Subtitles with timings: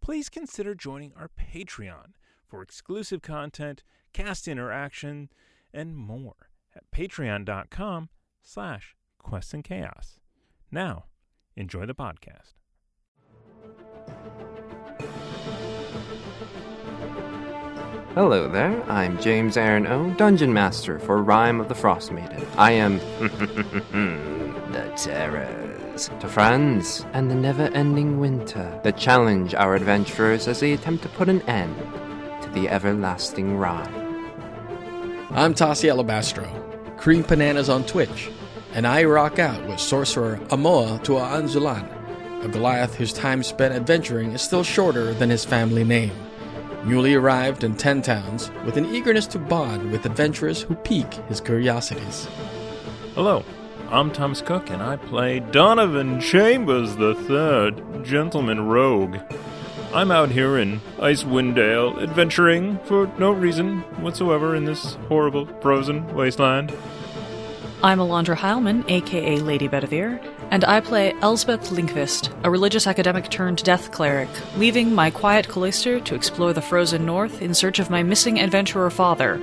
[0.00, 2.12] please consider joining our Patreon
[2.46, 5.30] for exclusive content, cast interaction,
[5.72, 8.08] and more at patreon.com
[8.42, 10.18] slash quests and chaos.
[10.70, 11.06] Now,
[11.56, 12.54] enjoy the podcast.
[18.14, 22.46] Hello there, I'm James Aaron O, Dungeon Master for Rime of the Frost Maiden.
[22.56, 22.98] I am
[24.72, 24.90] the
[25.96, 31.02] terrors to friends and the never ending winter that challenge our adventurers as they attempt
[31.02, 31.74] to put an end
[32.42, 33.94] to the everlasting rime.
[35.30, 36.46] I'm Tassi Alabastro,
[36.98, 38.30] Cream Bananas on Twitch,
[38.74, 44.32] and I rock out with sorcerer Amoa Tua Anzulan, a Goliath whose time spent adventuring
[44.32, 46.12] is still shorter than his family name.
[46.84, 51.40] Newly arrived in Ten Towns, with an eagerness to bond with adventurers who pique his
[51.40, 52.28] curiosities.
[53.14, 53.42] Hello,
[53.88, 59.18] I'm Thomas Cook, and I play Donovan Chambers III, Gentleman Rogue.
[59.94, 66.12] I'm out here in Icewind Dale, adventuring for no reason whatsoever in this horrible frozen
[66.16, 66.76] wasteland.
[67.84, 70.20] I'm Alondra Heilman, aka Lady Bedivere,
[70.50, 76.00] and I play Elsbeth Linkvist, a religious academic turned death cleric, leaving my quiet cloister
[76.00, 79.40] to explore the frozen north in search of my missing adventurer father,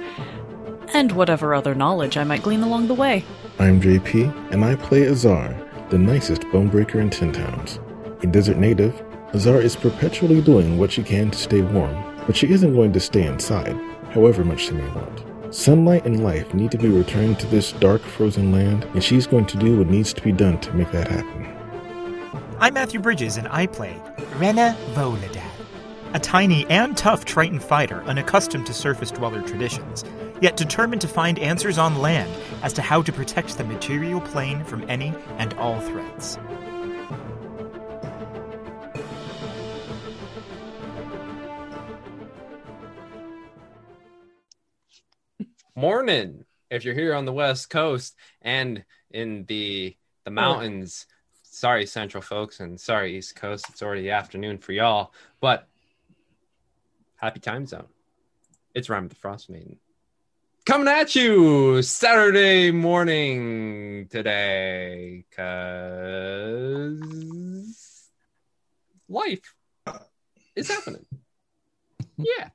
[0.94, 3.24] and whatever other knowledge I might glean along the way.
[3.60, 5.56] I'm JP, and I play Azar,
[5.92, 7.80] the nicest bonebreaker in Ten Towns.
[8.24, 9.00] A desert native,
[9.36, 11.96] Azar is perpetually doing what she can to stay warm,
[12.26, 13.80] but she isn't going to stay inside,
[14.10, 15.24] however much she may want.
[15.54, 19.46] Sunlight and life need to be returned to this dark, frozen land, and she's going
[19.46, 21.48] to do what needs to be done to make that happen.
[22.60, 23.96] I'm Matthew Bridges, and I play
[24.38, 25.44] Rena Voladad,
[26.16, 30.04] a tiny and tough Triton fighter unaccustomed to surface dweller traditions,
[30.44, 32.30] yet determined to find answers on land
[32.64, 36.38] as to how to protect the material plane from any and all threats.
[45.76, 46.44] Morning!
[46.70, 49.96] If you're here on the West Coast and in the
[50.26, 51.06] the mountains,
[51.44, 55.70] sorry Central folks, and sorry East Coast, it's already afternoon for y'all, but
[57.16, 57.88] happy time zone.
[58.74, 59.80] It's Rime of the Frost Maiden.
[60.66, 67.02] Coming at you Saturday morning today, cause
[69.10, 69.54] life
[70.56, 71.06] is happening.
[72.16, 72.50] Yeah.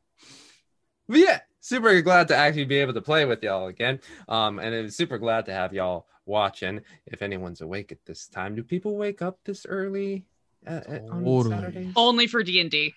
[1.09, 3.99] But yeah, super glad to actually be able to play with y'all again.
[4.29, 6.81] Um, and I'm super glad to have y'all watching.
[7.07, 10.25] If anyone's awake at this time, do people wake up this early
[10.65, 11.51] uh, uh, on Totally.
[11.57, 11.93] Saturdays?
[11.97, 12.95] Only for D and D.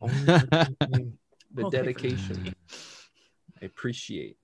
[1.54, 2.54] The dedication.
[3.60, 4.38] I appreciate.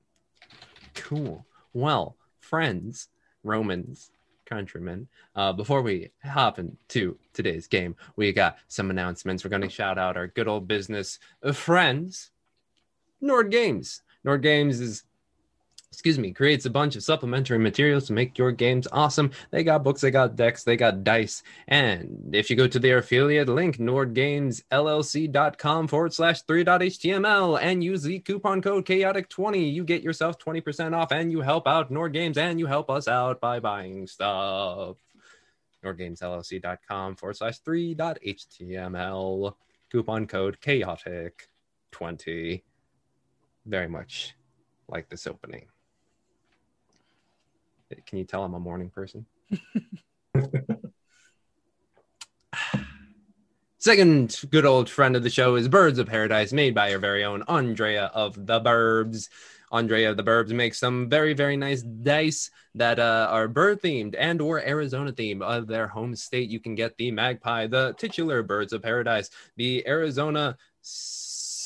[0.99, 1.47] Cool.
[1.73, 3.09] Well, friends,
[3.45, 4.11] Romans,
[4.47, 9.45] countrymen, uh, before we hop into today's game, we got some announcements.
[9.45, 11.19] We're going to shout out our good old business
[11.53, 12.31] friends,
[13.21, 14.03] Nord Games.
[14.25, 15.05] Nord Games is
[15.93, 19.31] excuse me, creates a bunch of supplementary materials to make your games awesome.
[19.51, 21.43] They got books, they got decks, they got dice.
[21.67, 28.19] And if you go to their affiliate link, nordgamesllc.com forward slash 3.html and use the
[28.21, 32.61] coupon code chaotic20, you get yourself 20% off and you help out Nord Games and
[32.61, 34.99] you help us out by buying stuff.
[35.85, 39.55] nordgamesllc.com forward slash 3.html
[39.91, 42.63] coupon code chaotic20
[43.67, 44.37] very much
[44.89, 45.67] like this opening.
[48.07, 49.25] Can you tell I'm a morning person?
[53.79, 57.25] Second good old friend of the show is Birds of Paradise, made by our very
[57.25, 59.29] own Andrea of the Burbs.
[59.71, 64.15] Andrea of the Burbs makes some very, very nice dice that uh, are bird themed
[64.19, 66.51] and or Arizona themed of their home state.
[66.51, 70.57] You can get the magpie, the titular Birds of Paradise, the Arizona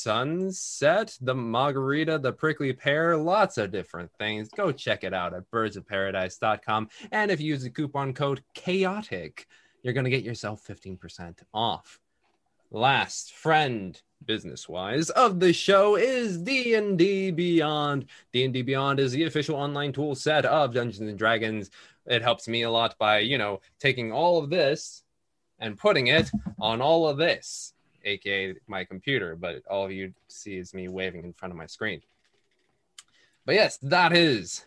[0.03, 4.49] sunset, the margarita, the prickly pear, lots of different things.
[4.49, 6.89] Go check it out at birdsofparadise.com.
[7.11, 9.47] And if you use the coupon code chaotic,
[9.81, 11.99] you're going to get yourself 15% off.
[12.69, 18.05] Last friend business wise of the show is D&D Beyond.
[18.33, 21.69] D&D Beyond is the official online tool set of Dungeons and Dragons.
[22.05, 25.03] It helps me a lot by, you know, taking all of this
[25.59, 26.29] and putting it
[26.59, 27.73] on all of this
[28.03, 32.01] aka my computer, but all you see is me waving in front of my screen.
[33.45, 34.65] But yes, that is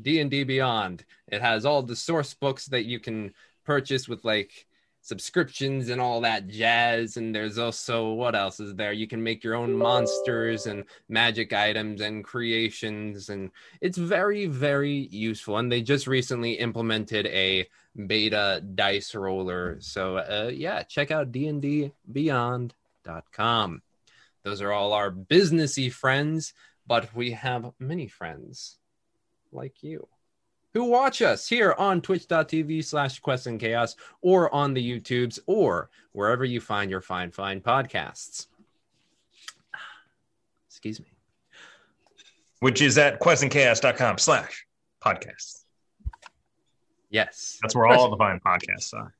[0.00, 1.04] D&D Beyond.
[1.28, 3.32] It has all the source books that you can
[3.64, 4.66] purchase with like
[5.02, 8.92] subscriptions and all that jazz and there's also what else is there?
[8.92, 13.50] You can make your own monsters and magic items and creations and
[13.80, 15.58] it's very very useful.
[15.58, 17.68] And they just recently implemented a
[18.06, 19.76] beta dice roller.
[19.80, 23.82] So uh, yeah check out dndbeyond.com
[24.44, 26.54] those are all our businessy friends
[26.86, 28.78] but we have many friends
[29.52, 30.06] like you
[30.74, 35.90] who watch us here on twitch.tv slash quest and chaos or on the YouTubes or
[36.12, 38.46] wherever you find your fine, fine podcasts.
[40.68, 41.06] Excuse me.
[42.60, 44.66] Which is at questandchaos.com slash
[45.04, 45.64] podcasts.
[47.10, 47.58] Yes.
[47.60, 49.14] That's where all the fine podcasts are.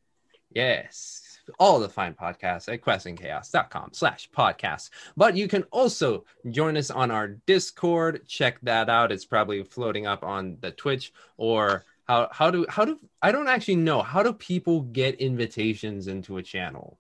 [0.51, 1.22] Yes.
[1.59, 4.91] All the fine podcasts at questandchaos.com slash podcasts.
[5.17, 8.27] But you can also join us on our Discord.
[8.29, 9.13] Check that out.
[9.13, 13.49] It's probably floating up on the Twitch or how how do how do I don't
[13.49, 16.99] actually know how do people get invitations into a channel?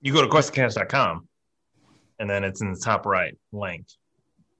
[0.00, 1.28] You go to questandchaos.com
[2.18, 3.86] and then it's in the top right link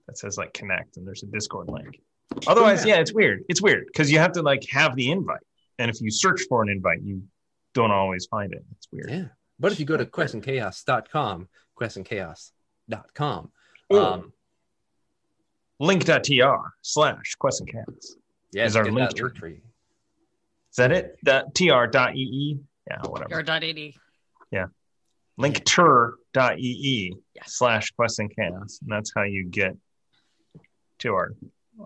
[0.06, 2.00] that says like connect and there's a Discord link.
[2.46, 3.44] Otherwise, oh, yeah, it's weird.
[3.48, 5.40] It's weird because you have to like have the invite.
[5.78, 7.22] And if you search for an invite, you
[7.74, 8.64] don't always find it.
[8.76, 9.10] It's weird.
[9.10, 9.24] Yeah.
[9.58, 11.48] But if you go to questandchaos.com,
[11.80, 13.50] questandchaos.com,
[13.92, 13.98] Ooh.
[13.98, 14.32] um,
[15.78, 18.16] Link.tr slash quest and chaos.
[18.52, 19.30] yes, Is our get link that tree.
[19.32, 19.60] tree.
[20.70, 21.18] Is that it?
[21.22, 22.58] Dot tr dot ee?
[22.90, 23.28] Yeah, whatever.
[23.30, 23.92] Your dot AD.
[25.38, 27.42] linktur.ee Yeah.
[27.46, 28.78] slash quest and chaos.
[28.82, 29.76] And that's how you get
[31.00, 31.34] to our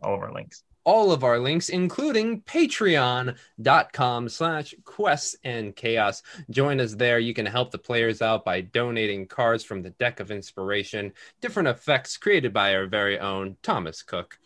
[0.02, 0.62] all of our links.
[0.84, 6.22] All of our links, including patreon.com slash quests and chaos.
[6.50, 7.18] Join us there.
[7.18, 11.68] You can help the players out by donating cards from the deck of inspiration, different
[11.68, 14.38] effects created by our very own Thomas Cook.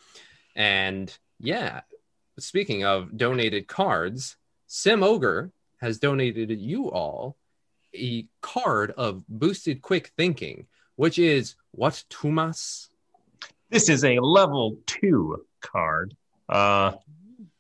[0.57, 1.83] And yeah,
[2.39, 7.37] speaking of donated cards, Sim Ogre has donated you all
[7.95, 10.67] a card of boosted quick thinking,
[10.97, 12.89] which is what Tumas?
[13.71, 16.17] This is a level two card.
[16.49, 16.93] Uh,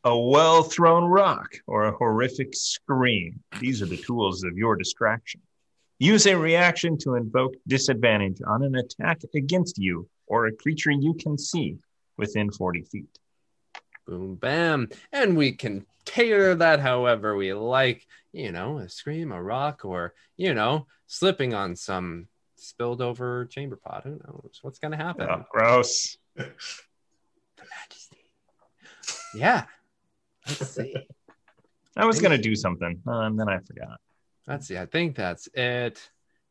[0.04, 3.40] a well thrown rock or a horrific scream.
[3.60, 5.40] These are the tools of your distraction.
[5.98, 11.14] Use a reaction to invoke disadvantage on an attack against you or a creature you
[11.14, 11.78] can see
[12.18, 13.18] within 40 feet.
[14.06, 19.42] boom bam and we can tailor that however we like you know a scream a
[19.42, 24.96] rock or you know slipping on some spilled over chamber pot who knows what's gonna
[24.96, 26.18] happen Oh, gross.
[29.34, 29.64] the majesty yeah
[30.46, 30.94] let's see
[31.96, 34.00] I was going to do something, and then I forgot.
[34.48, 36.00] let's see i think that's it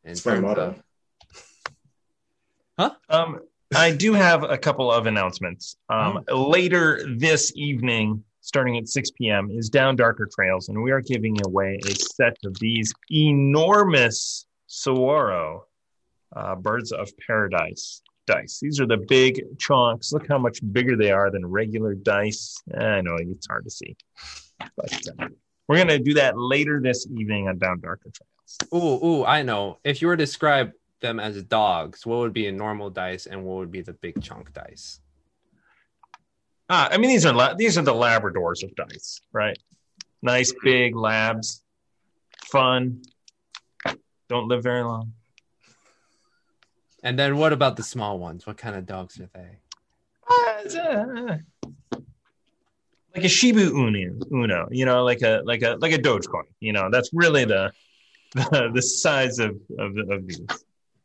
[0.05, 0.75] in It's my terms motto.
[2.77, 3.39] of- Um,
[3.75, 5.77] I do have a couple of announcements.
[5.89, 11.01] Um, Later this evening, starting at 6 p.m., is Down Darker Trails, and we are
[11.01, 15.65] giving away a set of these enormous Saguaro
[16.35, 18.01] uh, Birds of Paradise
[18.35, 18.59] dice.
[18.61, 20.11] These are the big chunks.
[20.13, 22.55] Look how much bigger they are than regular dice.
[22.77, 23.95] I know it's hard to see,
[24.77, 25.27] but uh,
[25.67, 28.57] we're going to do that later this evening on Down Darker Trails.
[28.73, 32.47] ooh ooh i know if you were to describe them as dogs what would be
[32.47, 34.99] a normal dice and what would be the big chunk dice
[36.69, 39.57] Ah, I mean, these are la- these are the Labradors of dice, right?
[40.21, 41.61] Nice big labs,
[42.45, 43.01] fun.
[44.29, 45.11] Don't live very long.
[47.03, 49.59] And then what about the small ones what kind of dogs are they
[50.29, 51.37] uh,
[53.15, 56.43] like a Shibu Uno, Uno, you know, like a like a like a Dogecoin.
[56.59, 57.71] You know, that's really the
[58.33, 60.41] the, the size of of, of these.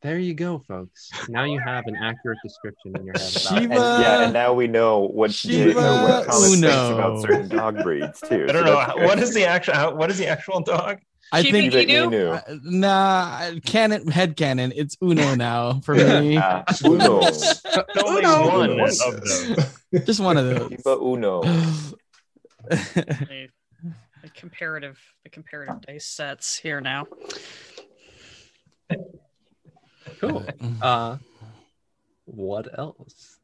[0.01, 1.11] There you go, folks.
[1.29, 4.53] Now you have an accurate description in your head about Shiva- And, yeah, and now
[4.55, 6.95] we know what Shiva you know, what Thomas thinks Uno.
[6.95, 8.45] about certain dog breeds too.
[8.49, 11.01] I don't so know how- what is the actual how, what is the actual dog.
[11.33, 12.11] I Shiba think Shiba Inu?
[12.11, 12.33] Inu.
[12.49, 14.73] uh, nah, canon head canon.
[14.75, 16.37] It's Uno now for me.
[16.85, 17.21] Uno.
[18.05, 18.49] Only Uno.
[18.49, 18.85] one Uno.
[18.85, 20.05] of those.
[20.07, 20.71] Just one of those.
[20.71, 21.43] Shiba Uno.
[22.69, 23.49] the,
[24.23, 27.07] the comparative the comparative dice sets here now.
[30.21, 30.45] Cool.
[30.83, 31.19] Uh,
[32.25, 33.39] what else?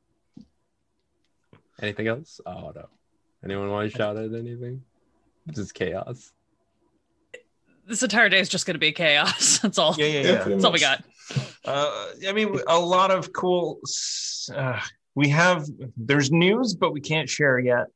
[1.81, 2.41] Anything else?
[2.47, 2.89] Oh no.
[3.45, 4.83] Anyone want to shout at anything?
[5.47, 6.33] This is chaos.
[7.87, 9.59] This entire day is just going to be chaos.
[9.63, 9.95] That's all.
[9.99, 10.45] Yeah, yeah, Yeah, yeah.
[10.45, 11.05] That's all we got.
[11.65, 13.81] Uh, I mean, a lot of cool.
[14.55, 14.81] Uh,
[15.15, 17.87] we have there's news, but we can't share yet.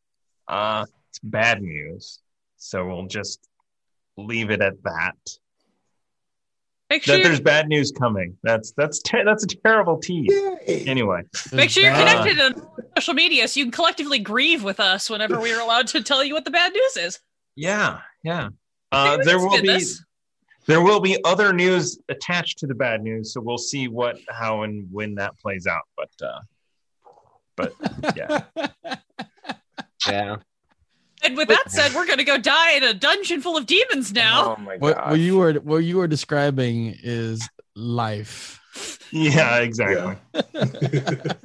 [0.47, 2.21] Uh, it's bad news,
[2.57, 3.41] so we'll just
[4.17, 5.17] leave it at that.
[6.91, 8.37] Make sure that you're, there's bad news coming.
[8.43, 10.33] That's that's ter- that's a terrible tease.
[10.67, 14.81] Anyway, make sure you're bad- connected on social media so you can collectively grieve with
[14.81, 17.19] us whenever we are allowed to tell you what the bad news is.
[17.57, 18.49] yeah, yeah.
[18.93, 19.85] I Uh, there will spin be
[20.67, 24.63] there will be other news attached to the bad news, so we'll see what, how,
[24.65, 25.83] and when that plays out.
[25.97, 26.41] But uh,
[27.57, 27.75] but
[28.17, 28.43] yeah,
[30.07, 30.37] Yeah.
[31.25, 34.57] And with that said, we're gonna go die in a dungeon full of demons now.
[34.57, 35.11] Oh my What, god.
[35.11, 38.61] what you were what you were describing is life.
[39.11, 40.17] yeah, exactly.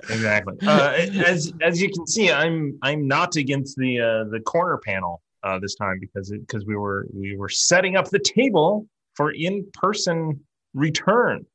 [0.09, 0.55] exactly.
[0.67, 0.91] Uh,
[1.25, 5.59] as as you can see, I'm I'm not against the uh, the corner panel uh,
[5.59, 10.39] this time because because we were we were setting up the table for in person
[10.73, 11.45] return.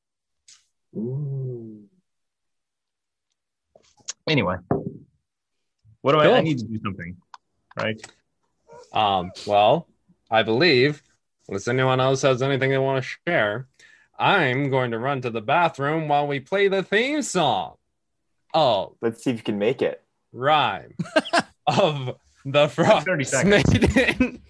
[0.96, 1.84] Ooh.
[4.28, 4.56] Anyway,
[6.02, 7.16] what do I, I need to do something,
[7.78, 8.00] right?
[8.92, 9.88] Um, well,
[10.30, 11.02] I believe,
[11.48, 13.68] unless anyone else has anything they want to share,
[14.18, 17.76] I'm going to run to the bathroom while we play the theme song.
[18.52, 20.02] Oh, Let's see if you can make it.
[20.32, 20.94] rhyme
[21.66, 22.16] of
[22.52, 23.70] the Frost 30 seconds.
[23.80, 24.42] Maiden.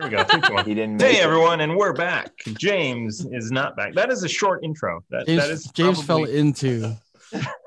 [0.00, 0.24] Here we go.
[0.24, 0.64] Three, two, one.
[0.64, 1.24] He didn't make Hey it.
[1.24, 2.32] everyone, and we're back.
[2.58, 3.94] James is not back.
[3.94, 5.04] That is a short intro.
[5.10, 6.96] That, James, that is James fell into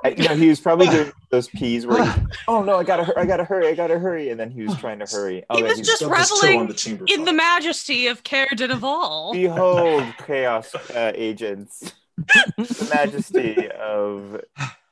[0.03, 3.17] I, you know, he was probably doing those peas where, he's, oh no, I gotta,
[3.17, 5.43] I gotta hurry, I gotta hurry, and then he was trying to hurry.
[5.49, 6.67] Oh, he then was he's- just Stuff is still reveling
[7.05, 9.33] the in the majesty of Caer Dineval.
[9.33, 11.93] Behold, chaos uh, agents,
[12.57, 14.41] the majesty of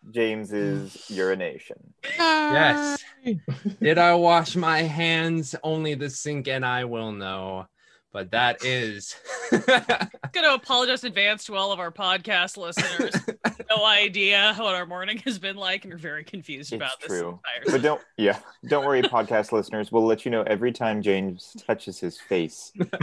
[0.10, 1.94] James's urination.
[2.18, 3.04] Yes.
[3.82, 5.56] Did I wash my hands?
[5.64, 7.68] Only the sink and I will know.
[8.14, 9.16] But that is.
[9.52, 13.14] going to apologize in advance to all of our podcast listeners.
[13.70, 17.08] no idea what our morning has been like, and are very confused It's about this
[17.08, 17.40] true.
[17.64, 17.72] entire.
[17.72, 19.94] But don't, yeah, don't worry, podcast listeners.
[19.94, 23.02] We'll let you know every time James touches his face without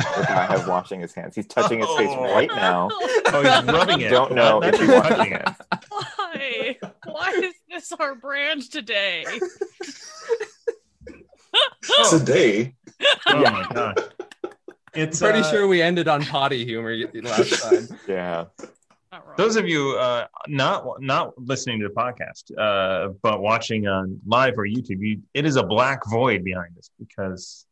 [0.50, 1.35] have washing his hands.
[1.35, 2.25] He's touching his face Oh.
[2.25, 2.90] right now.
[2.93, 4.11] Oh, he's rubbing it.
[4.11, 5.49] Don't know if he's washing it.
[6.32, 6.76] Why?
[7.04, 9.25] Why is this our brand today?
[12.11, 12.75] Today,
[13.26, 14.14] Oh my god.
[14.94, 17.88] It's Pretty uh, sure we ended on potty humor last time.
[18.06, 18.44] Yeah.
[19.37, 24.58] Those of you uh, not not listening to the podcast, uh, but watching on live
[24.58, 27.66] or YouTube, you, it is a black void behind us because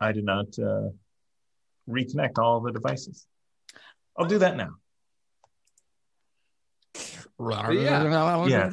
[0.00, 0.90] I did not uh,
[1.88, 3.26] reconnect all the devices.
[4.16, 4.74] I'll do that now.
[8.50, 8.72] Yes.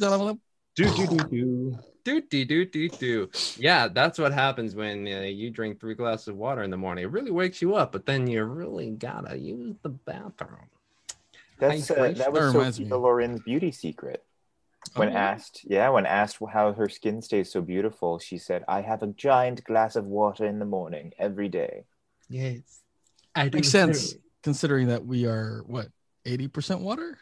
[0.75, 1.77] Do do do do.
[2.05, 3.29] Do do do do do.
[3.57, 7.03] Yeah, that's what happens when uh, you drink three glasses of water in the morning.
[7.03, 10.69] It really wakes you up, but then you really gotta use the bathroom.
[11.59, 12.97] That's uh, that was That reminds Sophia me.
[12.97, 14.23] Loren's beauty secret.
[14.95, 15.17] When Oh.
[15.17, 19.07] asked, yeah, when asked how her skin stays so beautiful, she said, "I have a
[19.07, 21.83] giant glass of water in the morning every day."
[22.29, 22.81] Yes,
[23.35, 23.57] I do.
[23.57, 25.89] Makes sense considering that we are what
[26.25, 27.19] eighty percent water,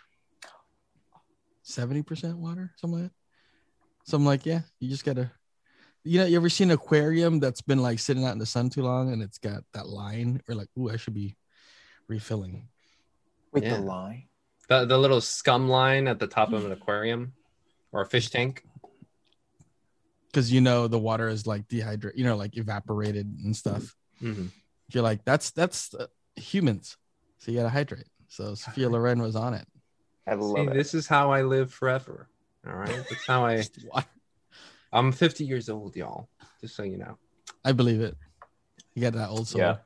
[1.68, 3.16] seventy percent water, something like that.
[4.06, 5.32] So I'm like yeah, you just gotta.
[6.04, 8.70] You know, you ever seen an aquarium that's been like sitting out in the sun
[8.70, 11.36] too long and it's got that line, or like, ooh, I should be
[12.08, 12.70] refilling.
[13.52, 13.76] Wait, Yeah.
[13.76, 14.30] the line?
[14.70, 17.34] The the little scum line at the top of an aquarium
[17.92, 18.64] or a fish tank.
[20.28, 23.96] because you know the water is like dehydrated, you know, like evaporated and stuff.
[24.22, 24.52] Mhm.
[24.94, 26.96] You're like, that's that's uh, humans,
[27.40, 28.08] so you gotta hydrate.
[28.30, 29.68] So Sophia Loren was on it.
[30.28, 30.74] I love See, it.
[30.74, 32.28] this is how I live forever.
[32.68, 33.64] All right, that's how I.
[34.92, 36.30] I'm 50 years old, y'all.
[36.62, 37.18] Just so you know.
[37.64, 38.16] I believe it.
[38.94, 39.62] You got that old soul.
[39.62, 39.78] Yeah.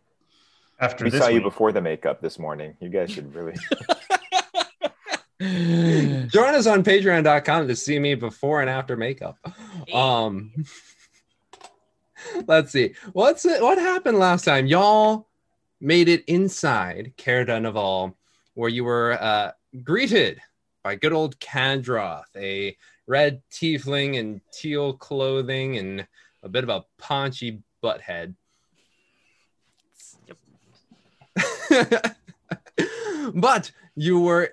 [0.79, 2.75] After we this saw you before the makeup this morning.
[2.79, 3.55] You guys should really.
[6.27, 9.37] Join us on patreon.com to see me before and after makeup.
[9.91, 10.53] Um
[12.47, 12.93] let's see.
[13.13, 14.67] What's it what happened last time?
[14.67, 15.27] Y'all
[15.79, 18.13] made it inside Caer Dineval,
[18.53, 19.51] where you were uh
[19.83, 20.39] greeted
[20.83, 22.75] by good old Kadroth, a
[23.07, 26.07] red tiefling in teal clothing and
[26.43, 28.35] a bit of a paunchy butthead.
[33.33, 34.49] but you were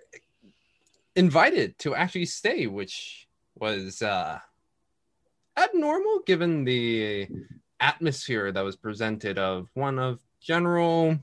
[1.16, 4.38] invited to actually stay, which was uh,
[5.56, 7.28] abnormal given the
[7.80, 11.18] atmosphere that was presented of one of general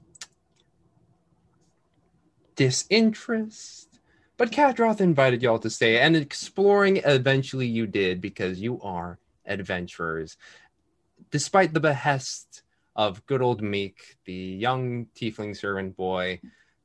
[2.56, 4.00] disinterest.
[4.38, 10.38] But Kadroth invited y'all to stay, and exploring eventually you did because you are adventurers.
[11.32, 12.64] Despite the behest
[12.96, 16.40] of good old Meek, the young tiefling servant boy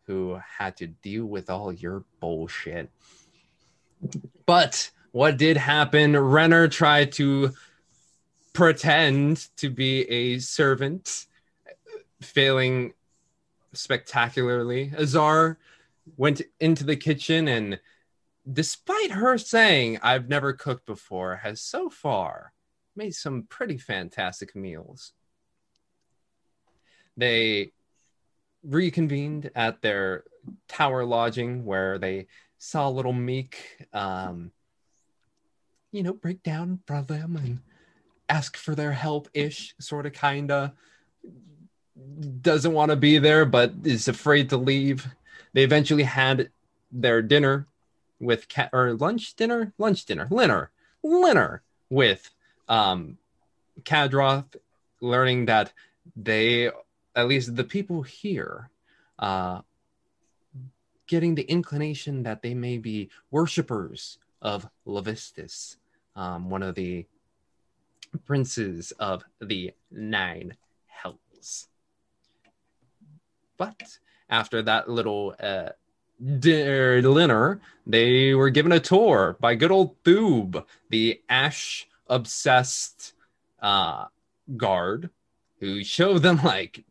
[0.07, 2.91] who had to deal with all your bullshit.
[4.47, 6.17] But what did happen?
[6.17, 7.53] Renner tried to
[8.53, 11.27] pretend to be a servant,
[12.21, 12.93] failing
[13.73, 14.93] spectacularly.
[14.99, 15.59] Azar
[16.17, 17.79] went into the kitchen and
[18.50, 22.53] despite her saying I've never cooked before, has so far
[22.97, 25.12] made some pretty fantastic meals.
[27.17, 27.73] They
[28.62, 30.25] reconvened at their
[30.69, 32.27] tower lodging where they
[32.59, 34.53] saw little Meek, um,
[35.93, 37.61] you know, break down for them and
[38.29, 40.73] ask for their help ish, sort of, kind of.
[42.42, 45.07] Doesn't want to be there, but is afraid to leave.
[45.52, 46.50] They eventually had
[46.92, 47.66] their dinner
[48.19, 50.71] with cat or lunch dinner, lunch dinner, dinner,
[51.02, 52.30] dinner with
[52.69, 53.19] um,
[53.83, 54.57] Kadroth,
[55.00, 55.73] learning that
[56.14, 56.71] they,
[57.16, 58.71] at least the people here,
[59.19, 59.62] uh,
[61.07, 65.76] getting the inclination that they may be worshippers of Levistus,
[66.14, 67.07] um, one of the
[68.25, 71.70] princes of the nine hells.
[73.61, 73.99] But
[74.31, 75.69] after that little uh,
[76.38, 83.12] dinner, they were given a tour by good old Thoob, the ash obsessed
[83.61, 84.07] uh,
[84.57, 85.11] guard,
[85.59, 86.85] who showed them like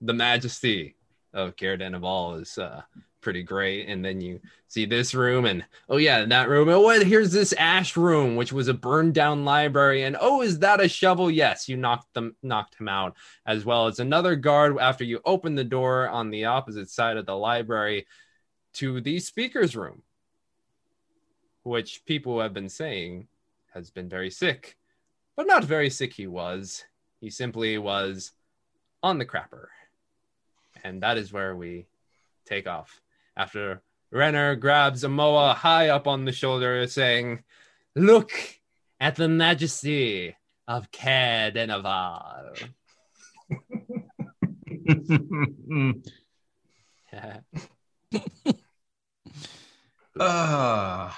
[0.00, 0.94] the majesty
[1.34, 2.82] of Caer Dineval is uh,
[3.22, 3.88] pretty great.
[3.88, 6.68] And then you see this room, and oh yeah, that room.
[6.68, 7.06] Oh, what?
[7.06, 10.02] Here's this ash room, which was a burned down library.
[10.02, 11.30] And oh, is that a shovel?
[11.30, 15.54] Yes, you knocked them, knocked him out, as well as another guard after you open
[15.54, 18.06] the door on the opposite side of the library
[18.74, 20.02] to the speaker's room,
[21.62, 23.28] which people have been saying
[23.72, 24.76] has been very sick,
[25.36, 26.12] but not very sick.
[26.12, 26.84] He was.
[27.20, 28.32] He simply was
[29.02, 29.66] on the crapper.
[30.84, 31.86] And that is where we
[32.44, 33.00] take off
[33.36, 37.42] after Renner grabs Amoa high up on the shoulder, saying,
[37.94, 38.32] Look
[39.00, 40.36] at the majesty
[40.68, 42.68] of Caer Dineval.
[50.20, 51.10] uh,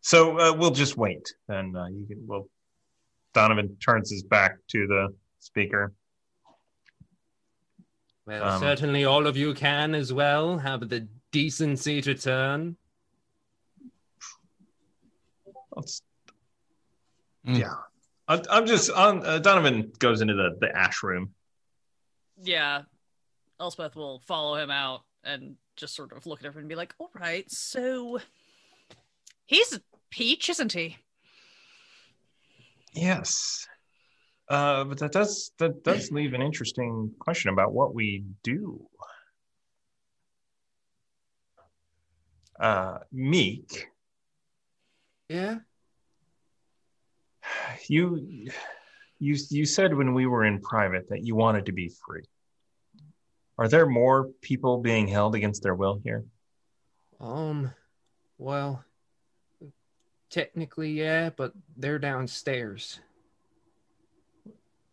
[0.00, 2.26] so uh, we'll just wait, and uh, you can.
[2.26, 2.48] Well,
[3.34, 5.92] Donovan turns his back to the speaker.
[8.28, 12.76] Well, Um, certainly all of you can as well have the decency to turn.
[17.46, 17.58] Mm.
[17.58, 17.74] Yeah,
[18.26, 19.24] I, I'm just on.
[19.24, 21.32] Uh, Donovan goes into the the ash room.
[22.42, 22.82] Yeah.
[23.60, 26.94] Elspeth will follow him out and just sort of look at everyone and be like,
[26.98, 28.20] all right, so
[29.46, 30.96] he's a peach, isn't he?
[32.92, 33.66] Yes.
[34.48, 38.86] Uh, but that does that does leave an interesting question about what we do.
[42.58, 43.88] Uh, Meek,
[45.28, 45.58] Yeah.
[47.88, 48.48] you
[49.18, 52.24] you you said when we were in private that you wanted to be free.
[53.58, 56.24] Are there more people being held against their will here?
[57.20, 57.72] Um,
[58.38, 58.84] well,
[60.30, 63.00] technically, yeah, but they're downstairs.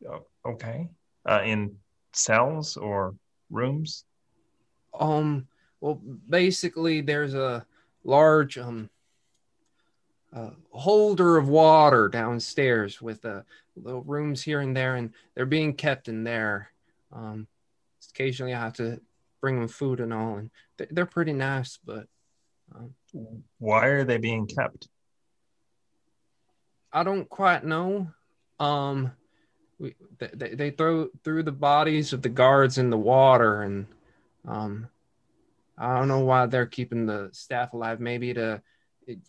[0.10, 0.90] Oh, okay.
[1.28, 1.78] Uh, in
[2.14, 3.16] cells or
[3.50, 4.06] rooms?
[5.00, 5.48] Um,
[5.82, 5.96] well,
[6.30, 7.66] basically, there's a
[8.04, 8.90] large um
[10.34, 13.42] uh, holder of water downstairs with uh,
[13.78, 16.72] little rooms here and there, and they're being kept in there.
[17.14, 17.48] Um,
[18.12, 19.00] occasionally, I have to
[19.40, 22.08] bring them food and all, and they- they're pretty nice, but
[22.76, 22.94] um,
[23.60, 24.90] Why are they being kept?
[26.92, 28.08] I don't quite know.
[28.60, 29.12] Um,
[29.80, 33.86] we, they, they, throw threw the bodies of the guards in the water, and
[34.48, 34.88] um,
[35.78, 38.00] I don't know why they're keeping the staff alive.
[38.00, 38.62] Maybe to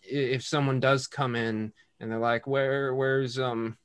[0.03, 3.77] if someone does come in and they're like, "Where, where's um,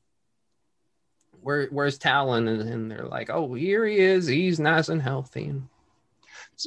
[1.40, 4.27] where, where's Talon?" and, they're like, "Oh, here he is.
[4.27, 5.55] He's nice and healthy."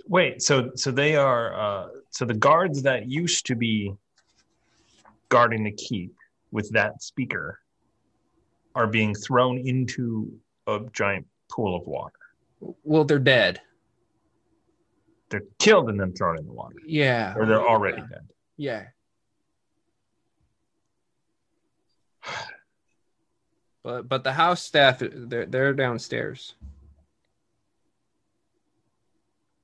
[0.07, 3.93] Wait, so so they are uh, so the guards that used to be
[5.29, 6.13] guarding the keep
[6.51, 7.59] with that speaker
[8.75, 10.31] are being thrown into
[10.67, 12.13] a giant pool of water.
[12.83, 13.61] Well, they're dead.
[15.29, 17.33] They're killed and then thrown in the water, Yeah.
[17.35, 18.27] or they're already dead.
[18.57, 18.85] Yeah.
[23.83, 26.55] But but the house staff they're they're downstairs.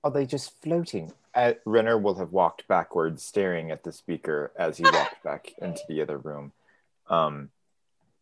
[0.04, 1.12] Are they just floating?
[1.34, 5.82] Uh, Renner will have walked backwards, staring at the speaker as he walked back into
[5.88, 6.52] the other room.
[7.08, 7.50] Um,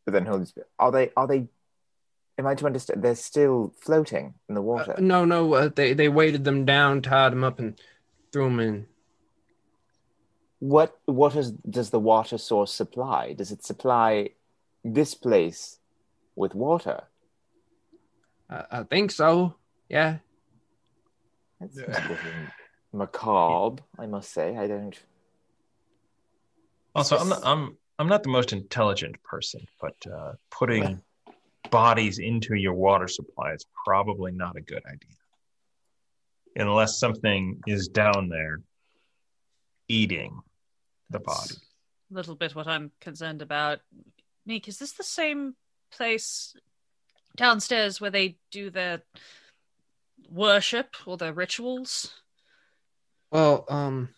[0.09, 1.11] but then he'll just be, are they?
[1.15, 1.47] Are they?
[2.37, 3.03] Am I to understand?
[3.03, 4.95] They're still floating in the water.
[4.97, 7.79] Uh, no, no, uh, they they weighted them down, tied them up, and
[8.31, 8.87] threw them in.
[10.59, 13.33] What what is does the water source supply?
[13.33, 14.29] Does it supply
[14.83, 15.77] this place
[16.35, 17.03] with water?
[18.49, 19.55] I, I think so.
[19.87, 20.17] Yeah.
[21.59, 22.17] That seems a little
[22.93, 24.57] macabre, I must say.
[24.57, 24.97] I don't.
[26.95, 31.01] Also, I'm not, I'm I'm not the most intelligent person, but uh, putting
[31.69, 35.17] bodies into your water supply is probably not a good idea,
[36.55, 38.62] unless something is down there
[39.89, 40.39] eating
[41.09, 41.55] the body.
[42.09, 43.79] A little bit what I'm concerned about.
[44.45, 45.55] Meek, is this the same
[45.91, 46.55] place
[47.35, 49.01] downstairs where they do their
[50.31, 52.13] worship or their rituals?
[53.29, 54.09] Well, um,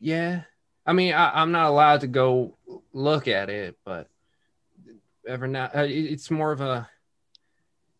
[0.00, 0.44] yeah.
[0.88, 2.54] I mean, I, I'm not allowed to go
[2.94, 4.08] look at it, but
[5.26, 6.88] ever now, uh, it's more of a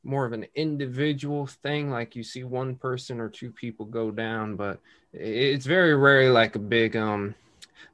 [0.03, 1.91] more of an individual thing.
[1.91, 4.81] Like you see one person or two people go down, but
[5.13, 7.35] it's very rarely like a big um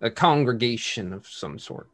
[0.00, 1.88] a congregation of some sort.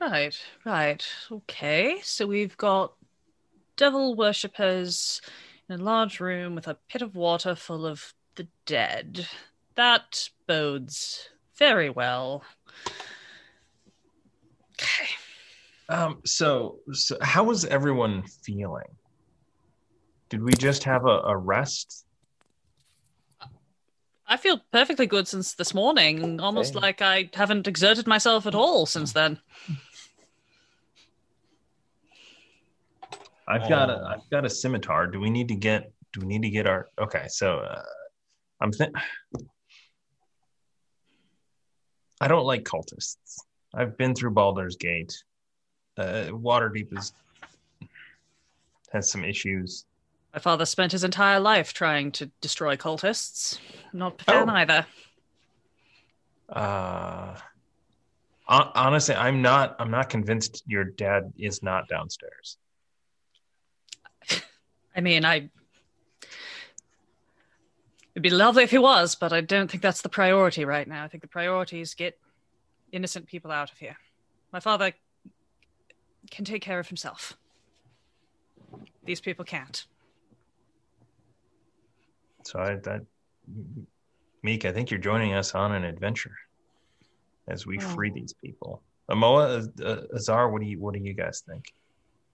[0.00, 1.06] Right, right.
[1.30, 2.94] Okay, so we've got
[3.76, 5.20] devil worshippers
[5.68, 9.28] in a large room with a pit of water full of the dead.
[9.74, 11.28] That bodes
[11.60, 12.42] very well.
[14.72, 15.10] Okay.
[15.88, 18.88] Um, so, so how was everyone feeling?
[20.30, 22.06] Did we just have a, a rest?
[24.26, 26.82] I feel perfectly good since this morning, almost Same.
[26.82, 29.40] like I haven't exerted myself at all since then.
[33.48, 35.08] I've got a I've got a scimitar.
[35.08, 37.82] Do we need to get do we need to get our okay, so uh,
[38.60, 38.94] I'm think
[42.20, 43.38] I don't like cultists.
[43.74, 45.22] I've been through Baldur's Gate.
[45.96, 47.12] Uh, Waterdeep is
[48.92, 49.86] has some issues.
[50.34, 53.58] My father spent his entire life trying to destroy cultists.
[53.92, 54.52] Not a fan Oh.
[54.52, 54.86] either.
[56.48, 57.36] Uh
[58.48, 62.58] honestly, I'm not I'm not convinced your dad is not downstairs.
[64.96, 65.48] I mean, I.
[68.14, 71.04] It'd be lovely if he was, but I don't think that's the priority right now.
[71.04, 72.18] I think the priority is get
[72.92, 73.96] innocent people out of here.
[74.52, 74.92] My father
[76.30, 77.36] can take care of himself.
[79.04, 79.86] These people can't.
[82.44, 83.02] So I that
[84.42, 86.34] Meek, I think you're joining us on an adventure
[87.48, 88.82] as we free these people.
[89.10, 91.72] Amoa, uh, Azar, what do you what do you guys think?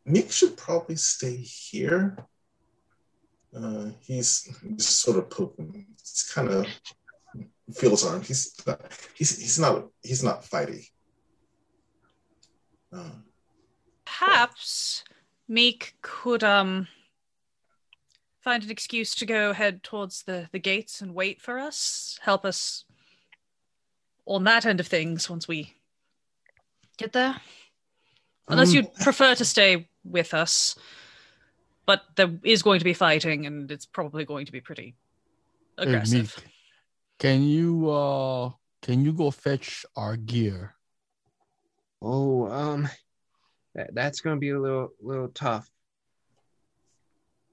[0.04, 2.16] Meek should probably stay here.
[3.54, 5.86] Uh, he's just sort of poking.
[5.98, 6.66] He's kind of
[7.74, 8.22] feels arm.
[8.22, 8.80] He's not.
[9.14, 9.88] He's he's not.
[10.02, 10.84] He's not fighting.
[12.92, 13.10] Uh,
[14.04, 15.04] Perhaps
[15.48, 16.88] Meek could um
[18.40, 22.16] find an excuse to go head towards the, the gates and wait for us.
[22.22, 22.84] Help us
[24.24, 25.74] on that end of things once we
[26.96, 27.36] get there.
[28.48, 30.76] Unless um, you'd prefer to stay with us.
[31.86, 34.94] But there is going to be fighting and it's probably going to be pretty
[35.78, 36.34] Hey, aggressive.
[36.36, 36.52] Meek,
[37.18, 38.50] can you uh
[38.82, 40.74] can you go fetch our gear?
[42.02, 42.88] Oh, um,
[43.74, 45.70] that, that's gonna be a little little tough.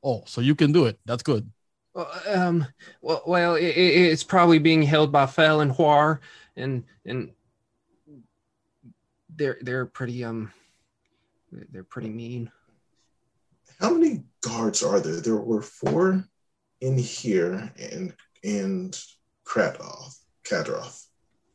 [0.04, 1.00] Oh, so you can do it.
[1.06, 1.50] That's good.
[1.94, 2.68] Well, um,
[3.02, 6.20] well, well, it, it- it's probably being held by Fel and Huar,
[6.58, 7.32] and and
[9.36, 10.52] they're they're pretty um,
[11.52, 12.52] they're- they're pretty mean.
[13.80, 15.20] How many guards are there?
[15.22, 16.24] There were four
[16.82, 19.00] in here, and and
[19.46, 20.20] Kradoth.
[20.46, 21.06] Kadroth.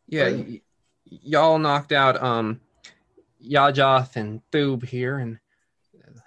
[0.07, 0.47] Yeah, Right.
[0.49, 0.63] y-
[1.05, 2.61] y'all knocked out um,
[3.45, 5.39] Yajoth and Thub here, and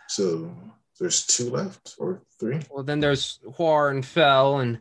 [0.08, 0.54] So
[1.00, 2.60] there's two left or three.
[2.70, 4.80] well, then there's Huar and Fel, and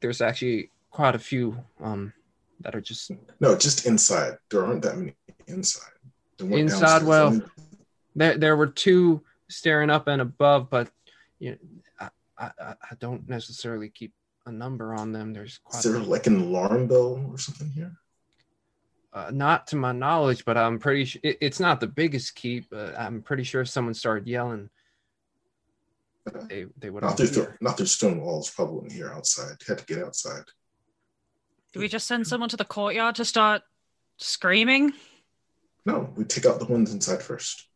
[0.00, 2.12] there's actually quite a few um
[2.60, 4.38] that are just No, just inside.
[4.50, 5.14] There aren't that many
[5.46, 5.90] inside.
[6.38, 7.40] Inside, well,
[8.14, 10.90] there there were two staring up and above, but
[11.38, 11.56] you know,
[12.00, 14.12] I, I I- I don't necessarily keep
[14.46, 15.32] a number on them.
[15.32, 17.92] There's is quite there like an alarm bell or something here?
[19.12, 22.68] uh, not to my knowledge, but I'm pretty sure it, it's not the biggest keep.
[22.70, 24.68] But I'm pretty sure if someone started yelling,
[26.48, 27.56] they they would Not through, hear.
[27.60, 29.56] not through stone walls, probably wouldn't hear outside.
[29.66, 30.44] Had to get outside.
[31.72, 33.62] Do we just send someone to the courtyard to start
[34.18, 34.92] screaming?
[35.84, 37.68] No, we take out the ones inside first.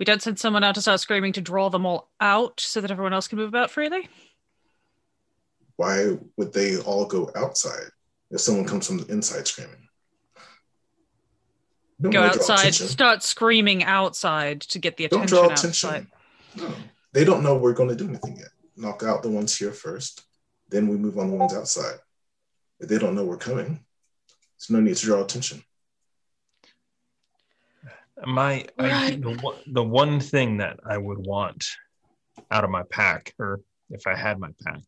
[0.00, 2.90] We don't send someone out to start screaming to draw them all out so that
[2.90, 4.08] everyone else can move about freely?
[5.76, 7.84] Why would they all go outside
[8.30, 9.88] if someone comes from the inside screaming?
[12.00, 15.36] Don't Go outside, start screaming outside to get the attention.
[15.36, 16.06] Don't attention draw outside.
[16.54, 16.74] attention.
[16.74, 18.48] No, they don't know we're going to do anything yet.
[18.76, 20.22] Knock out the ones here first,
[20.70, 21.96] then we move on the ones outside.
[22.78, 23.84] If they don't know we're coming,
[24.56, 25.62] there's no need to draw attention.
[28.26, 31.66] My I, the, the one thing that I would want
[32.50, 34.82] out of my pack, or if I had my pack,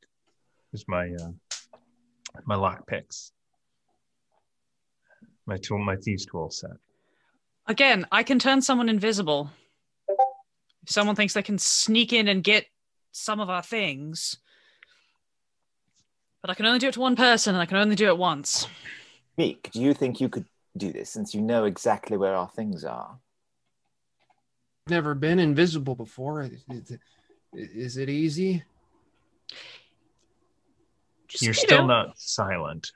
[0.72, 1.30] is my uh,
[2.44, 3.32] my lock picks,
[5.46, 6.72] my tool, my thieves tool set.
[7.66, 9.50] Again, I can turn someone invisible.
[10.82, 12.66] If someone thinks they can sneak in and get
[13.12, 14.36] some of our things,
[16.40, 18.18] but I can only do it to one person and I can only do it
[18.18, 18.66] once.
[19.38, 20.44] Meek, do you think you could
[20.76, 23.18] do this since you know exactly where our things are?
[24.92, 26.42] Never been invisible before.
[26.42, 26.98] Is, is-
[27.54, 28.62] is it easy?
[31.28, 32.92] Just, You're you still know, not silent.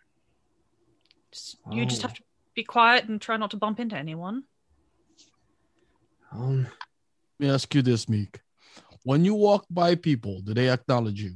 [1.32, 2.08] just- you just Oh.
[2.08, 2.22] have to
[2.54, 4.44] be quiet and try not to bump into anyone.
[6.32, 6.70] Um, Let
[7.40, 8.40] me ask you this, Meek.
[9.04, 11.34] When you walk by people, do they acknowledge you?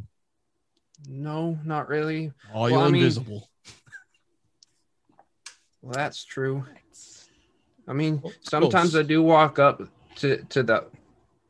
[1.09, 2.33] no, not really.
[2.53, 3.49] Oh, Well, you're I mean- invisible.
[5.81, 6.67] Well, that's true.
[7.89, 8.95] I mean, sometimes.
[8.95, 9.81] I do walk up
[10.17, 10.87] to to the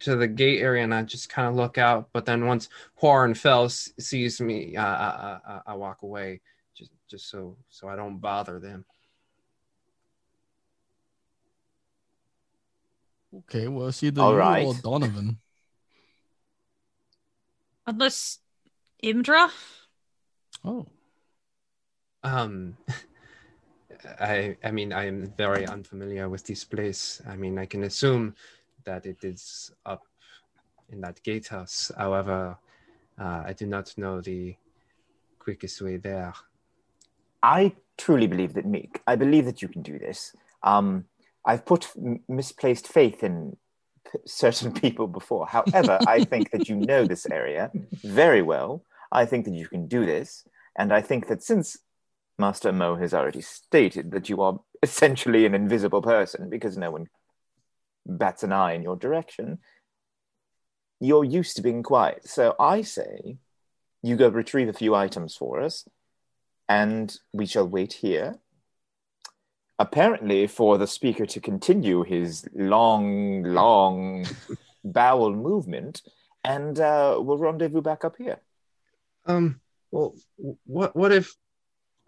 [0.00, 2.08] to the gate area and I just kind of look out.
[2.12, 4.88] But then once Juan Fell s- sees me, uh, I,
[5.46, 6.40] I, I, I walk away
[6.76, 8.84] just just so so I don't bother them.
[13.34, 14.66] Okay, well, it's either All you right.
[14.66, 15.38] or Donovan.
[17.86, 18.38] Unless
[19.02, 19.50] Imdra?
[20.64, 20.86] Oh,
[22.22, 22.76] Um,
[24.20, 27.20] I I mean I am very unfamiliar with this place.
[27.26, 28.34] I mean I can assume
[28.84, 30.06] that it is up
[30.88, 31.92] in that gatehouse.
[31.96, 32.58] However,
[33.18, 34.56] uh, I do not know the
[35.38, 36.32] quickest way there.
[37.42, 39.00] I truly believe that Meek.
[39.06, 40.34] I believe that you can do this.
[40.62, 41.06] Um,
[41.44, 43.56] I've put m- misplaced faith in
[44.10, 45.46] p- certain people before.
[45.46, 47.70] However, I think that you know this area
[48.04, 48.84] very well.
[49.12, 50.44] I think that you can do this,
[50.76, 51.78] and I think that since
[52.40, 57.06] Master Mo has already stated that you are essentially an invisible person because no one
[58.06, 59.58] bats an eye in your direction,
[61.00, 62.28] you're used to being quiet.
[62.28, 63.36] So I say
[64.02, 65.86] you go retrieve a few items for us,
[66.68, 68.36] and we shall wait here.
[69.78, 74.26] Apparently, for the speaker to continue his long, long
[74.84, 76.02] bowel movement,
[76.44, 78.40] and uh, we'll rendezvous back up here.
[79.26, 79.60] Um.
[79.90, 80.14] Well,
[80.66, 81.34] what what if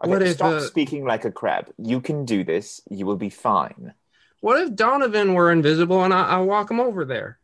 [0.03, 1.71] Okay, What if, stop uh, speaking like a crab.
[1.79, 2.81] You can do this.
[2.91, 3.95] You will be fine.
[4.41, 7.39] what if Donovan were invisible and I, I walk him over there?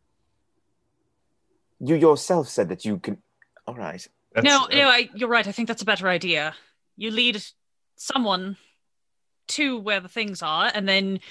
[1.79, 3.17] You yourself said that you can.
[3.65, 4.05] All right.
[4.33, 5.47] That's, no, uh, no, I, you're right.
[5.47, 6.53] I think that's a better idea.
[6.97, 7.41] You lead
[7.95, 8.57] someone
[9.49, 11.21] to where the things are, and then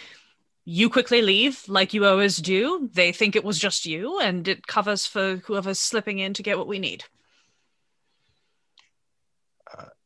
[0.64, 2.88] you quickly leave, like you always do.
[2.92, 6.58] They think it was just you, and it covers for whoever's slipping in to get
[6.58, 7.04] what we need.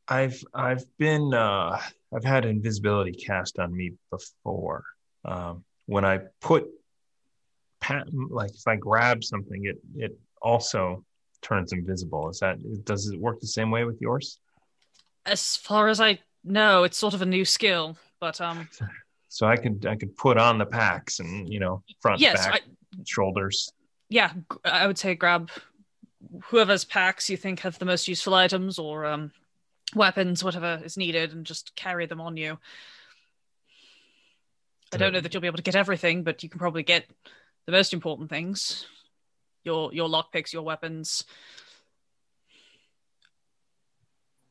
[0.09, 1.81] I've I've been uh,
[2.15, 4.85] I've had invisibility cast on me before.
[5.25, 6.67] Um, when I put
[7.81, 11.05] pat like if I grab something, it it also
[11.41, 12.29] turns invisible.
[12.29, 14.38] Is that does it work the same way with yours?
[15.25, 18.69] As far as I know, it's sort of a new skill, but um,
[19.33, 22.61] So I could I could put on the packs and you know front yes, back
[22.62, 23.73] I, shoulders.
[24.11, 24.31] yeah,
[24.62, 25.49] I would say grab
[26.45, 29.33] whoever's packs you think have the most useful items or um,
[29.95, 32.59] weapons, whatever is needed, and just carry them on you.
[34.93, 37.07] I don't know that you'll be able to get everything, but you can probably get
[37.67, 38.87] the most important things:
[39.65, 41.25] your your lockpicks, your weapons.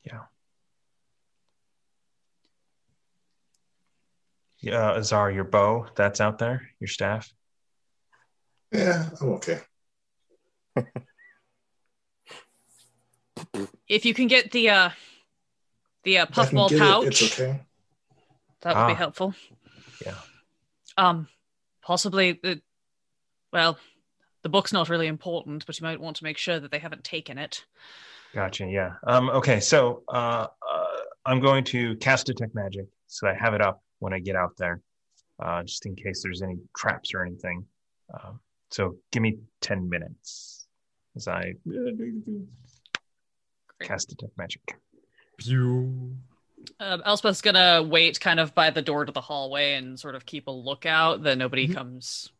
[0.04, 0.22] Yeah.
[4.60, 7.32] Yeah, Azar, your bow that's out there, your staff.
[8.72, 9.60] Yeah, I'm okay.
[13.88, 14.90] If you can get the uh,
[16.04, 17.62] the uh, If I can puffball get it, pouch, it's okay.
[18.62, 18.96] that would be Ah.
[18.96, 19.34] helpful.
[20.06, 20.16] Yeah.
[20.98, 21.28] Um,
[21.82, 22.62] possibly the
[23.54, 23.78] well,
[24.44, 27.04] the book's not really important, but you might want to make sure that they haven't
[27.04, 27.66] taken it.
[28.34, 28.66] Gotcha.
[28.66, 28.94] Yeah.
[29.06, 29.60] Um, okay.
[29.60, 30.88] So uh, uh,
[31.26, 34.56] I'm going to cast detect magic, so I have it up when I get out
[34.58, 34.82] there,
[35.40, 37.66] uh, just in case there's any traps or anything.
[38.14, 38.32] Uh,
[38.70, 40.66] so give me ten minutes
[41.16, 41.54] as I
[43.82, 44.62] cast detect magic.
[45.50, 46.22] Um,
[47.06, 50.48] Elspeth's gonna wait kind of by the door to the hallway and sort of keep
[50.48, 52.32] a lookout that nobody comes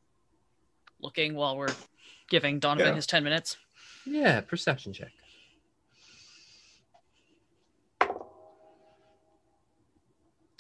[1.00, 1.74] looking while we're
[2.30, 2.96] giving Donovan Yeah.
[2.96, 3.58] his 10 minutes.
[4.06, 5.12] Yeah, perception check.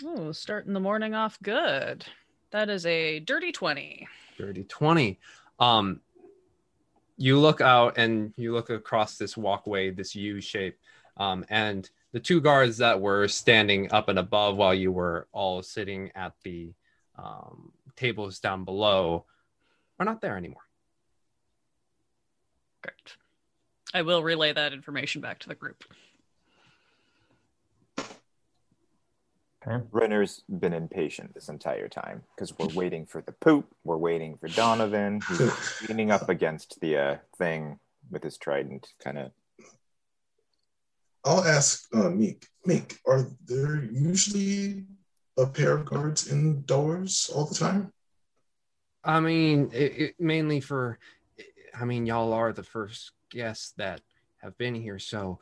[0.03, 2.05] Oh, starting the morning off good.
[2.51, 4.07] That is a dirty 20.
[4.37, 5.19] Dirty 20.
[5.59, 6.01] Um,
[7.17, 10.77] you look out and you look across this walkway, this U shape,
[11.17, 15.63] um, and the two guards that were standing up and above while you were all
[15.63, 16.73] sitting at the
[17.17, 19.25] um, tables down below
[19.99, 20.63] are not there anymore.
[22.81, 23.15] Great.
[23.93, 25.83] I will relay that information back to the group.
[29.63, 29.83] Okay.
[29.91, 33.67] Renner's been impatient this entire time because we're waiting for the poop.
[33.83, 35.21] We're waiting for Donovan.
[35.27, 37.77] He's leaning up against the uh, thing
[38.09, 39.31] with his trident, kind of.
[41.23, 42.47] I'll ask uh, Meek.
[42.65, 44.85] Meek, are there usually
[45.37, 47.91] a pair of guards indoors all the time?
[49.03, 50.99] I mean, it, it, mainly for,
[51.79, 54.01] I mean, y'all are the first guests that
[54.37, 55.39] have been here, so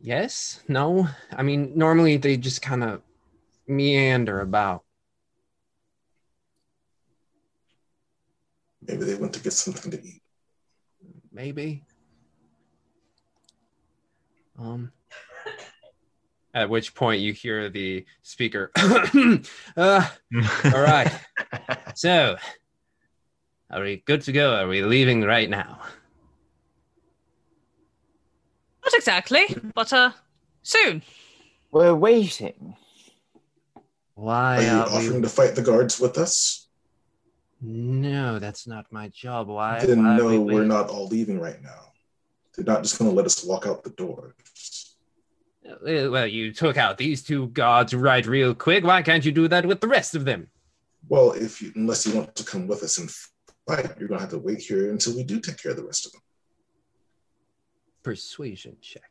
[0.00, 1.08] yes, no.
[1.30, 3.02] I mean, normally they just kind of
[3.66, 4.84] meander about.
[8.86, 10.22] Maybe they went to get something to eat.
[11.30, 11.84] maybe.
[14.62, 14.92] Um.
[16.54, 18.70] At which point you hear the speaker.
[18.76, 20.08] uh,
[20.66, 21.10] all right.
[21.94, 22.36] So,
[23.70, 24.54] are we good to go?
[24.54, 25.78] Are we leaving right now?
[28.82, 29.44] Not exactly,
[29.74, 30.12] but uh,
[30.62, 31.02] soon.
[31.70, 32.76] We're waiting.
[34.14, 35.06] Why Are you are we?
[35.06, 36.66] offering to fight the guards with us?
[37.60, 39.48] No, that's not my job.
[39.48, 39.84] Why?
[39.84, 41.91] then why no, we we're not all leaving right now.
[42.54, 44.34] They're not just going to let us walk out the door.
[45.68, 48.84] Uh, Well, you took out these two guards right real quick.
[48.84, 50.48] Why can't you do that with the rest of them?
[51.08, 53.10] Well, if you, unless you want to come with us and
[53.66, 55.84] fight, you're going to have to wait here until we do take care of the
[55.84, 56.20] rest of them.
[58.02, 59.10] Persuasion check.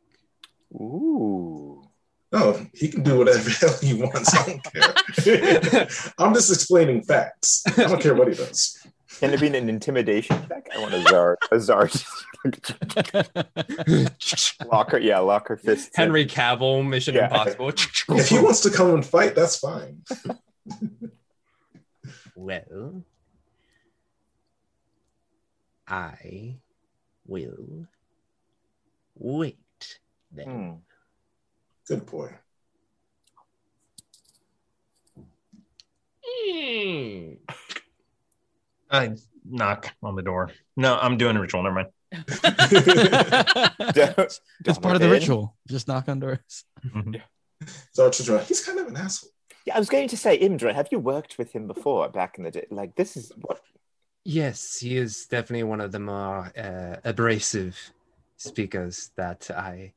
[0.74, 1.84] Ooh.
[2.32, 4.34] No, he can do whatever the hell he wants.
[4.34, 5.88] I don't care.
[6.18, 7.64] I'm just explaining facts.
[7.78, 8.78] I don't care what he does.
[9.22, 10.68] Can it be an intimidation check?
[10.76, 11.38] I want Azar.
[11.52, 11.90] Azar.
[14.66, 14.98] lock her.
[15.00, 15.96] Yeah, lock her fists.
[15.96, 16.02] in.
[16.02, 17.26] Henry Cavill, Mission Yeah.
[17.26, 17.70] Impossible.
[17.70, 20.02] If he wants to come and fight, that's fine.
[22.36, 23.04] Well,
[25.88, 26.56] I
[27.28, 27.86] will
[29.16, 30.00] wait
[30.32, 30.48] then.
[30.48, 30.72] Hmm.
[31.88, 32.34] Good boy.
[36.26, 37.34] Hmm.
[38.92, 40.52] I knock on the door.
[40.76, 41.64] No, I'm doing a ritual.
[41.64, 41.88] Never mind.
[44.64, 45.12] It's part of the Donovan?
[45.12, 45.56] ritual.
[45.68, 46.66] Just knock on doors.
[47.96, 49.30] Zartradra, he's kind of an asshole.
[49.66, 52.44] Yeah, I was going to say, Imdra, have you worked with him before back in
[52.44, 52.66] the day?
[52.72, 53.62] Like, this is what.
[54.26, 57.78] Yes, he is definitely one of the more uh, abrasive
[58.38, 59.94] speakers that I,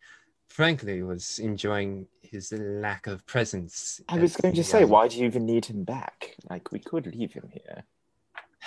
[0.49, 4.01] frankly, was enjoying his lack of presence.
[4.09, 6.37] I was going to say, why do you even need him back?
[6.49, 7.85] Like, we could leave him here.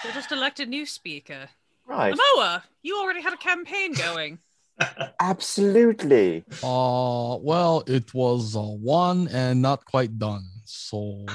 [0.03, 1.49] We just elect a new speaker.
[1.85, 2.13] Right.
[2.13, 4.39] Amoa, you already had a campaign going.
[5.19, 6.43] Absolutely.
[6.63, 10.45] Uh, well, it was uh, one and not quite done.
[10.65, 11.25] So,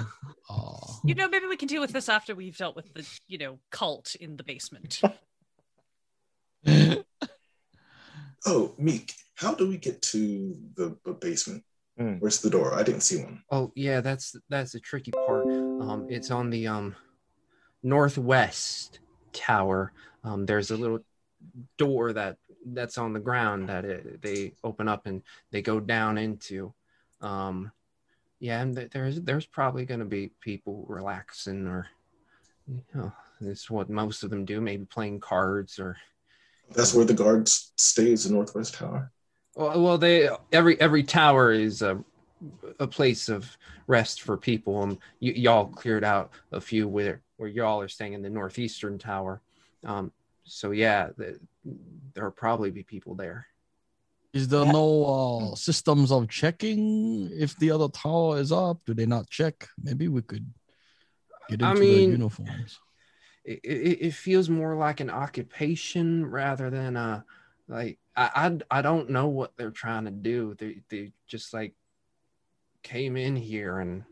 [0.48, 3.38] uh, You know, maybe we can deal with this after we've dealt with the, you
[3.38, 5.00] know, cult in the basement.
[8.44, 11.62] Oh, Meek, how do we get to the, the basement?
[11.96, 12.14] Hmm.
[12.14, 12.74] Where's the door?
[12.74, 13.42] I didn't see one.
[13.50, 15.44] Oh yeah, that's that's the tricky part.
[15.46, 16.96] Um, it's on the um
[17.82, 19.00] northwest
[19.32, 19.92] tower.
[20.24, 21.00] Um, there's a little
[21.76, 26.18] door that that's on the ground that it, they open up and they go down
[26.18, 26.72] into.
[27.20, 27.72] Um,
[28.38, 31.86] yeah, and th- there's there's probably going to be people relaxing or,
[32.68, 34.60] you know, it's what most of them do.
[34.60, 35.96] Maybe playing cards or.
[36.74, 39.12] That's where the guards stays, the Northwest Tower.
[39.54, 42.02] Well, well, they every every tower is a
[42.78, 43.56] a place of
[43.86, 44.82] rest for people.
[44.82, 48.98] and y- y'all cleared out a few where where y'all are staying in the northeastern
[48.98, 49.40] tower.
[49.84, 50.12] Um,
[50.44, 51.40] so yeah, the,
[52.14, 53.48] there'll probably be people there.
[54.32, 54.70] is there Yeah.
[54.70, 58.78] no uh, systems of checking if the other tower is up?
[58.86, 59.68] Do they not check?
[59.82, 60.46] Maybe we could
[61.48, 62.78] get into I the uniforms.
[63.44, 67.24] It, it, it feels more like an occupation rather than a
[67.66, 68.30] like I,
[68.70, 70.54] I I don't know what they're trying to do.
[70.56, 71.74] They they just like
[72.84, 74.04] came in here and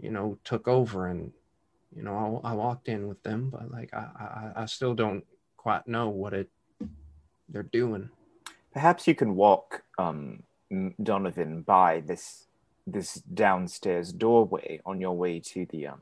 [0.00, 1.32] you know took over and
[1.94, 5.24] you know I, I walked in with them but like I, I i still don't
[5.56, 6.48] quite know what it
[7.48, 8.10] they're doing
[8.72, 10.42] Perhaps you can walk um,
[11.02, 12.46] Donovan by this
[12.86, 16.00] this downstairs doorway on your way to the um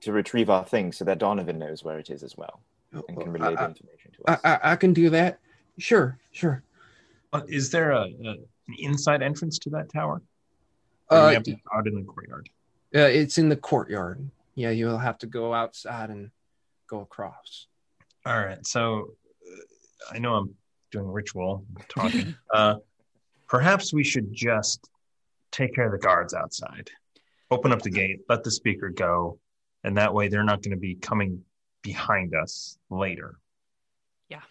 [0.00, 2.60] to retrieve our things, so that Donovan knows where it is as well
[2.92, 4.40] and can relay the information to I, us.
[4.44, 5.38] I, I can do that
[5.78, 6.62] sure sure
[7.32, 10.20] Uh, is there a, a an inside entrance to that tower?
[11.10, 12.48] Or do we uh, have to go out in the courtyard.
[12.94, 16.30] Uh it's in the courtyard yeah you'll have to go outside and
[16.88, 17.66] go across
[18.26, 18.64] All right.
[18.66, 19.10] So
[19.46, 20.54] uh, I know I'm
[20.90, 22.34] doing ritual talking.
[22.52, 22.76] uh,
[23.48, 24.88] perhaps we should just
[25.50, 26.90] take care of the guards outside.
[27.50, 29.38] Open up the gate, let the speaker go,
[29.84, 31.42] and that way they're not going to be coming
[31.82, 33.38] behind us later.
[34.28, 34.42] Yeah.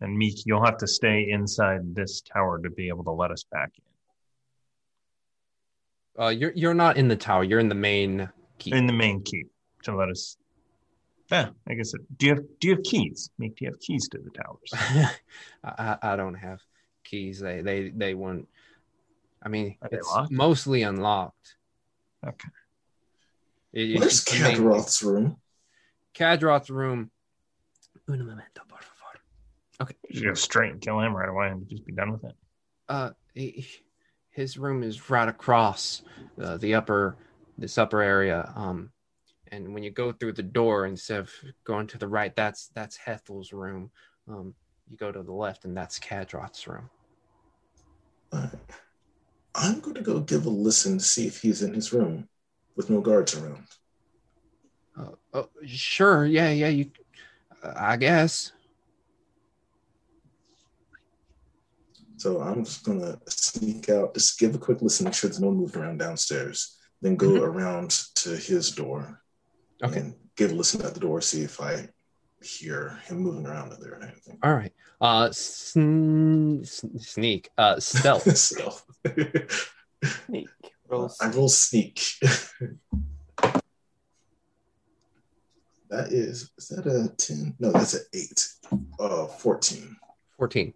[0.00, 3.44] And Meek, you'll have to stay inside this tower to be able to let us
[3.50, 3.89] back in.
[6.18, 9.22] Uh you're you're not in the tower you're in the main keep In the main
[9.22, 9.50] keep
[9.84, 10.36] to let us.
[11.30, 11.94] Yeah, I guess.
[11.94, 13.30] It, do you have Do you have keys?
[13.38, 14.70] Meek, do you have keys to the towers?
[15.64, 15.70] I,
[16.02, 16.60] I I don't have
[17.04, 17.38] keys.
[17.38, 18.48] They they they won't.
[19.42, 20.32] I mean, Are it's locked?
[20.32, 21.54] mostly unlocked.
[22.26, 22.48] Okay.
[23.72, 25.36] It- Where's just the main- Kadroth's room?
[26.14, 27.10] Kadroth's room.
[28.08, 29.20] Un momento, por favor.
[29.82, 29.94] Okay.
[30.08, 32.34] You go straight and kill him right away and just be done with it.
[32.88, 33.64] Uh, he-
[34.30, 36.02] his room is right across
[36.40, 37.16] uh, the upper
[37.58, 38.52] this upper area.
[38.56, 38.90] Um,
[39.48, 41.30] and when you go through the door instead of
[41.64, 43.90] going to the right, that's that's Hethel's room.
[44.28, 44.54] Um,
[44.88, 46.88] you go to the left, and that's Kadroth's room.
[48.32, 52.28] I'm going to go give a listen to see if he's in his room
[52.76, 53.66] with no guards around.
[54.98, 56.24] Uh, oh, sure.
[56.24, 56.68] Yeah, yeah.
[56.68, 56.90] You,
[57.62, 58.52] uh, I guess.
[62.20, 65.40] So I'm just going to sneak out, just give a quick listen, make sure there's
[65.40, 67.40] no one moving around downstairs, then go Mhm.
[67.40, 69.22] around to his door
[69.82, 70.00] Okay.
[70.00, 71.88] and give a listen at the door, see if I
[72.42, 74.38] hear him moving around in there or anything.
[74.42, 74.74] All right.
[75.00, 77.48] Uh, sn- sn- sneak.
[77.56, 78.24] Uh, stealth.
[78.36, 78.84] Stealth.
[80.26, 80.48] Sneak.
[80.88, 82.02] Roll I roll sneak.
[85.88, 87.56] that is, is that a 10?
[87.58, 88.48] No, that's an 8.
[89.00, 89.96] Uh, 14.
[90.36, 90.74] 14.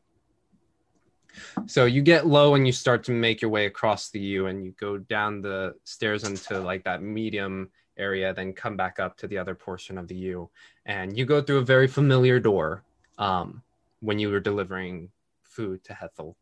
[1.66, 4.64] So you get low and you start to make your way across the U and
[4.64, 9.26] you go down the stairs into like that medium area, then come back up to
[9.26, 10.50] the other portion of the U.
[10.86, 12.82] And you go through a very familiar door
[13.18, 13.62] um,
[14.00, 15.10] when you were delivering
[15.42, 16.36] food to Hethel.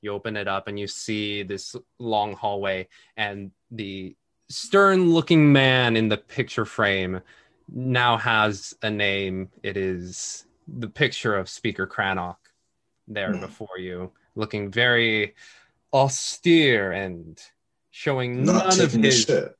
[0.00, 2.86] You open it up and you see this long hallway,
[3.16, 4.14] and the
[4.48, 7.20] stern looking man in the picture frame
[7.72, 9.48] now has a name.
[9.62, 12.36] It is the picture of Speaker Crannoc
[13.08, 13.40] there Hmm.
[13.40, 15.34] before you, looking very
[15.92, 17.38] austere and
[17.90, 19.54] showing Not none of his shit.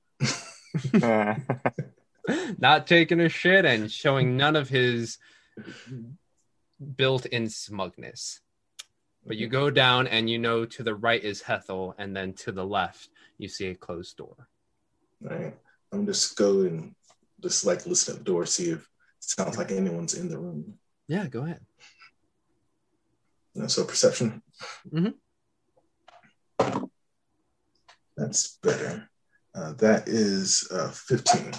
[2.58, 5.18] not taking a shit and showing none of his
[6.96, 8.40] built-in smugness.
[9.26, 12.52] But you go down and you know to the right is Hethel, and then to
[12.52, 14.48] the left you see a closed door.
[15.20, 15.54] Right.
[15.92, 16.94] I'm just going,
[17.42, 18.86] just like listen at the door, see if it
[19.18, 20.78] sounds like anyone's in the room.
[21.08, 21.60] Yeah, go ahead.
[23.66, 24.42] So perception.
[24.92, 25.14] Mhm.
[28.16, 29.08] That's better.
[29.54, 31.52] Uh, that is uh, 15.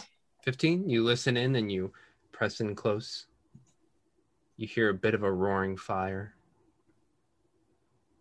[0.44, 1.92] 15, you listen in and you
[2.32, 3.28] press in close.
[4.58, 6.36] You hear a bit of a roaring fire,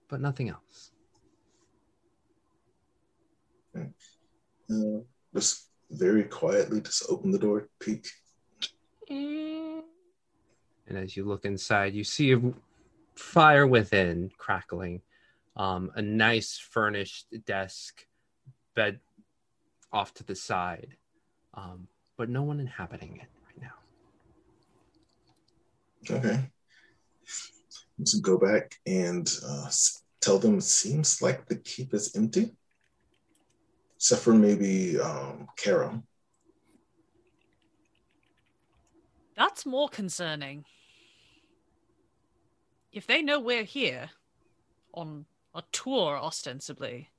[0.09, 0.91] but nothing else.
[3.77, 5.01] Uh,
[5.35, 8.07] just very quietly, just open the door, peek.
[9.11, 9.83] And
[10.89, 12.41] as you look inside, you see a
[13.19, 15.03] fire within crackling,
[15.57, 18.07] um, a nice furnished desk,
[18.75, 19.01] bed
[19.93, 20.97] off to the side,
[21.55, 23.61] um, but no one inhabiting it right
[26.11, 26.17] now.
[26.17, 26.51] Okay.
[27.99, 29.69] Let's go back and uh,
[30.21, 32.55] tell them it seems like the keep is empty,
[33.97, 36.05] except for maybe um, Carol.
[39.37, 40.65] That's more concerning.
[42.93, 44.11] If they know we're here
[44.95, 47.11] on a tour, ostensibly,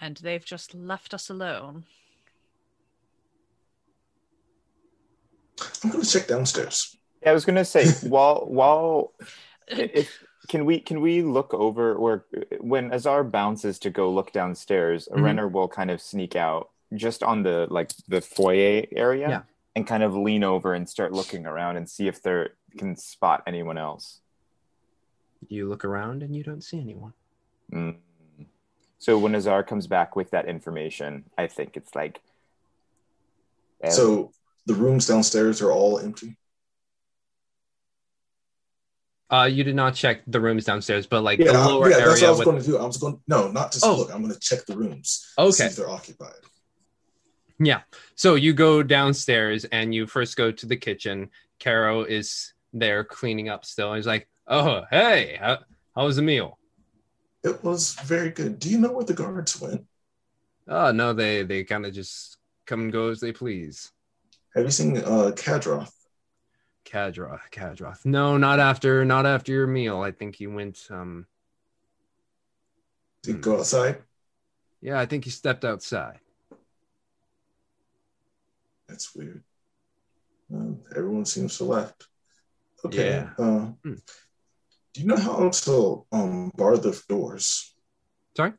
[0.00, 1.84] and they've just left us alone,
[5.82, 6.96] I'm going to check downstairs.
[7.22, 9.12] Yeah, I was gonna say while while
[9.68, 12.26] if can we can we look over or
[12.60, 15.22] when Azar bounces to go look downstairs, Mhm.
[15.22, 19.42] Renner will kind of sneak out just on the like the foyer area Yeah.
[19.74, 23.42] and kind of lean over and start looking around and see if there can spot
[23.46, 24.20] anyone else.
[25.48, 27.12] You look around and you don't see anyone.
[27.72, 27.96] Mm.
[28.98, 32.20] So when Azar comes back with that information, I think it's like.
[33.90, 34.32] So
[34.64, 36.38] the rooms downstairs are all empty.
[39.30, 42.20] Uh, you did not check the rooms downstairs, but like Yeah, the lower yeah, that's
[42.20, 42.78] what I was with going to do.
[42.78, 43.96] I was going no, not just Oh.
[43.96, 44.14] look.
[44.14, 45.32] I'm going to check the rooms.
[45.38, 45.70] to see Okay.
[45.70, 46.34] if they're occupied.
[47.58, 47.82] Yeah.
[48.14, 51.30] So you go downstairs and you first go to the kitchen.
[51.60, 53.94] Caro is there cleaning up still.
[53.94, 55.58] He's like, "Oh, hey, how,
[55.94, 56.58] how was the meal?"
[57.42, 58.58] It was very good.
[58.58, 59.86] Do you know where the guards went?
[60.66, 63.92] Oh no, they they kind of just come and go as they please.
[64.54, 65.92] Have you seen uh, Kadroth?
[66.86, 68.04] Kadroth, Kadroth.
[68.06, 70.00] No, not after not after your meal.
[70.00, 70.86] I think he went.
[70.90, 71.26] Um,
[73.22, 73.40] Did you Hmm.
[73.42, 74.02] go outside?
[74.80, 76.20] yeah, I think he stepped outside.
[78.88, 79.42] That's weird.
[80.54, 82.06] Uh, everyone seems to left.
[82.84, 83.08] Okay.
[83.08, 83.30] Yeah.
[83.38, 83.94] Uh, Hmm.
[84.94, 87.74] Do you know how to um, bar the doors?
[88.36, 88.52] Sorry.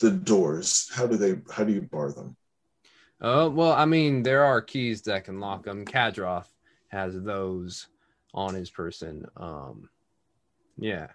[0.00, 0.90] The doors.
[0.92, 1.36] How do they?
[1.50, 2.36] How do you bar them?
[3.20, 5.84] Oh well, I mean, there are keys that can lock them.
[5.84, 6.48] Kadroth
[6.88, 7.86] has those
[8.34, 9.26] on his person.
[9.36, 9.88] Um,
[10.76, 11.08] yeah.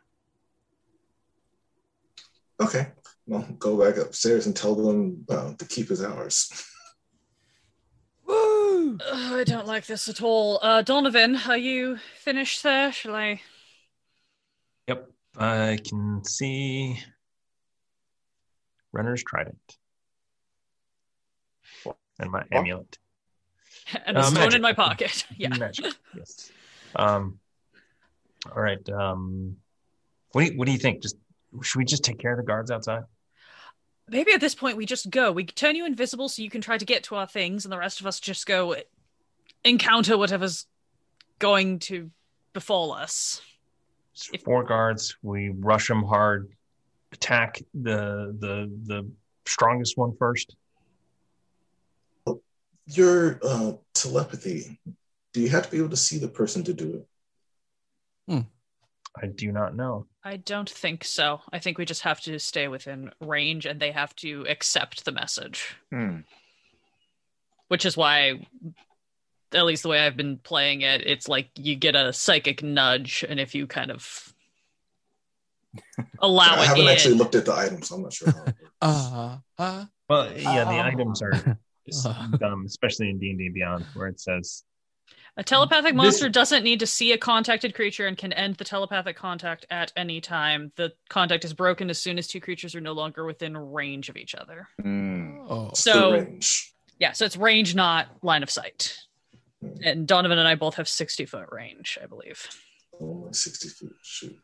[2.62, 2.88] Okay.
[3.26, 6.50] Well, go back upstairs and tell them uh, the keep is ours.
[8.28, 10.60] Ugh, I don't like this at all.
[10.62, 12.92] Uh, Donovan, are you finished there?
[12.92, 13.42] Shall I?
[14.88, 17.00] Yep, I can see
[18.92, 19.78] Renner's Trident
[22.20, 22.98] and my amulet.
[24.06, 24.56] And Uh, the stone magic.
[24.56, 25.26] in my pocket.
[25.38, 25.50] Yeah.
[25.50, 26.52] Magic, yes.
[26.96, 27.40] Um,
[28.56, 28.88] all right.
[28.90, 29.58] Um,
[30.32, 31.02] what do you, what do you think?
[31.02, 31.18] Just
[31.62, 33.04] should we just take care of the guards outside?
[34.08, 35.32] Maybe at this point we just go.
[35.32, 37.78] We turn you invisible so you can try to get to our things, and the
[37.78, 38.76] rest of us just go
[39.66, 40.66] encounter whatever's
[41.40, 42.10] going to
[42.54, 43.42] befall us.
[44.14, 45.18] It's four guards.
[45.22, 46.52] We rush them hard.
[47.12, 49.12] Attack the the the
[49.46, 50.56] strongest one first.
[52.86, 54.80] Your uh, telepathy.
[55.34, 57.08] Do you have to be able to see the person to do it?
[59.22, 60.08] I do not know.
[60.24, 61.42] I don't think so.
[61.52, 65.12] I think we just have to stay within range, and they have to accept the
[65.12, 65.76] message.
[65.92, 66.20] hmm.
[67.68, 68.48] which is why
[69.56, 73.24] at least the way i've been playing it it's like you get a psychic nudge
[73.28, 74.34] and if you kind of
[76.20, 77.88] allow it, I haven't in actually looked at the items.
[77.90, 78.32] so I'm not sure.
[78.32, 78.60] How it works.
[78.84, 80.82] Uh, uh, Well, yeah, the Oh.
[80.82, 81.34] items are
[81.88, 82.28] s- Uh.
[82.38, 84.64] dumb, especially in D and D Beyond, where it says
[85.38, 88.64] a telepathic This- monster doesn't need to see a contacted creature and can end the
[88.66, 92.82] telepathic contact at any time the contact is broken as soon as two creatures are
[92.82, 95.40] no longer within range of each other Hmm.
[95.50, 95.72] oh.
[95.74, 96.28] So-
[97.00, 98.98] yeah so it's range not line of sight
[99.84, 102.48] and donovan and i both have 60 foot range i believe
[103.02, 103.90] Oh, 60 feet.
[104.04, 104.38] Shoot.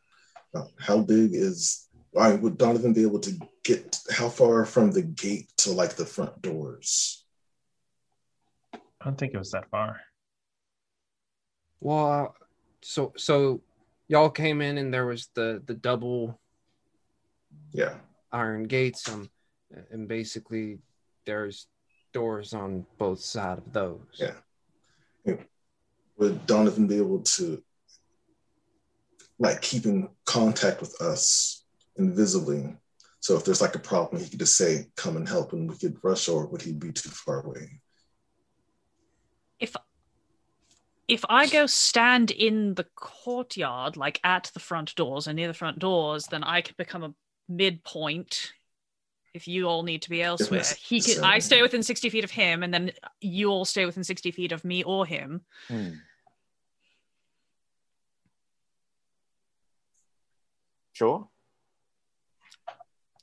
[0.79, 1.87] How big is?
[2.19, 3.31] I would Donovan be able to
[3.63, 7.23] get how far from the gate to like the front doors?
[8.73, 10.01] I don't think it was that far.
[11.79, 12.27] Well, uh,
[12.81, 13.61] so so
[14.07, 16.39] y'all came in and there was the the double
[17.71, 17.97] Yeah.
[18.31, 19.29] iron gates um
[19.91, 20.79] and basically
[21.25, 21.67] there's
[22.13, 24.07] doors on both sides of those.
[24.15, 24.33] Yeah.
[25.25, 27.63] Would Donovan be able to
[29.37, 31.63] like keep in contact with us
[31.97, 32.75] invisibly?
[33.21, 35.77] So if there's like a problem, he could just say, "Come and help," and we
[35.77, 37.81] could rush, or would he be too far away?
[39.59, 39.75] if
[41.07, 45.55] if I go stand in the courtyard, like at the front doors and near the
[45.55, 47.13] front doors, then I could become a
[47.47, 48.53] midpoint.
[49.33, 51.23] If you all need to be elsewhere, he can.
[51.23, 54.51] I stay within sixty feet of him, and then you all stay within sixty feet
[54.51, 55.41] of me or him.
[55.67, 55.89] Hmm.
[60.93, 61.27] Sure.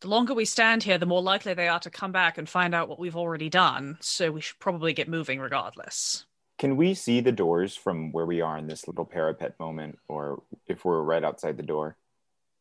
[0.00, 2.74] The longer we stand here, the more likely they are to come back and find
[2.74, 3.98] out what we've already done.
[4.00, 6.24] So we should probably get moving regardless.
[6.58, 10.42] Can we see the doors from where we are in this little parapet moment, or
[10.66, 11.96] if we're right outside the door?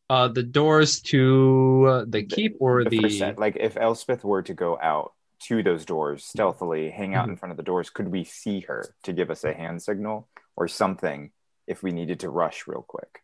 [0.08, 4.54] Uh, the doors to uh, the keep or The the, like if Elspeth were to
[4.54, 5.12] go out
[5.48, 8.84] to those doors stealthily, hang out in front of the doors, could we see her
[9.02, 11.32] to give us a hand signal or something
[11.66, 13.20] if we needed to rush real quick?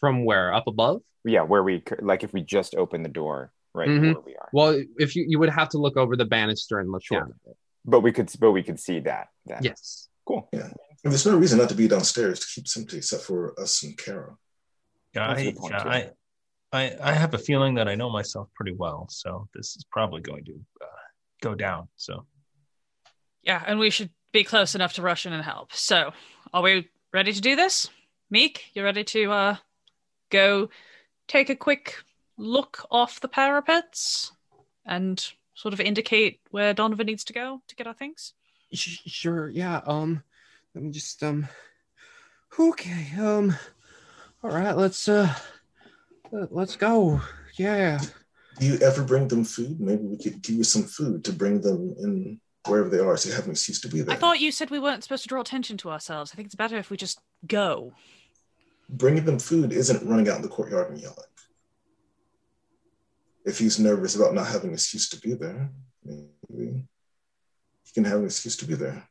[0.00, 1.00] from where up above?
[1.24, 4.14] Yeah, where we could, like if we just open the door right Mhm.
[4.14, 6.90] where we are, Well, if you you would have to look over the banister and
[6.90, 7.20] look Sure.
[7.20, 7.34] down.
[7.84, 9.28] but we could, but we could see that.
[9.46, 9.62] that.
[9.64, 10.08] Yes.
[10.26, 10.48] cool.
[10.52, 10.74] And
[11.04, 13.96] there's no reason not to be downstairs to keep it empty, except for us and
[13.96, 14.36] Kara.
[15.14, 15.88] Yeah, That's a I, point, yeah.
[15.88, 16.10] I,
[16.76, 20.20] I, I have a feeling that I know myself pretty well, so this is probably
[20.20, 20.86] going to uh,
[21.42, 21.88] go down.
[21.96, 22.26] So
[23.42, 25.72] Yeah, and we should be close enough to rush in and help.
[25.72, 26.12] So,
[26.52, 27.88] are we ready to do this?
[28.30, 29.56] Meek, you ready to uh
[30.30, 30.68] go
[31.28, 31.96] take a quick
[32.36, 34.32] look off the parapets
[34.84, 35.24] and
[35.54, 38.34] sort of indicate where Donovan needs to go to get our things?
[38.72, 39.48] Sure.
[39.48, 39.80] Yeah.
[39.86, 40.22] Um.
[40.74, 41.48] Let me just um.
[42.58, 43.08] Okay.
[43.18, 43.56] Um.
[44.42, 44.76] All right.
[44.76, 45.34] Let's uh.
[46.32, 47.20] Let- Let's go.
[47.58, 47.98] Yeah.
[48.58, 49.80] Do you ever bring them food?
[49.80, 53.28] Maybe we could give you some food to bring them in wherever they are so
[53.28, 54.16] you have an excuse to be there.
[54.16, 56.32] I thought you said we weren't supposed to draw attention to ourselves.
[56.32, 57.92] I think it's better if we just go.
[58.88, 61.16] Bringing them food isn't running out in the courtyard and yelling.
[63.44, 65.70] If he's nervous about not having an excuse to be there,
[66.04, 66.84] maybe
[67.84, 69.06] he can have an excuse to be there.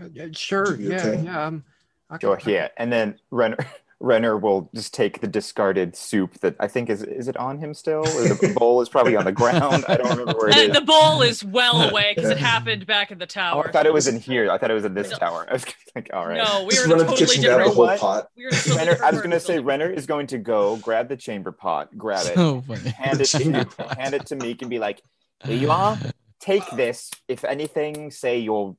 [0.00, 0.76] Uh, Sure.
[0.76, 0.96] Yeah.
[0.98, 1.22] okay.
[1.24, 1.46] Yeah.
[1.46, 1.64] Um.
[2.10, 3.56] I Go can- yeah, and then Renner
[4.00, 7.74] Renner will just take the discarded soup that I think is is it on him
[7.74, 8.00] still?
[8.06, 9.84] Or the bowl is probably on the ground.
[9.88, 10.72] I don't remember where it is.
[10.72, 13.68] the bowl is well away because it happened back in the Oh, tower.
[13.68, 14.50] I thought it was in here.
[14.52, 15.16] I thought it was in this No.
[15.18, 15.46] tower.
[15.50, 16.36] I was like, all right.
[16.36, 17.74] No, we Just were in run a the totally kitchen, grab the different.
[17.76, 18.28] whole pot.
[18.36, 19.58] We were totally Renner, I was gonna say.
[19.58, 22.60] Renner is going to go grab the chamber pot, grab it, So
[22.96, 23.98] hand it Chamber to pot.
[23.98, 25.02] hand it to Meek, and be like,
[25.44, 25.98] "Here you are.
[26.38, 27.10] Take this.
[27.26, 28.76] If anything, say you're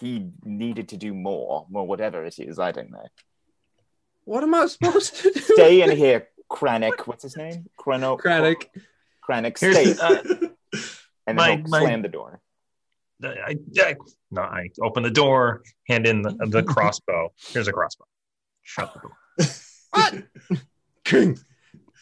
[0.00, 2.58] he needed to do more, or whatever it is.
[2.58, 3.06] I don't know.
[4.24, 5.40] What am I supposed to do?
[5.40, 7.06] Stay in here, Crannoc.
[7.06, 7.66] What's his name?
[7.76, 8.16] Chrono.
[8.16, 8.66] Crannoc.
[9.28, 9.56] Crannoc.
[9.56, 10.78] Stay, the- uh,
[11.26, 12.40] and then my- he'll my- slam the door.
[13.24, 13.94] I, I,
[14.30, 17.32] no, I open the door, hand in the, the crossbow.
[17.48, 18.04] Here's a crossbow.
[18.62, 19.16] Shut the door.
[19.90, 20.60] What?
[21.04, 21.38] King.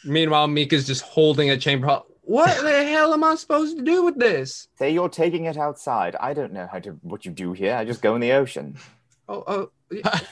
[0.05, 2.07] Meanwhile, Mika's just holding a chamber pot.
[2.27, 4.68] What the hell am I supposed to do with this?
[4.79, 6.16] Say you're taking it outside.
[6.16, 7.75] I don't know how to what you do here.
[7.75, 8.77] I just go in the ocean.
[9.29, 9.70] Oh, oh.
[9.91, 10.20] yeah.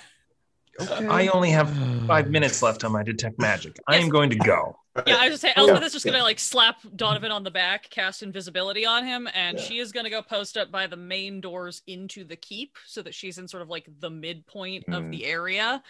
[0.80, 1.06] Okay.
[1.06, 1.70] I only have
[2.06, 3.76] five minutes left on my detect magic.
[3.86, 4.74] I am going to go.
[5.06, 7.44] Yeah, I was just saying, Oh, Elspeth yeah, is just gonna like slap Donovan on
[7.44, 9.64] the back, cast invisibility on him, and Yeah.
[9.64, 13.14] she is gonna go post up by the main doors into the keep, so that
[13.14, 15.10] she's in sort of like the midpoint of Mm.
[15.10, 15.82] the area.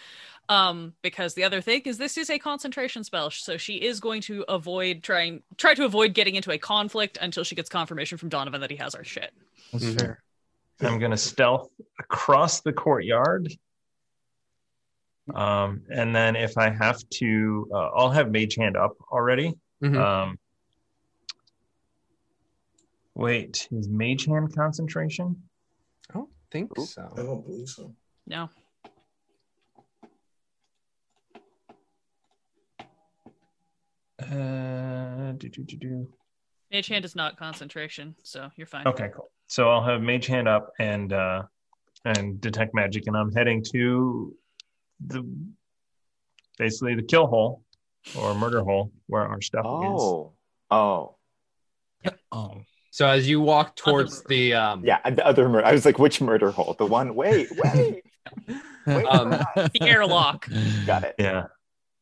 [0.49, 4.21] Um, because the other thing is this is a concentration spell, so she is going
[4.23, 8.29] to avoid trying try to avoid getting into a conflict until she gets confirmation from
[8.29, 9.33] Donovan that he has our shit.
[9.73, 9.99] That's Mhm.
[9.99, 10.23] fair.
[10.81, 13.53] I'm going to stealth across the courtyard.
[15.35, 19.55] Um, and then if I have to, uh, I'll have Mage Hand up already.
[19.83, 19.97] Mhm.
[19.97, 20.39] Um,
[23.15, 25.43] wait, is Mage Hand concentration?
[26.11, 26.87] I don't think Ooh.
[26.99, 27.95] I don't believe so.
[28.27, 28.49] No.
[34.21, 36.09] Uh, do, do, do, do.
[36.71, 38.87] Mage hand is not concentration, so you're fine.
[38.87, 39.31] Okay, cool.
[39.47, 41.43] So I'll have Mage Hand up and uh,
[42.05, 44.35] and detect magic, and I'm heading to
[45.07, 45.25] the
[46.59, 47.63] basically the kill hole
[48.19, 49.67] or murder hole where our stuff is.
[49.67, 50.33] Oh,
[50.71, 51.15] oh,
[52.33, 55.09] Oh, So as you walk towards the um, yeah.
[55.09, 55.67] The other murder.
[55.67, 56.75] I was like, which murder hole?
[56.79, 57.15] The one.
[57.15, 58.03] Wait, wait.
[58.87, 60.49] wait Um, The airlock.
[60.87, 61.15] Got it.
[61.19, 61.47] Yeah.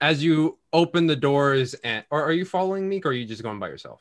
[0.01, 3.43] as you open the doors and or are you following Meek or are you just
[3.43, 4.01] going by yourself?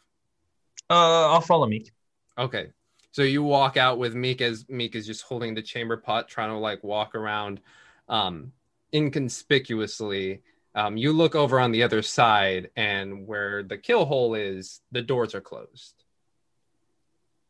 [0.90, 1.92] Uh, I'll follow Meek.
[2.38, 2.68] Okay.
[3.12, 6.50] So you walk out with Meek as Meek is just holding the chamber pot, trying
[6.50, 7.60] to like walk around
[8.08, 8.52] um
[8.94, 10.42] inconspicuously.
[10.76, 15.02] Um, you look over on the other side, and where the kill hole is, the
[15.02, 16.04] doors are closed.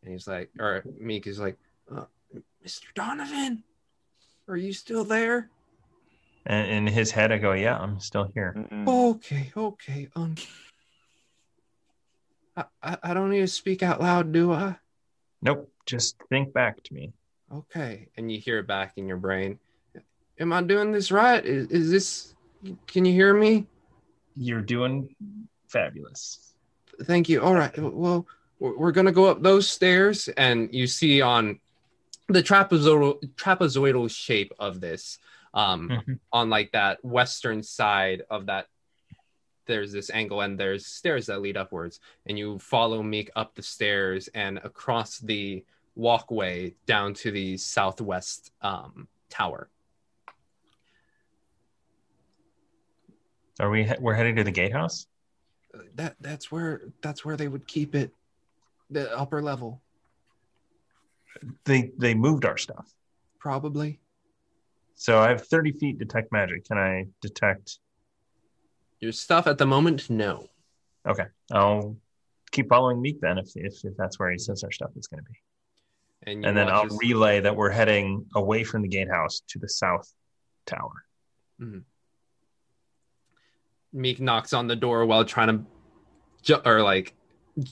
[0.02, 1.58] And he's like, or Meek is like,
[1.94, 2.06] uh,
[2.66, 2.86] Mr.
[2.96, 3.64] Donovan,
[4.48, 5.50] are you still there?
[6.46, 8.88] And in his head, I go, "Yeah, I'm still here." Mm-mm.
[8.88, 10.08] Okay, okay.
[10.16, 10.36] Um,
[12.56, 14.78] I, I, I don't need to speak out loud, do I?
[15.42, 15.72] Nope.
[15.86, 17.14] Just think back to me.
[17.54, 18.10] Okay.
[18.18, 19.60] And you hear it back in your brain.
[20.40, 21.46] Am I doing this right?
[21.46, 22.34] Is, is this,
[22.88, 23.68] can you hear me?
[24.36, 25.14] You're doing
[25.68, 26.54] fabulous.
[27.04, 27.42] Thank you.
[27.42, 27.78] All right.
[27.78, 28.26] Well,
[28.60, 31.60] we're to go up those stairs, and you see on
[32.28, 35.18] the trapezoidal, trapezoidal shape of this,
[35.54, 36.20] um, Mhm.
[36.32, 38.68] on like that western side of that
[39.66, 43.62] there's this angle and there's stairs that lead upwards and you follow meek up the
[43.62, 45.64] stairs and across the
[45.96, 49.70] walkway down to the southwest um, tower
[53.60, 53.92] Are we?
[54.00, 55.08] We're heading to the gatehouse.
[55.96, 58.12] that that's where that's where they would keep it
[58.90, 59.82] the upper level
[61.66, 62.92] They they moved our stuff.
[63.40, 64.00] probably
[64.96, 66.66] So I have 30 feet detect magic.
[66.66, 67.80] Can I detect?
[69.02, 70.48] your stuff at the moment no
[71.08, 71.96] Okay, I'll
[72.52, 75.24] keep following Meek then, if if, if that's where he says our stuff is going
[75.24, 75.38] to be.
[76.32, 79.60] and, And then I'll watch as- relay that we're heading away from the gatehouse to
[79.60, 80.12] the south
[80.66, 81.06] tower.
[81.62, 81.80] Mm-hmm.
[83.92, 85.66] Meek knocks on the door while trying to
[86.44, 87.14] ju- or like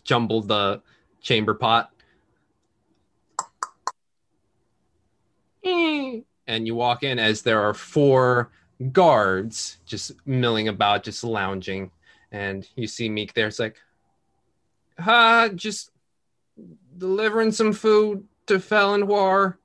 [0.03, 0.81] jumble the
[1.21, 1.91] chamber pot
[6.47, 8.51] and you walk in as there are four
[8.91, 11.91] guards just milling about, just lounging,
[12.31, 13.47] and you see Meek there.
[13.47, 13.77] It's like,
[14.99, 15.91] ah, just
[16.97, 19.59] delivering some food to Felon War.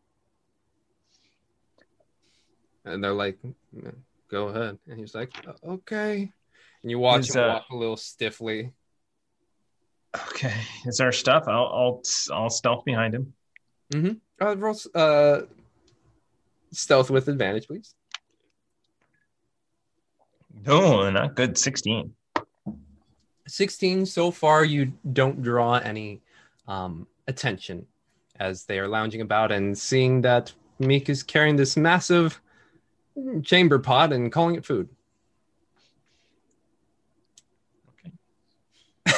[2.84, 3.38] And they're like,
[4.28, 4.78] go ahead.
[4.88, 5.32] And he's like,
[5.64, 6.32] okay.
[6.82, 8.72] And you watch Is, him uh, walk a little stiffly.
[10.14, 10.54] Okay,
[10.84, 11.44] it's our stuff.
[11.46, 12.02] I'll I'll
[12.32, 13.32] I'll stealth behind him.
[14.40, 15.42] Uh, roll, uh,
[16.72, 17.94] stealth with advantage, please.
[20.66, 21.56] No, not good.
[21.56, 22.14] Sixteen.
[23.48, 26.22] 16 so far you don't draw any
[26.68, 27.84] um, attention
[28.38, 32.40] as they are lounging about and seeing that meek is carrying this massive
[33.42, 34.88] chamber pot and calling it food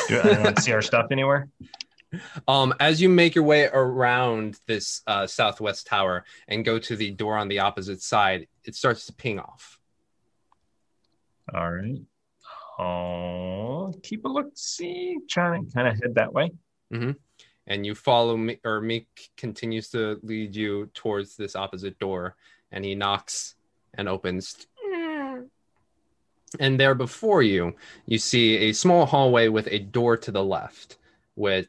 [0.08, 1.48] Do anyone see our stuff anywhere?
[2.46, 7.10] um, as you make your way around this uh, southwest tower and go to the
[7.10, 9.78] door on the opposite side it starts to ping off
[11.52, 12.00] All right.
[12.78, 14.48] Oh, keep a look.
[14.54, 16.50] See, trying to kind of head that way.
[17.66, 22.36] and you follow me or meek continues to lead you towards this opposite door
[22.72, 23.54] and he knocks
[23.94, 24.66] and opens
[26.60, 27.74] and there before you
[28.06, 30.98] you see a small hallway with a door to the left
[31.36, 31.66] with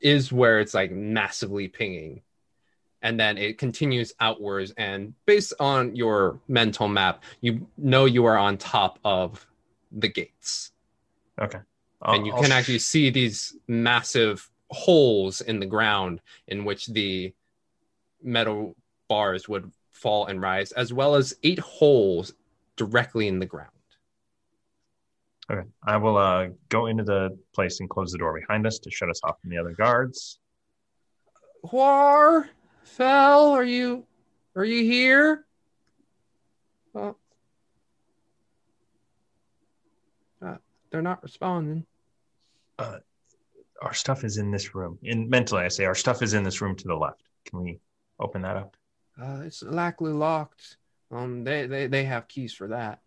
[0.00, 2.22] is where it's like massively pinging
[3.02, 8.38] and then it continues outwards and based on your mental map you know you are
[8.38, 9.46] on top of
[9.92, 10.72] the gates
[11.40, 11.58] Okay.
[12.02, 16.86] and you I'll- can I'll actually see these massive holes in the ground in which
[16.86, 17.32] the
[18.22, 18.76] metal
[19.08, 22.34] bars would fall and rise, as well as eight holes
[22.78, 23.70] directly in the ground.
[25.50, 25.68] Okay.
[25.86, 29.10] I will uh, go into the place and close the door behind us to shut
[29.10, 30.38] us off from the other guards.
[31.72, 32.48] War,
[32.84, 34.06] Fel, are you
[34.54, 35.46] are you here?
[36.94, 37.16] Oh.
[40.40, 40.56] Uh,
[40.90, 41.84] they're not responding.
[43.80, 44.98] Our stuff is in this room.
[45.02, 47.22] In mentally, I say our stuff is in this room to the left.
[47.44, 47.78] Can we
[48.18, 48.76] open that up?
[49.20, 50.76] Uh, it's likely locked.
[51.10, 53.00] Um, they, they they have keys for that.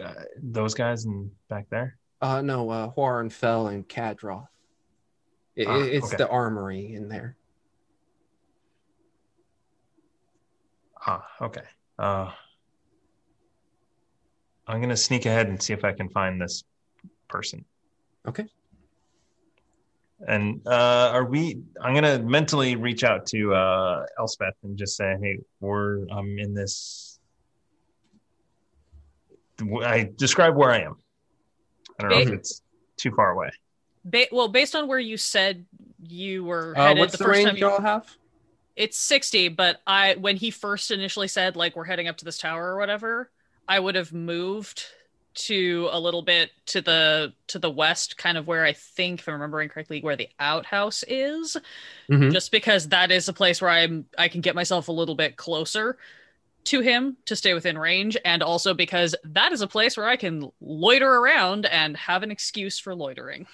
[0.00, 1.98] Uh, those guys and back there.
[2.20, 4.48] Uh, no, uh, Warren fell and Kadroth.
[5.54, 6.16] It, Ah, it's okay.
[6.16, 7.36] the armory in there.
[11.06, 11.62] Ah, okay.
[11.98, 12.30] Uh,
[14.66, 16.64] I'm gonna sneak ahead and see if I can find this
[17.28, 17.64] person.
[18.28, 18.46] Okay.
[20.26, 21.60] And uh, are we?
[21.80, 26.54] I'm gonna mentally reach out to uh, Elspeth and just say, "Hey, we're I'm in
[26.54, 27.18] this."
[29.84, 30.96] I describe where I am.
[31.98, 32.62] I don't know if it's
[32.96, 33.50] too far away.
[34.04, 35.66] Ba- well, based on where you said
[36.02, 38.06] you were Uh, headed what's the the, first range time, y'all have?
[38.76, 39.48] it's 60.
[39.48, 42.78] But I, when he first initially said like we're heading up to this tower or
[42.78, 43.30] whatever,
[43.66, 44.84] I would have moved
[45.36, 49.28] to a little bit to the to the west, kind of where I think, if
[49.28, 51.56] I'm remembering correctly, where the outhouse is.
[52.10, 52.32] Mhm.
[52.32, 55.36] Just because that is a place where I'm, I can get myself a little bit
[55.36, 55.98] closer
[56.64, 60.16] to him to stay within range, and also because that is a place where I
[60.16, 63.46] can loiter around and have an excuse for loitering.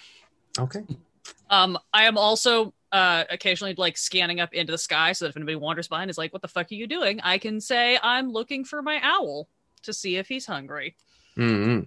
[0.58, 0.84] Okay.
[1.50, 5.36] Um, I am also uh, occasionally like scanning up into the sky so that if
[5.36, 7.98] anybody wanders by and is like, "What the fuck are you doing?" I can say,
[8.02, 9.48] "I'm looking for my owl
[9.82, 10.96] to see if he's hungry."
[11.36, 11.86] Mm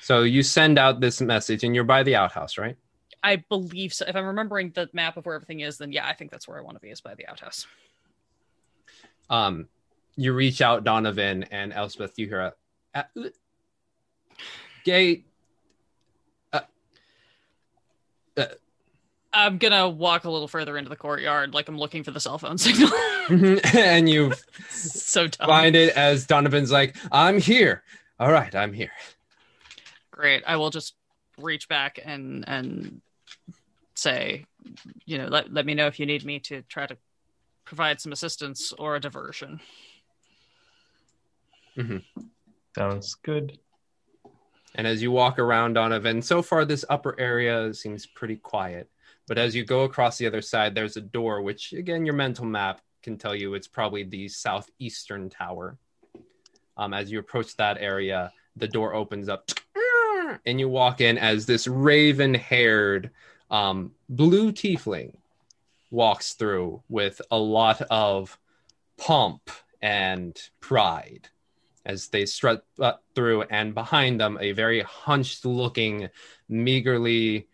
[0.00, 2.76] So you send out this message, and you're by the outhouse, right?
[3.22, 4.06] I believe so.
[4.08, 6.58] If I'm remembering the map of where everything is, then yeah, I think that's where
[6.58, 7.66] I want to be is by the outhouse.
[9.28, 9.68] Um,
[10.16, 12.18] you reach out, Donovan and Elspeth.
[12.18, 12.54] You hear a,
[12.94, 13.04] a
[14.84, 15.26] gate.
[19.32, 22.38] I'm gonna walk a little further into the courtyard, like I'm looking for the cell
[22.38, 22.90] phone signal.
[23.74, 24.32] and you
[24.70, 25.46] so dumb.
[25.46, 27.82] find it as Donovan's like, "I'm here."
[28.20, 28.92] All right, I'm here.
[30.10, 30.42] Great.
[30.46, 30.94] I will just
[31.38, 33.00] reach back and and
[33.94, 34.44] say,
[35.06, 36.98] you know, let let me know if you need me to try to
[37.64, 39.58] provide some assistance or a diversion.
[41.78, 42.22] Mm-hmm.
[42.76, 43.58] Sounds good.
[44.74, 48.90] And as you walk around on Donovan, so far this upper area seems pretty quiet.
[49.28, 52.44] But as you go across the other side, there's a door, which again, your mental
[52.44, 55.78] map can tell you it's probably the southeastern tower.
[56.80, 59.50] Um, as you approach that area, the door opens up
[60.46, 63.10] and you walk in as this raven haired
[63.50, 65.14] um, blue tiefling
[65.90, 68.38] walks through with a lot of
[68.96, 69.50] pomp
[69.82, 71.28] and pride
[71.84, 76.08] as they strut uh, through, and behind them, a very hunched looking,
[76.48, 77.46] meagerly,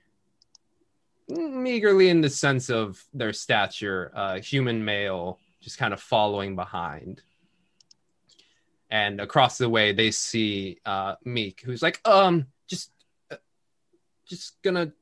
[1.28, 7.22] meagerly in the sense of their stature, uh, human male just kind of following behind.
[8.90, 12.92] And across the way, they see uh, Meek, who's like, um, just,
[13.30, 13.36] uh,
[14.28, 14.92] just gonna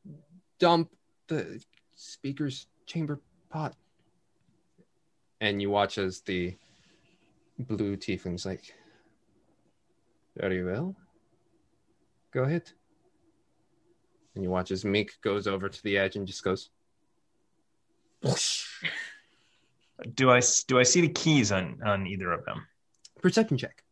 [0.58, 0.90] dump
[1.28, 1.62] the
[1.94, 3.20] speaker's chamber
[3.50, 3.74] pot.
[5.40, 6.56] And you watch as the
[7.58, 8.74] blue tiefling's like,
[10.36, 10.96] very well.
[12.32, 12.70] Go ahead.
[14.34, 16.70] And you watch as Meek goes over to the edge and just goes,
[20.14, 22.66] Do I do I see the keys on on either of them?
[23.24, 23.82] Perception check.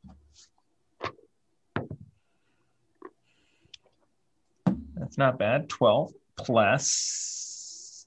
[4.94, 5.70] That's not bad.
[5.70, 8.06] 12 plus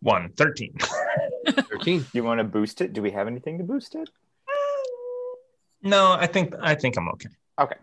[0.00, 0.74] 1, 13.
[1.48, 2.00] 13.
[2.00, 2.92] Do you want to boost it?
[2.92, 4.10] Do we have anything to boost it?
[5.82, 7.28] no, I think I think I'm okay.
[7.60, 7.76] Okay.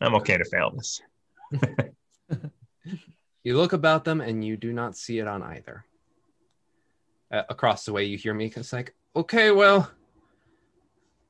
[0.00, 1.00] I'm okay to fail this.
[3.44, 5.84] You look about them and you do not see it on either.
[7.28, 8.44] Uh, across the way, you hear me.
[8.44, 9.90] Mika's like, okay, well,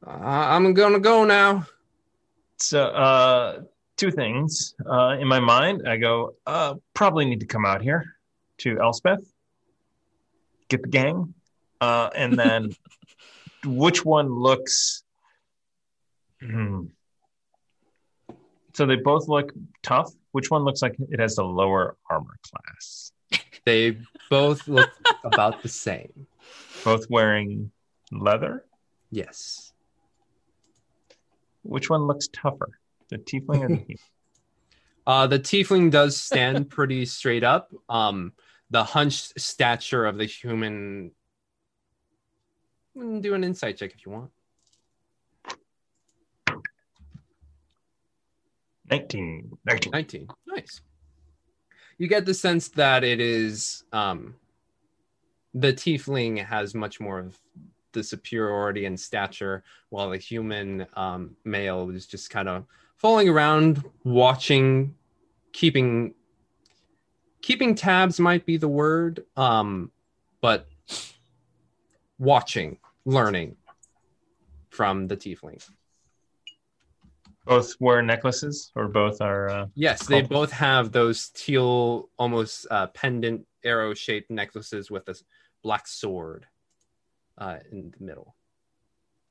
[0.06, 1.66] I'm gonna go now.
[2.58, 3.62] So, uh,
[3.96, 5.88] two things uh, in my mind.
[5.88, 8.16] I go, uh, probably need to come out here
[8.58, 9.24] to Elspeth,
[10.68, 11.34] get the gang,
[11.80, 12.74] uh, and then
[13.64, 15.04] which one looks.
[16.40, 16.86] Hmm.
[18.74, 20.12] So they both look tough.
[20.32, 23.12] Which one looks like it has the lower armor class?
[23.64, 23.98] They
[24.30, 24.90] both look
[25.24, 26.26] about the same.
[26.84, 27.70] Both wearing
[28.10, 28.64] leather.
[29.10, 29.71] Yes.
[31.62, 33.98] Which one looks tougher, the tiefling or the human?
[35.06, 37.72] Uh, the tiefling does stand pretty straight up.
[37.88, 38.32] Um,
[38.70, 41.12] the hunched stature of the human.
[42.96, 44.30] Do an insight check if you want.
[48.90, 49.58] 19.
[49.64, 49.90] 19.
[49.90, 50.28] 19.
[50.46, 50.80] Nice.
[51.96, 54.34] You get the sense that it is um
[55.54, 57.38] the tiefling has much more of
[57.92, 62.64] the superiority in stature, while the human um, male is just kind of
[62.96, 64.94] falling around, watching,
[65.52, 66.14] keeping
[67.42, 69.90] keeping tabs might be the word, um,
[70.40, 70.68] but
[72.18, 73.56] watching, learning
[74.70, 75.62] from the tiefling.
[77.44, 79.48] Both wear necklaces, or both are.
[79.50, 85.16] Uh, Yes, they both have those teal, almost uh, pendant arrow shaped necklaces with a
[85.62, 86.46] black sword
[87.42, 88.34] uh, in the middle.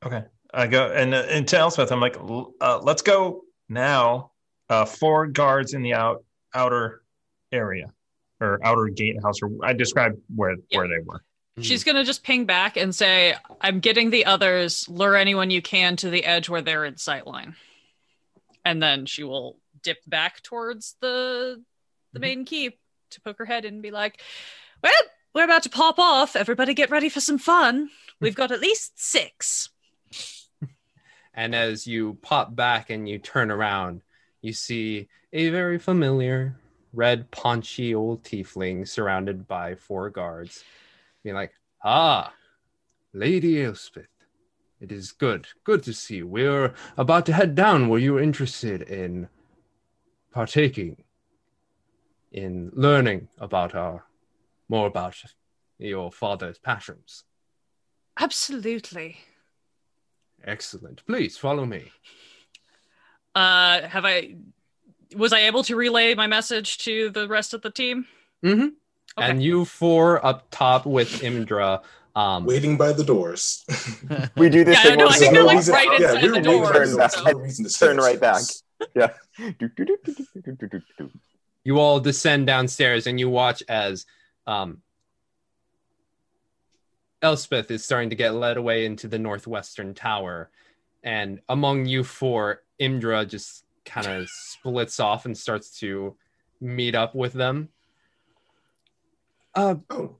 [0.05, 0.23] Okay.
[0.53, 2.17] I go and, uh, and to Elspeth, I'm like,
[2.59, 4.31] uh, let's go now.
[4.69, 7.03] Uh, four guards in the out outer
[7.51, 7.91] area
[8.39, 11.21] or outer gatehouse, or I described where where they were.
[11.59, 14.87] She's gonna just ping back and say, "I'm getting the others.
[14.87, 17.55] Lure anyone you can to the edge where they're in sight line."
[18.63, 21.61] And then she will dip back towards the
[22.13, 24.21] the main keep to poke her head in and be like,
[24.81, 24.93] "Well,
[25.33, 26.35] we're about to pop off.
[26.35, 27.89] Everybody, get ready for some fun.
[28.19, 29.69] We've got at least six.
[31.33, 34.01] And as you pop back and you turn around,
[34.41, 36.59] you see a very familiar
[36.93, 40.63] red, paunchy old tiefling surrounded by four guards.
[41.23, 41.53] Being like,
[41.83, 42.33] ah,
[43.13, 44.07] Lady Elspeth,
[44.79, 46.27] it is good, good to see you.
[46.27, 47.87] We're about to head down.
[47.87, 49.29] Were you interested in
[50.31, 51.03] partaking,
[52.31, 54.05] in learning about our,
[54.71, 55.15] more about
[55.77, 57.25] your father's passions.
[58.17, 59.17] Absolutely.
[60.43, 61.05] Excellent.
[61.05, 61.91] Please follow me.
[63.35, 64.35] Uh, have I?
[65.15, 68.07] Was I able to relay my message to the rest of the team?
[68.43, 68.61] Mm-hmm.
[68.61, 69.29] Okay.
[69.29, 71.83] And you four up top with Imdra.
[72.15, 73.65] Um, waiting by the doors.
[74.37, 74.83] we do this.
[74.83, 77.69] Yeah, no, I think they're like reason, right inside yeah, the.
[77.79, 78.41] Turn, turn right back.
[78.95, 79.13] Yeah.
[81.63, 84.05] you all descend downstairs and you watch as
[84.51, 84.81] um,
[87.21, 90.49] Elspeth is starting to get led away into the northwestern tower.
[91.03, 96.15] And among you four, Imdra just kind of splits off and starts to
[96.59, 97.69] meet up with them.
[99.55, 100.15] Uh, Oh,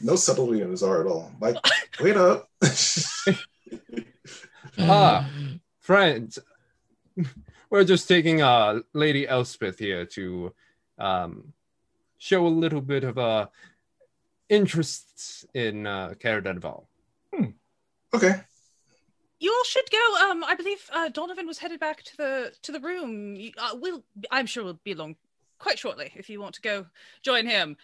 [0.00, 1.32] no subtlety in Azar at all.
[1.40, 1.56] Like,
[2.00, 2.48] wait up.
[4.80, 5.28] Ah.
[5.80, 6.38] friends,
[7.68, 10.54] we're just taking uh, Lady Elspeth here to
[10.98, 11.52] um,
[12.18, 13.46] show a little bit of uh,
[14.48, 16.84] interest in uh, Caer Dineval.
[18.14, 18.34] okay.
[19.40, 20.30] You all should go.
[20.30, 23.36] Um, I believe uh, Donovan was headed back to the to the room.
[23.36, 25.14] You- Uh, we'll, I'm sure we'll be along
[25.58, 26.10] quite shortly.
[26.16, 26.86] If you want to go
[27.22, 27.76] join him,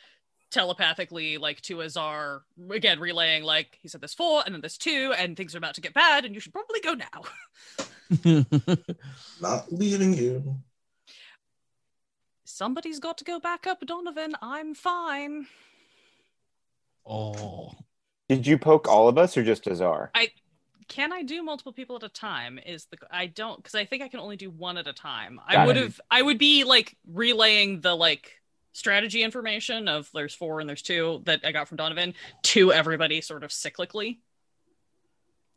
[0.50, 5.12] telepathically, like to Azar, again relaying like he said there's four and then there's two,
[5.16, 7.22] and things are about to get bad, and you should probably go now.
[9.40, 10.56] Not leaving you.
[12.54, 14.36] Somebody's got to go back up Donovan.
[14.40, 15.48] I'm fine.
[17.04, 17.72] oh.
[18.28, 20.12] Did you poke all of us or just Azar?
[20.14, 20.30] I
[20.86, 22.60] can I do multiple people at a time?
[22.64, 25.40] Is the I don't because I think I can only do one at a time.
[25.50, 28.40] Got I would have I would be like relaying the like
[28.72, 33.20] strategy information of there's four and there's two that I got from Donovan to everybody
[33.20, 34.18] sort of cyclically.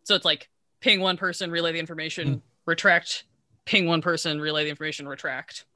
[0.03, 0.49] So it's like
[0.81, 2.39] ping one person, relay the information, hmm.
[2.65, 3.25] retract,
[3.65, 5.66] ping one person, relay the information, retract.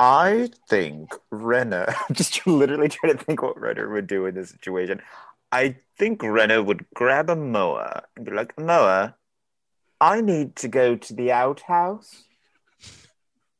[0.00, 4.50] I think Renner, I'm just literally trying to think what Renner would do in this
[4.50, 5.02] situation.
[5.52, 9.14] I think Renner would grab a mower and be like, Mower,
[10.00, 12.24] I need to go to the outhouse.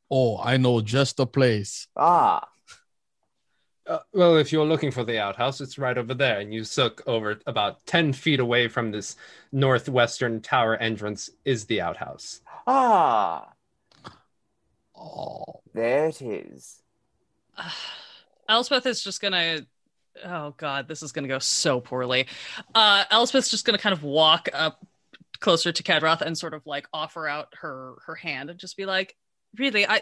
[0.09, 1.87] Oh, I know just the place.
[1.95, 2.47] Ah,
[3.87, 7.01] Uh, well, if you're looking for the outhouse, it's right over there, and you look
[7.07, 9.15] over about ten feet away from this
[9.51, 12.41] northwestern tower entrance is the outhouse.
[12.67, 13.51] ah,
[15.01, 16.81] Oh, there it is.
[18.49, 19.61] Elspeth is just gonna.
[20.25, 22.27] Oh God, this is gonna go so poorly.
[22.75, 24.85] Uh, Elspeth's just gonna kind of walk up
[25.39, 28.85] closer to Kadroth and sort of like offer out her her hand and just be
[28.85, 29.15] like,
[29.57, 30.01] "Really, I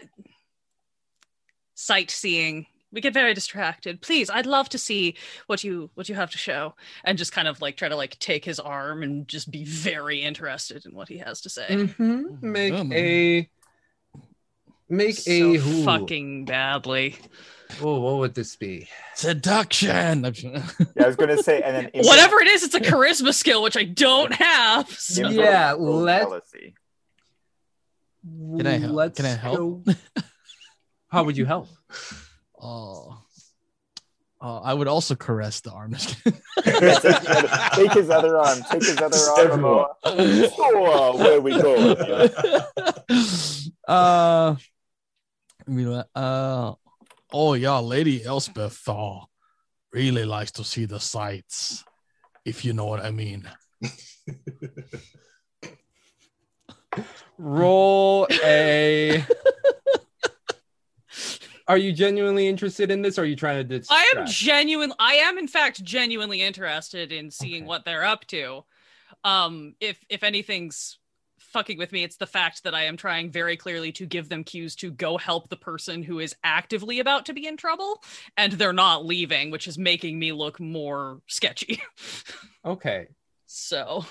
[1.74, 2.66] sightseeing.
[2.92, 4.02] We get very distracted.
[4.02, 6.74] Please, I'd love to see what you what you have to show."
[7.04, 10.22] And just kind of like try to like take his arm and just be very
[10.22, 11.68] interested in what he has to say.
[11.68, 12.24] Mm-hmm.
[12.40, 13.48] Make Yeah, a
[14.90, 15.84] make So a ooh.
[15.84, 17.16] fucking badly.
[17.80, 18.88] Oh, what would this be?
[19.14, 20.24] seduction.
[20.44, 20.62] Yeah,
[21.02, 23.84] I was gonna say, and then Whatever it is, it's a charisma skill which I
[23.84, 24.90] don't have.
[24.90, 25.28] So.
[25.28, 26.74] Yeah, roll let- jealousy.
[28.58, 28.92] Can I help?
[28.94, 29.84] Let's Can I help?
[29.86, 29.94] go-
[31.08, 31.68] How would you help?
[32.60, 33.18] Oh,
[34.40, 35.94] oh, I would also caress the arm.
[35.94, 38.58] take his other arm.
[38.70, 39.64] Take his other Just arm.
[39.64, 41.94] Oh, where we go?
[43.88, 44.56] uh,
[45.70, 46.74] I mean, uh,
[47.32, 49.20] oh yeah, Lady Elspeth uh,
[49.92, 51.84] really likes to see the sights,
[52.44, 53.48] if you know what I mean.
[57.38, 59.24] Roll a.
[61.68, 63.16] Are you genuinely interested in this?
[63.16, 64.16] Or are you trying to distract?
[64.16, 64.92] I am genuine.
[64.98, 67.68] I am in fact genuinely interested in seeing Okay.
[67.68, 68.64] what they're up to.
[69.22, 70.98] Um, if if anything's
[71.50, 74.44] fucking with me, it's the fact that I am trying very clearly to give them
[74.44, 78.02] cues to go help the person who is actively about to be in trouble,
[78.36, 81.82] and they're not leaving, which is making me look more sketchy.
[82.64, 83.08] okay.
[83.46, 84.04] so,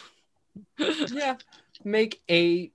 [0.77, 1.35] Yeah.
[1.83, 2.71] Make a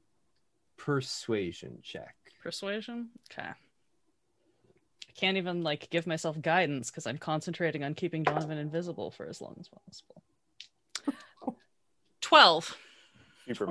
[0.76, 2.14] persuasion check.
[2.42, 3.10] persuasion.
[3.30, 3.48] Okay.
[3.48, 9.26] I can't even like give myself guidance because I'm concentrating on keeping Donovan invisible for
[9.26, 10.22] as long as possible.
[12.20, 12.76] Twelve.
[13.46, 13.66] Super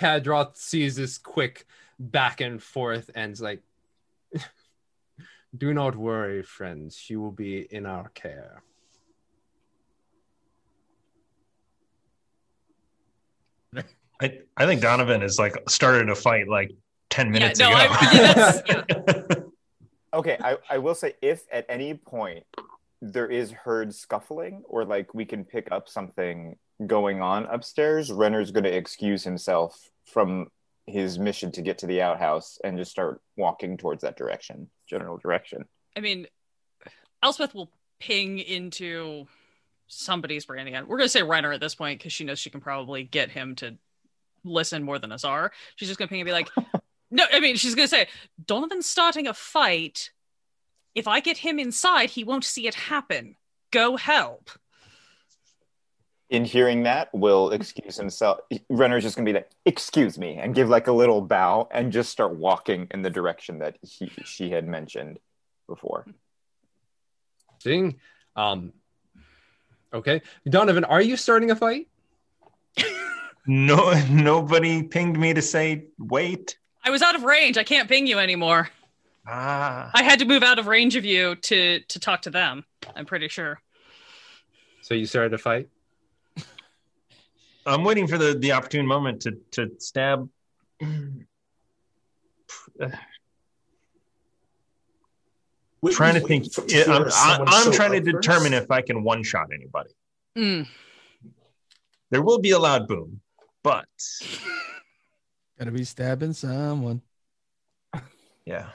[0.00, 0.20] mom.
[0.20, 1.66] Kadroth sees this quick
[1.98, 3.62] back and forth and is like,
[5.56, 6.96] Do not worry, friends.
[6.96, 8.62] She will be in our care.
[14.20, 16.70] I, I think Donovan is like started a fight like
[17.10, 17.76] 10 minutes no, ago.
[17.78, 19.34] I- yeah,
[20.14, 22.44] Okay, I, I will say if at any point
[23.02, 28.50] there is heard scuffling or like we can pick up something going on upstairs, Renner's
[28.50, 30.48] going to excuse himself from
[30.86, 35.16] his mission to get to the outhouse and just start walking towards that direction, general
[35.16, 35.64] direction.
[35.96, 36.26] I mean,
[37.22, 37.70] Elspeth will
[38.00, 39.26] ping into
[39.86, 40.86] somebody's brain again.
[40.86, 43.54] We're gonna say Renner at this point because she knows she can probably get him
[43.56, 43.76] to
[44.44, 45.52] listen more than Azar.
[45.76, 46.50] She's just gonna ping and be like,
[47.10, 48.08] "No, I mean, she's gonna say
[48.44, 50.10] Donovan's starting a fight.
[50.94, 53.36] If I get him inside, he won't see it happen.
[53.70, 54.50] Go help."
[56.30, 58.40] In hearing that, will excuse himself.
[58.70, 61.92] Renner's just going to be like, "Excuse me," and give like a little bow and
[61.92, 65.18] just start walking in the direction that he she had mentioned
[65.68, 66.06] before.
[67.58, 67.96] Seeing.
[68.36, 68.72] Um,
[69.92, 70.22] okay.
[70.48, 71.88] Donovan, are you starting a fight?
[73.46, 76.58] no, nobody pinged me to say wait.
[76.84, 77.56] I was out of range.
[77.56, 78.70] I can't ping you anymore.
[79.26, 82.64] Ah, I had to move out of range of you to to talk to them.
[82.94, 83.60] I'm pretty sure.
[84.82, 85.68] So you started a fight?
[87.66, 90.28] I'm waiting for the the opportune moment to to stab.
[95.80, 96.52] Wait, trying to think.
[96.52, 98.22] for- yeah, I'm, I, someone I'm show trying to first?
[98.26, 99.90] determine if I can one shot anybody.
[100.36, 100.66] Mm.
[102.10, 103.20] There will be a loud boom,
[103.62, 103.86] but
[105.58, 107.02] Gotta be stabbing someone.
[108.44, 108.70] yeah.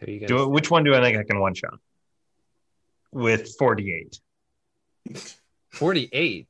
[0.00, 1.78] Do, gonna which one do I think I can one shot?
[3.10, 4.20] With 48
[5.72, 6.46] 48.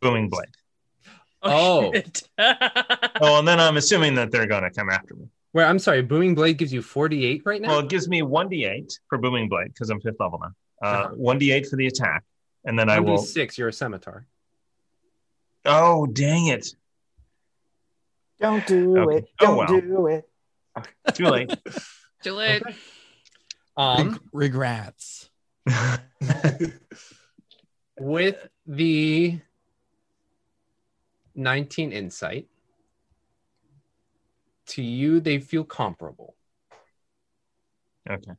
[0.00, 0.46] booming blade.
[1.42, 1.92] Oh.
[1.92, 2.22] shit.
[3.20, 5.26] Oh, and then I'm assuming that they're gonna come after me.
[5.52, 7.68] Where I'm sorry, booming blade gives you 48 right now.
[7.68, 10.52] Well, it gives me one d8 for booming blade because I'm fifth level now.
[10.82, 11.14] Uh, Uh-huh.
[11.16, 12.22] One d8 for the attack,
[12.64, 13.18] and then I will.
[13.18, 13.58] six.
[13.58, 14.26] You're a scimitar.
[15.64, 16.68] Oh dang it!
[18.40, 19.16] Don't do Okay.
[19.18, 19.28] it.
[19.40, 19.66] Oh, Don't well.
[19.80, 20.28] do it.
[21.14, 21.56] Too late.
[22.22, 22.62] Too late.
[23.76, 25.28] Um, Reg- regrets.
[28.00, 29.40] with the
[31.34, 32.48] 19 insight,
[34.66, 36.34] to you they feel comparable.
[38.10, 38.32] okay.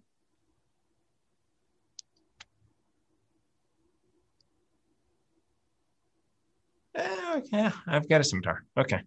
[6.96, 8.66] Eh, okay, I've got a scimitar.
[8.78, 9.02] Okay,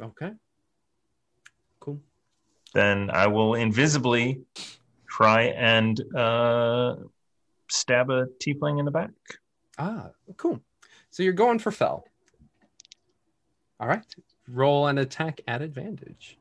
[0.00, 0.32] Okay.
[1.80, 2.00] Cool.
[2.74, 4.42] then I will invisibly
[5.08, 6.94] try and uh,
[7.72, 9.10] stab a tiefling in the back.
[9.78, 10.60] Ah, cool.
[11.10, 12.04] So you're going for Fel.
[13.80, 14.04] All right.
[14.48, 16.38] Roll an attack at advantage.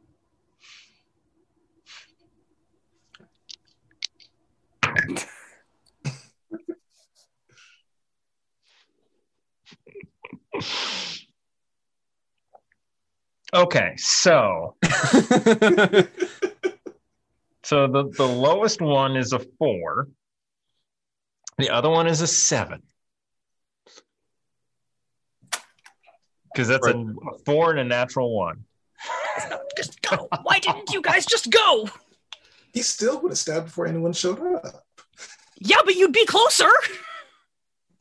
[13.54, 14.76] Okay, so
[17.64, 20.08] so the the lowest one is a four.
[21.62, 22.82] The other one is a seven.
[26.52, 28.66] Because that's a, a four and a natural one.
[29.78, 30.28] Just go.
[30.42, 31.88] Why didn't you guys just go?
[32.74, 34.84] He still would have stabbed before anyone showed up.
[35.60, 36.70] Yeah, but you'd be closer.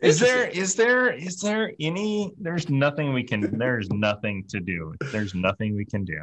[0.00, 4.94] Is there is there is there any there's nothing we can there's nothing to do.
[5.12, 6.20] There's nothing we can do.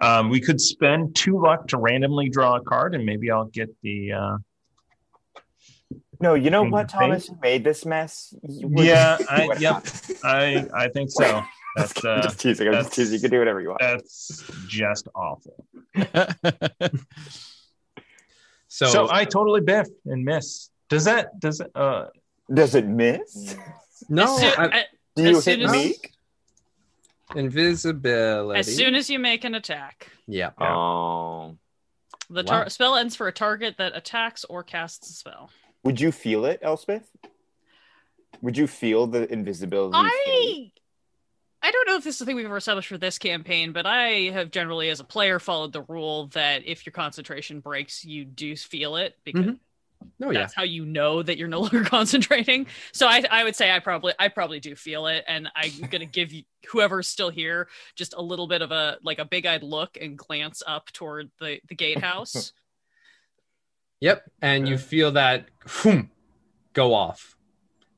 [0.00, 3.70] Um, we could spend two luck to randomly draw a card and maybe I'll get
[3.82, 4.36] the uh
[6.20, 7.28] No, you know what, Thomas?
[7.28, 8.34] You made this mess.
[8.48, 9.84] You Yeah, I yep.
[10.24, 11.42] I I think so.
[11.76, 12.68] That's I'm uh just teasing.
[12.68, 13.14] I'm just teasing.
[13.14, 13.80] You can do whatever you want.
[13.80, 15.66] that's just awful.
[18.68, 20.70] So, So, I totally biff and miss.
[20.90, 22.06] Does that does it uh
[22.52, 23.56] Does it miss?
[24.08, 25.94] no as, soon, I- a- Do you hit as- me?
[27.34, 28.58] invisibility.
[28.60, 30.50] as soon as you make an attack, yeah.
[30.60, 31.56] Oh.
[32.30, 32.68] the tar- Wow.
[32.68, 35.50] spell ends for a target that attacks or casts a spell.
[35.86, 37.08] Would you feel it, Elspeth?
[38.42, 39.96] Would you feel the invisibility?
[39.96, 40.72] I
[41.62, 43.86] I don't know if this is a thing we've ever established for this campaign, but
[43.86, 48.24] I have generally, as a player, followed the rule that if your concentration breaks, you
[48.24, 49.58] do feel it because Mhm.
[50.22, 50.40] Oh yeah.
[50.40, 52.66] that's how you know that you're no longer concentrating.
[52.92, 56.04] So I, I would say I probably I probably do feel it, and I'm gonna
[56.04, 59.62] give you whoever's still here just a little bit of a like a big eyed
[59.62, 62.52] look and glance up toward the the gatehouse.
[64.00, 64.30] Yep.
[64.42, 66.10] And you feel that whoom,
[66.72, 67.36] go off.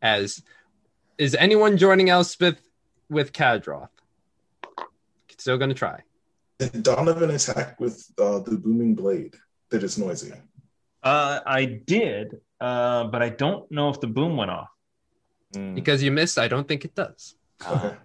[0.00, 0.42] As
[1.18, 2.60] is anyone joining Elspeth
[3.10, 3.88] with Kadroth?
[5.36, 6.02] Still gonna try.
[6.58, 9.36] Did Donovan attack with uh, the booming blade
[9.70, 10.32] that is noisy?
[11.02, 14.68] uh I did, uh, but I don't know if the boom went off.
[15.54, 15.74] Mm.
[15.76, 17.34] Because you missed, I don't think it does.
[17.68, 17.96] Okay.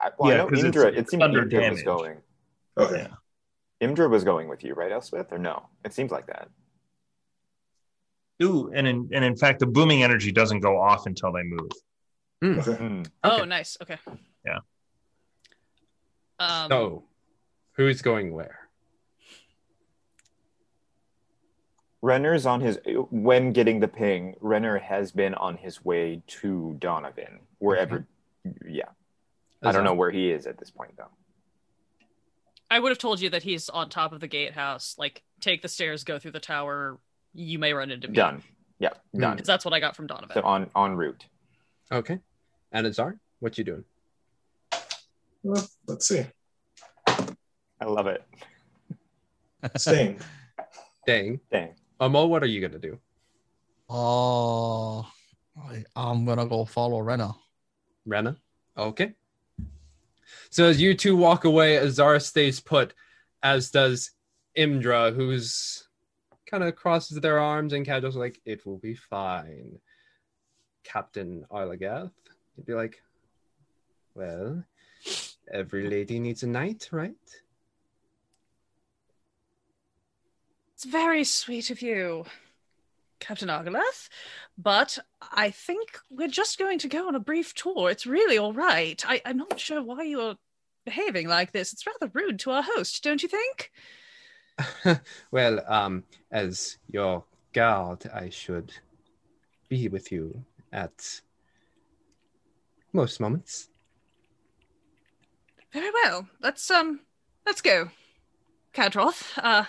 [0.00, 0.92] I, well, Yeah, I know 'cause it's Indra.
[0.92, 1.72] It seemed Indra damage.
[1.72, 2.16] was going.
[2.78, 3.08] Okay.
[3.08, 3.14] Yeah.
[3.80, 5.32] Indra was going with you, right, Elspeth?
[5.32, 5.68] Or no?
[5.84, 6.48] It seems like that.
[8.42, 11.70] Ooh, and in and in fact the booming energy doesn't go off until they move.
[12.44, 12.82] Okay.
[12.82, 13.08] Mm.
[13.24, 13.78] Oh, nice.
[13.80, 13.96] Okay.
[14.44, 14.58] Yeah.
[16.38, 17.04] Um, So
[17.72, 18.60] who's going where?
[22.02, 22.78] Renner's on his
[23.10, 24.36] when getting the ping.
[24.40, 28.06] Renner has been on his way to Donovan, wherever.
[28.68, 28.90] Yeah,
[29.62, 31.10] I don't know where he is at this point, though.
[32.70, 34.96] I would have told you that he's on top of the gatehouse.
[34.98, 36.98] Like, take the stairs, go through the tower.
[37.32, 38.14] You may run into me.
[38.14, 38.42] Done.
[38.78, 39.20] Yeah, hmm.
[39.20, 39.36] done.
[39.36, 40.34] Because that's what I got from Donovan.
[40.34, 41.24] So on on route.
[41.90, 42.18] Okay.
[42.72, 43.84] And Azar, what you doing?
[45.42, 46.26] Well, let's see.
[47.06, 48.24] I love it.
[49.76, 50.18] Staying.
[51.06, 51.40] Dang.
[51.52, 51.74] Dang.
[52.00, 52.98] Amo, what are you gonna do?
[53.88, 55.06] Oh,
[55.56, 57.30] I- I'm gonna go follow Renner.
[58.04, 58.36] Renner?
[58.76, 59.14] Okay.
[60.50, 62.94] So as you two walk away, Azar stays put,
[63.42, 64.10] as does
[64.56, 65.88] Imdra, who's
[66.46, 69.80] kind of crosses their arms, and Kadroth's like, "It will be fine."
[70.84, 72.12] Captain Arlagath,
[72.54, 73.02] he'd be like,
[74.14, 74.64] "Well,
[75.50, 77.42] every lady needs a knight, right?"
[80.74, 82.26] It's very sweet of you,
[83.20, 84.08] Captain Argalath.
[84.58, 84.98] But
[85.32, 87.90] I think we're just going to go on a brief tour.
[87.90, 89.02] It's really all right.
[89.06, 90.36] I, I'm not sure why you're
[90.84, 91.72] behaving like this.
[91.72, 95.00] It's rather rude to our host, don't you think?
[95.30, 98.72] well, um, as your guard, I should
[99.68, 101.20] be with you at
[102.92, 103.68] most moments.
[105.72, 106.28] Very well.
[106.40, 107.00] Let's um
[107.46, 107.90] Let's go.
[108.74, 109.66] Kadroth, uh,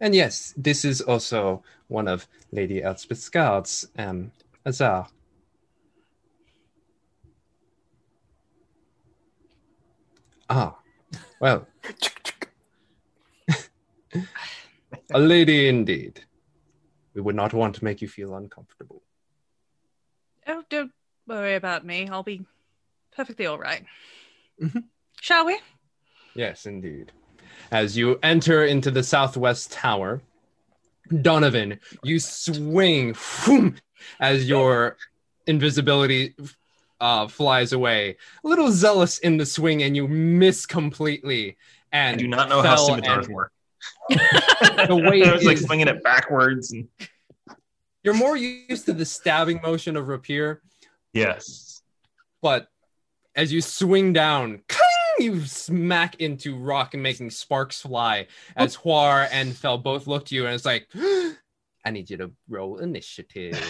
[0.00, 4.32] And yes, this is also one of Lady Elspeth's guards, um,
[4.64, 5.08] Azar.
[10.50, 10.76] Ah,
[11.40, 11.66] well.
[15.14, 16.24] A lady indeed.
[17.14, 19.02] We would not want to make you feel uncomfortable.
[20.46, 20.92] oh, don't
[21.26, 22.08] worry about me.
[22.08, 22.46] I'll be
[23.14, 23.84] perfectly all right.
[24.62, 24.84] Mhm.
[25.20, 25.58] Shall we?
[26.34, 27.12] Yes, indeed.
[27.70, 30.20] As you enter into the southwest tower,
[31.22, 33.76] Donovan, you swing whoom,
[34.20, 34.96] as your
[35.46, 36.34] invisibility
[37.00, 38.16] uh, flies away.
[38.44, 41.56] A little zealous in the swing, and you miss completely.
[41.92, 43.52] I And do not know how scimitars and- work.
[44.10, 46.72] The way I was like is- swinging it backwards.
[46.72, 46.88] And...
[48.02, 50.62] You're more used to the stabbing motion of rapier,
[51.12, 51.82] Yes.
[52.40, 52.68] but
[53.34, 54.62] as you swing down,
[55.18, 58.26] you smack into rock and making sparks fly.
[58.56, 58.64] Oh.
[58.64, 60.88] As Huar and Fel both look to you, and it's like,
[61.84, 63.60] I need you to roll initiative.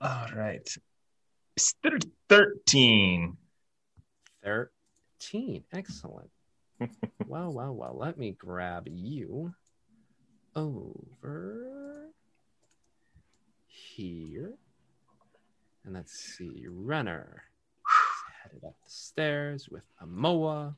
[0.00, 0.68] All right.
[1.56, 1.74] It's
[2.28, 3.36] 13.
[4.42, 5.64] 13.
[5.72, 6.30] Excellent.
[7.26, 7.96] well, well, well.
[7.96, 9.54] Let me grab you
[10.56, 12.08] over
[13.66, 14.54] here.
[15.84, 16.64] And let's see.
[16.68, 17.42] Renner
[18.42, 20.74] headed up the stairs with Amoa.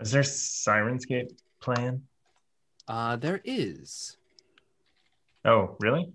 [0.00, 1.30] Is there Syrinscape
[1.60, 2.02] plan?
[2.88, 4.16] Uh, there is.
[5.44, 6.12] Oh, really?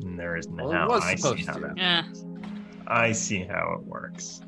[0.00, 0.88] There is Well, it now.
[0.88, 1.60] was I see how to.
[1.60, 1.76] that.
[1.76, 2.02] Yeah.
[2.86, 4.40] I see how it works.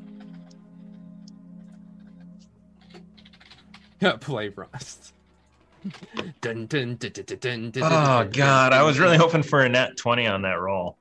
[4.21, 5.13] Play Rust.
[6.41, 9.43] dun, dun, dun, dun, dun, dun, dun, Oh dun, God, dun, I was really hoping
[9.43, 10.97] for a net twenty on that roll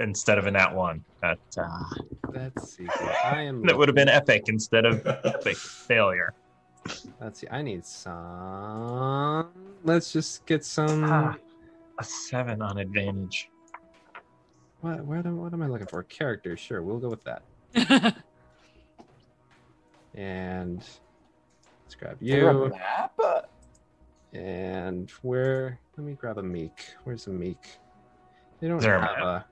[0.00, 1.04] instead of a nat one.
[1.22, 1.84] That uh,
[2.28, 2.84] Let's see.
[2.84, 3.14] here.
[3.24, 3.62] I am.
[3.66, 6.34] that would have been epic instead of epic failure.
[7.20, 7.46] Let's see.
[7.50, 9.48] I need some.
[9.84, 11.04] Let's just get some.
[11.04, 11.36] Ah.
[11.98, 13.50] A seven on advantage.
[14.80, 15.04] What?
[15.04, 15.18] Where?
[15.18, 16.02] Am, what am I looking for?
[16.04, 16.56] Character.
[16.56, 17.42] Sure, we'll go with that.
[20.14, 20.78] And
[21.84, 22.70] let's grab Is there a you.
[22.70, 23.12] map?
[24.32, 25.78] And where?
[25.96, 26.84] Let me grab a meek.
[27.04, 27.78] Where's a meek?
[28.60, 29.44] They don't Is there a have a.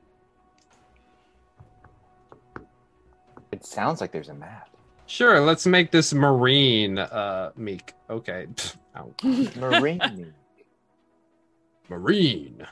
[3.53, 4.69] It sounds like there's a map.
[5.07, 7.95] Sure, let's make this marine uh meek.
[8.11, 8.47] Okay.
[8.97, 9.13] Ow.
[9.57, 10.33] Marine.
[11.89, 12.67] Marine.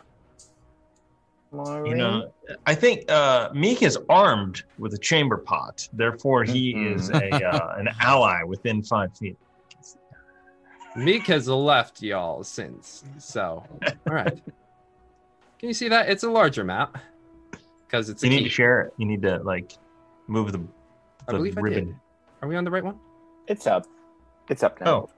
[1.53, 1.87] Marine.
[1.87, 2.33] You know,
[2.67, 5.89] I think uh, Meek is armed with a chamber pot.
[5.93, 6.95] Therefore, he Mhm.
[6.97, 9.39] is a uh, an ally within five feet.
[10.97, 13.05] Meek has left y'all since.
[13.19, 13.65] So,
[14.07, 14.43] all right.
[15.59, 16.09] Can you see that?
[16.11, 16.99] It's a larger map
[17.87, 18.45] because it's a You need key.
[18.45, 18.95] to share it.
[18.99, 19.73] You need to like
[20.27, 20.59] move the,
[21.29, 21.87] I the believe I ribbon.
[21.87, 21.97] did.
[22.43, 22.99] Are we on the right one?
[23.47, 23.87] It's up.
[24.49, 24.87] It's up now.
[24.91, 25.11] Oh,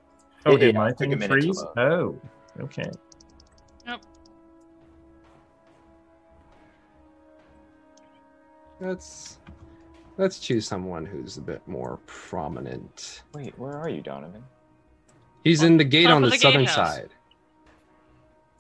[0.47, 1.62] oh, It- did my took a thing freeze?
[1.76, 2.20] Oh,
[2.60, 2.90] okay.
[8.80, 9.39] Let's
[10.16, 13.22] let's choose someone who's a bit more prominent.
[13.35, 14.44] Wait, where are you, Donovan?
[15.44, 16.94] He's in the gate top on the, the southern gatehouse.
[16.94, 17.10] side.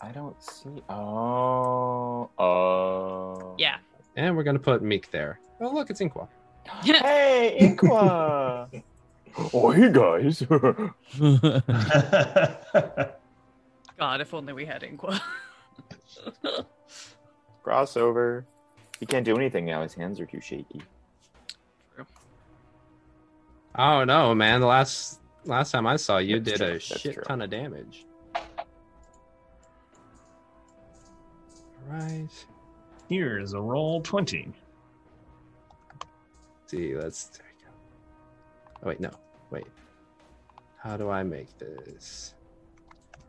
[0.00, 0.82] I don't see.
[0.88, 2.30] Oh.
[2.38, 3.54] Oh.
[3.58, 3.76] yeah.
[4.16, 5.40] And we're gonna put Meek there.
[5.60, 6.28] Oh look, it's Inqua.
[6.84, 8.82] Hey, Inqua.
[9.54, 10.42] oh, hey guys.
[13.98, 15.20] God, if only we had Inqua.
[17.64, 18.44] Crossover.
[19.00, 19.82] He can't do anything now.
[19.82, 20.82] His hands are too shaky.
[23.76, 24.60] Oh no, man!
[24.60, 27.22] The last last time I saw you That's did a that's shit true.
[27.24, 28.04] ton of damage.
[31.86, 32.28] Right.
[33.08, 34.52] Here is a roll twenty.
[36.68, 37.24] See, let's.
[37.26, 37.70] There we go.
[38.82, 39.10] Oh wait, no,
[39.50, 39.66] wait.
[40.76, 42.34] How do I make this?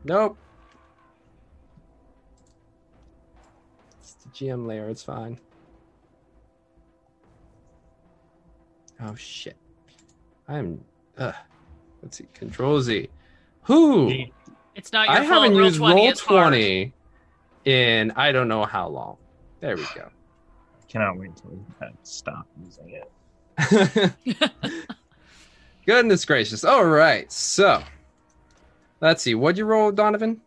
[0.03, 0.37] Nope.
[3.99, 4.89] It's the GM layer.
[4.89, 5.39] It's fine.
[9.01, 9.57] Oh shit!
[10.47, 10.83] I'm.
[11.17, 11.31] Uh,
[12.01, 12.27] let's see.
[12.33, 13.09] Control Z.
[13.63, 14.11] Who?
[14.75, 15.43] It's not your I fault.
[15.43, 16.49] haven't roll used 20, roll it's hard.
[16.49, 16.93] twenty
[17.65, 19.17] in I don't know how long.
[19.59, 20.09] There we go.
[20.87, 23.11] Cannot wait till we to stop using it.
[25.85, 26.63] Goodness gracious.
[26.63, 27.31] All right.
[27.31, 27.83] So
[29.01, 29.35] let's see.
[29.35, 30.41] What'd you roll, Donovan?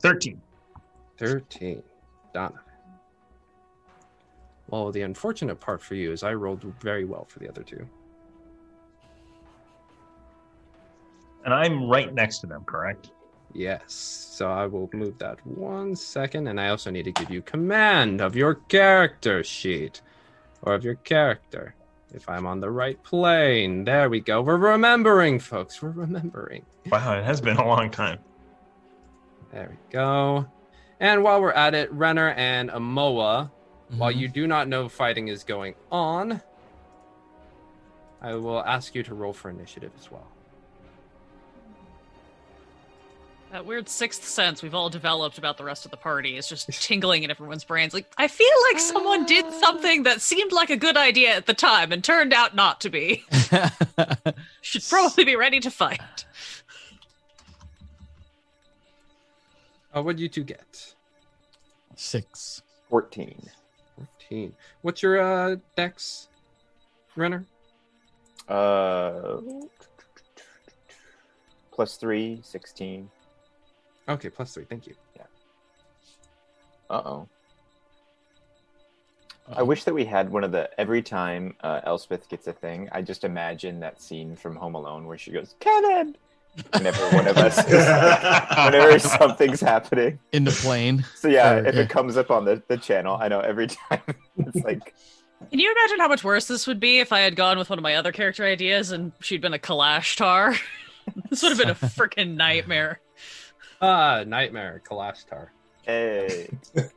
[0.00, 0.40] Thirteen.
[1.18, 1.82] 13.
[2.34, 2.60] Donovan.
[4.68, 7.86] Well, the unfortunate part for you is I rolled very well for the other two.
[11.44, 13.10] And I'm right next to them, correct?
[13.54, 13.94] Yes.
[13.94, 18.20] So I will move that one second, and I also need to give you command
[18.20, 20.02] of your character sheet
[20.62, 21.74] or of your character.
[22.14, 24.40] If I'm on the right plane, there we go.
[24.40, 25.82] We're remembering, folks.
[25.82, 26.64] We're remembering.
[26.90, 28.18] Wow, it has been a long time.
[29.52, 30.46] There we go.
[31.00, 33.50] And while we're at it, Renner and Amoa,
[33.96, 34.16] while Mhm.
[34.16, 36.40] you do not know fighting is going on,
[38.22, 40.26] I will ask you to roll for initiative as well.
[43.52, 46.68] That weird sixth sense we've all developed about the rest of the party is just
[46.82, 47.94] tingling in everyone's brains.
[47.94, 51.54] Like, I feel like someone did something that seemed like a good idea at the
[51.54, 53.24] time and turned out not to be.
[54.62, 56.26] Should probably be ready to fight.
[59.94, 60.94] Uh, what did you two get?
[61.94, 62.62] Six.
[62.90, 63.48] 14.
[64.28, 64.54] 14.
[64.82, 66.28] What's your uh, dex,
[67.14, 67.46] Renner?
[68.48, 69.38] Uh,
[71.72, 73.10] plus 3, 16.
[74.08, 74.64] Okay, plus three.
[74.64, 74.94] Thank you.
[75.16, 75.22] Yeah.
[76.88, 77.28] Uh oh.
[79.54, 82.88] I wish that we had one of the every time uh, Elspeth gets a thing,
[82.90, 86.16] I just imagine that scene from Home Alone where she goes, Kevin!
[86.72, 90.18] Whenever one of us, whenever something's happening.
[90.32, 91.04] In the plane.
[91.14, 91.82] So yeah, Or- if yeah.
[91.82, 94.00] it comes up on the, the channel, I know every time
[94.38, 94.94] it's like,
[95.50, 97.78] Can you imagine how much worse this would be if I had gone with one
[97.78, 100.58] of my other character ideas and she'd been a Kalashtar?
[101.30, 103.00] this would have been a freaking nightmare.
[103.80, 105.48] Ah, Nightmare, Kalashtar.
[105.84, 106.48] hey.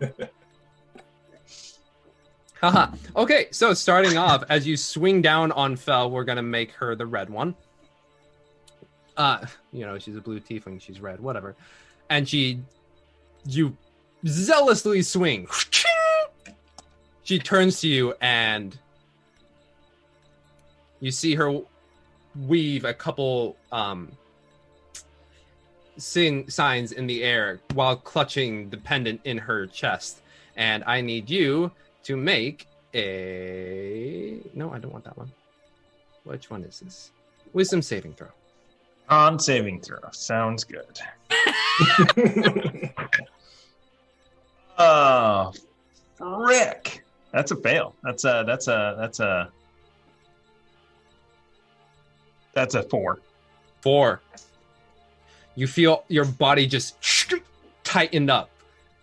[2.62, 2.94] Haha.
[3.16, 7.06] okay, so starting off, as you swing down on Fel, we're gonna make her the
[7.06, 7.56] red one.
[9.16, 11.56] Uh, you know, she's a blue tiefling, she's red, whatever.
[12.10, 12.62] And she,
[13.46, 13.76] you
[14.28, 15.48] zealously swing.
[17.24, 18.76] She turns to you and
[21.00, 21.62] you see her
[22.48, 24.12] weave a couple um
[26.00, 30.22] sing signs in the air while clutching the pendant in her chest.
[30.56, 31.72] And I need you
[32.04, 35.32] to make a no i don't want that one
[36.24, 37.12] which one is this
[37.54, 38.30] wisdom saving throw
[39.10, 40.00] On saving throw.
[40.12, 41.00] Sounds good.
[44.78, 45.52] Oh,
[46.16, 47.04] frick.
[47.32, 47.96] That's a fail.
[48.04, 49.52] That's a that's a that's a
[52.54, 53.20] that's a four.
[53.82, 54.22] four
[55.60, 56.96] you feel your body just
[57.84, 58.50] tightened up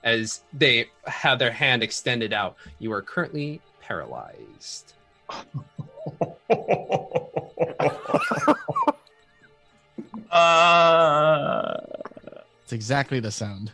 [0.04, 4.94] as they have their hand extended out you are currently paralyzed
[10.30, 11.74] uh,
[12.64, 13.70] It's exactly the sound.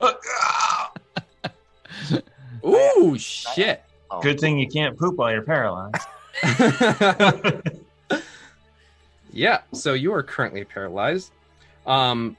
[2.66, 3.82] ooh shit
[4.12, 4.20] Oh.
[4.20, 5.94] good thing you can't poop while you're paralyzed.
[9.32, 11.30] yeah so you are currently paralyzed
[11.86, 12.36] um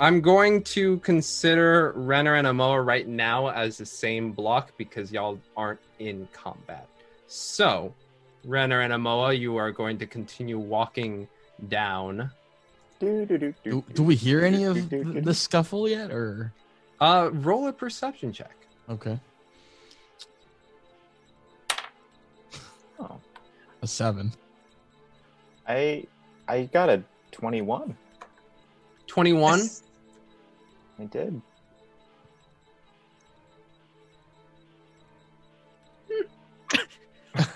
[0.00, 5.38] i'm going to consider renner and amoa right now as the same block because y'all
[5.56, 6.88] aren't in combat
[7.28, 7.94] so
[8.44, 11.28] renner and amoa you are going to continue walking
[11.68, 12.30] down
[12.98, 16.52] Do, do, do, Do, do we hear any of the, the scuffle yet, or
[17.00, 18.54] uh roll a perception check
[18.88, 19.18] okay?
[22.98, 23.18] Oh.
[23.82, 24.32] A seven.
[25.66, 26.06] I
[26.46, 27.02] I got a
[29.14, 29.58] 21.
[29.58, 29.70] 21
[30.98, 31.40] I did.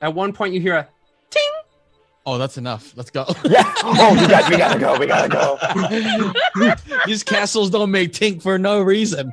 [0.00, 0.88] at one point you hear a
[1.28, 1.42] ting.
[2.24, 2.94] Oh, that's enough.
[2.96, 3.26] Let's go.
[3.44, 3.70] Yeah.
[3.82, 4.98] Oh, we, got, we gotta go.
[4.98, 5.58] We gotta go.
[7.06, 9.30] These castles don't make tink for no reason.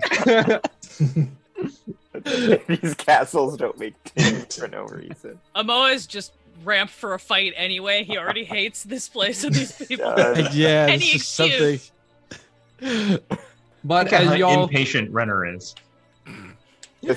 [2.67, 5.39] These castles don't make tink for no reason.
[5.55, 6.33] I'm always just
[6.63, 8.03] ramped for a fight anyway.
[8.03, 10.13] He already hates this place and these people.
[10.51, 11.79] Yeah, Any it's just something.
[12.79, 13.19] excuse.
[13.83, 15.75] but as how y'all impatient Renner is.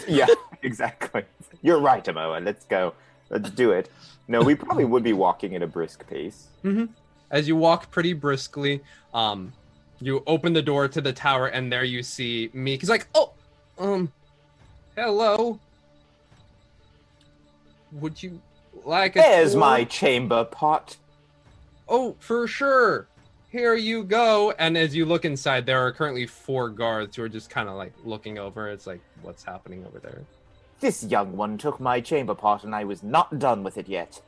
[0.07, 0.27] Yeah,
[0.63, 1.25] exactly.
[1.63, 2.45] You're right, Amoa.
[2.45, 2.95] Let's go.
[3.31, 3.91] Let's do it.
[4.29, 6.49] No, we probably would be walking at a brisk pace.
[7.31, 8.81] as you walk pretty briskly
[9.15, 9.53] um
[10.01, 13.33] you open the door to the tower and there you see me he's like oh
[13.79, 14.11] um
[14.97, 15.59] hello
[17.93, 18.41] would you
[18.89, 20.97] like a There's tour?" my chamber pot.
[21.89, 23.07] oh for sure
[23.51, 27.29] here you go and as you look inside there are currently four guards who are
[27.29, 30.23] just kind of like looking over it's like what's happening over there
[30.81, 34.21] This young one took my chamber pot, and I was not done with it yet.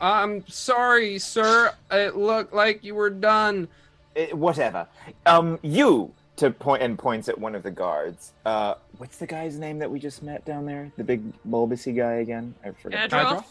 [0.00, 3.68] i'm sorry sir it looked like you were done
[4.16, 4.88] Eh, whatever.
[5.26, 8.32] Um, you to point and points at one of the guards.
[8.44, 10.90] Uh, what's the guy's name that we just met down there?
[10.96, 12.54] The big bulbousy guy again?
[12.64, 13.10] I forgot.
[13.10, 13.44] Adroth?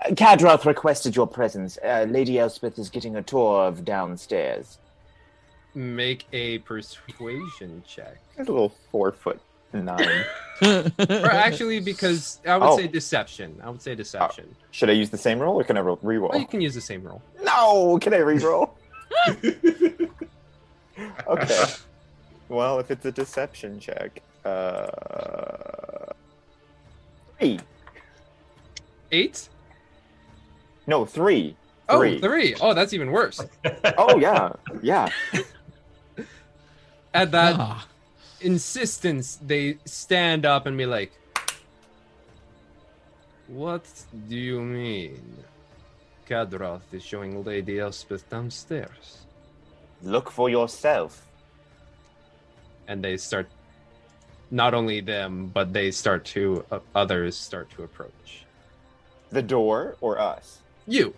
[0.00, 1.78] Uh, Kadroth requested your presence.
[1.84, 4.78] Uh, Lady Elspeth is getting a tour of downstairs.
[5.74, 8.18] Make a persuasion check.
[8.38, 9.40] A little four foot
[9.72, 10.24] nine.
[10.62, 12.76] or actually, because I would Oh.
[12.76, 13.58] say deception.
[13.64, 14.54] I would say deception.
[14.70, 16.74] Should I use the same roll or can I re roll Well, you can use
[16.74, 17.22] the same roll.
[17.42, 18.76] No, can I re-roll?
[21.26, 21.64] okay.
[22.52, 26.12] Well, if it's a deception check, uh,
[27.38, 27.58] three.
[29.10, 29.48] Eight.
[30.86, 31.56] No, three.
[31.88, 32.20] Oh, Three.
[32.20, 32.54] three.
[32.60, 33.40] Oh, that's even worse.
[33.96, 34.52] Oh yeah,
[34.82, 35.08] yeah.
[37.14, 37.86] At that Ah.
[38.42, 41.12] insistence, they stand up and be like,
[43.48, 43.84] "What
[44.28, 45.44] do you mean?"
[46.28, 49.24] Kadroth is showing Lady Elspeth downstairs,
[50.02, 51.26] Look for yourself.
[52.92, 53.48] And they start.
[54.50, 58.44] Not only them, but they start to uh, others start to approach
[59.30, 60.58] The door or us?
[60.86, 61.14] you,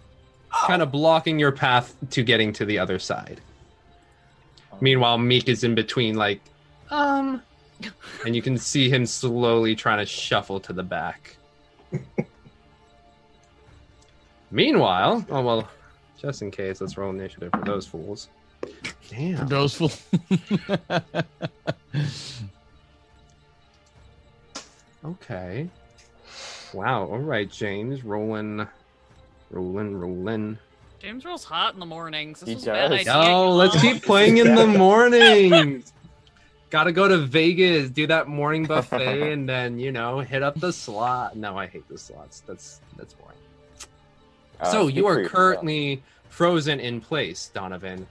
[0.66, 3.40] kind of blocking your path to getting to the other side.
[4.80, 6.40] Meanwhile, Meek is in between, like,
[6.90, 7.42] um,
[8.24, 11.36] and you can see him slowly trying to shuffle to the back.
[14.50, 15.68] Meanwhile, oh well,
[16.20, 18.28] just in case, let's roll initiative for those fools.
[19.16, 19.46] Damn.
[19.48, 19.92] Those fool.
[25.04, 25.68] Okay.
[26.72, 27.02] Wow.
[27.02, 28.66] All right, James, rolling,
[29.50, 30.58] rolling, rolling.
[30.98, 32.40] James rolls hot in the mornings.
[32.40, 33.12] This He was a bad idea.
[33.14, 35.84] Oh, let's keep playing in the morning.
[36.70, 40.72] Gotta go to Vegas, do that morning buffet, and then you know hit up the
[40.72, 41.36] slot.
[41.36, 42.40] No, I hate the slots.
[42.40, 43.36] That's that's boring.
[44.58, 45.34] Uh, so speak you for are yourself.
[46.34, 48.06] Currently frozen in place, Donovan,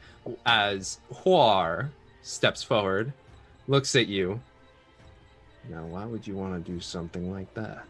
[0.45, 1.90] as Huar
[2.22, 3.14] steps forward,
[3.68, 4.40] looks at you.
[5.70, 7.86] Now, why would you want to do something like that?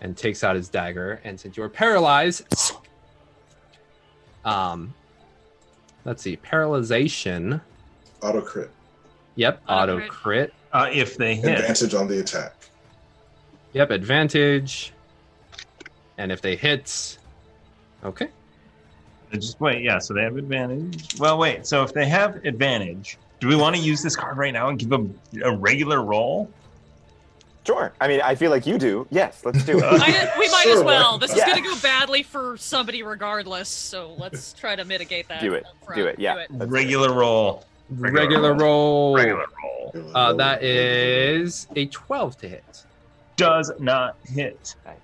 [0.00, 2.44] And takes out his dagger, and since you're paralyzed,
[4.44, 4.92] um,
[6.04, 7.60] let's see, paralyzation.
[8.22, 8.70] Auto crit.
[9.36, 10.52] Yep, Auto auto crit.
[10.72, 12.54] Uh, if they hit, Advantage on the attack.
[13.72, 14.92] Yep, advantage.
[16.18, 17.18] And if they hit,
[18.04, 18.28] okay.
[19.32, 19.82] Just wait.
[19.82, 21.18] Yeah, so they have advantage.
[21.18, 21.66] Well, wait.
[21.66, 24.78] So if they have advantage, do we want to use this card right now and
[24.78, 26.50] give them a regular roll?
[27.66, 27.92] Sure.
[28.00, 29.06] I mean, I feel like you do.
[29.10, 29.84] Yes, let's do it.
[29.84, 30.84] I, we might as Sure.
[30.84, 31.16] well.
[31.18, 31.46] This is Yeah.
[31.46, 35.40] going to go badly for somebody regardless, so let's try to mitigate that.
[35.40, 35.64] Do it.
[35.94, 36.18] Do it.
[36.18, 36.34] Yeah.
[36.34, 37.64] Let's- Regular roll.
[37.90, 38.20] Regular,
[38.52, 39.14] Regular roll.
[39.14, 42.84] Regular roll Uh, that is a 12 to hit.
[43.36, 44.74] does not hit.
[44.84, 44.96] Nice.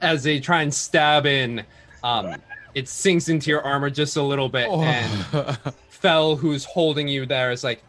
[0.00, 1.64] As they try and stab in,
[2.04, 2.36] um,
[2.78, 4.80] it sinks into your armor just a little bit, Oh.
[4.82, 7.80] and Fel, who's holding you there, is like,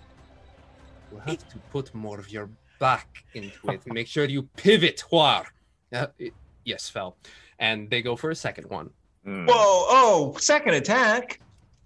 [1.12, 2.50] "You have to put more of your
[2.80, 3.82] back into it.
[3.86, 5.46] Make sure you pivot, Huar."
[5.94, 6.34] Uh, it-
[6.66, 7.18] yes, Fel.
[7.60, 8.90] And they go for a second one.
[9.28, 9.46] Mm.
[9.48, 9.86] Whoa!
[10.00, 11.40] Oh, second attack.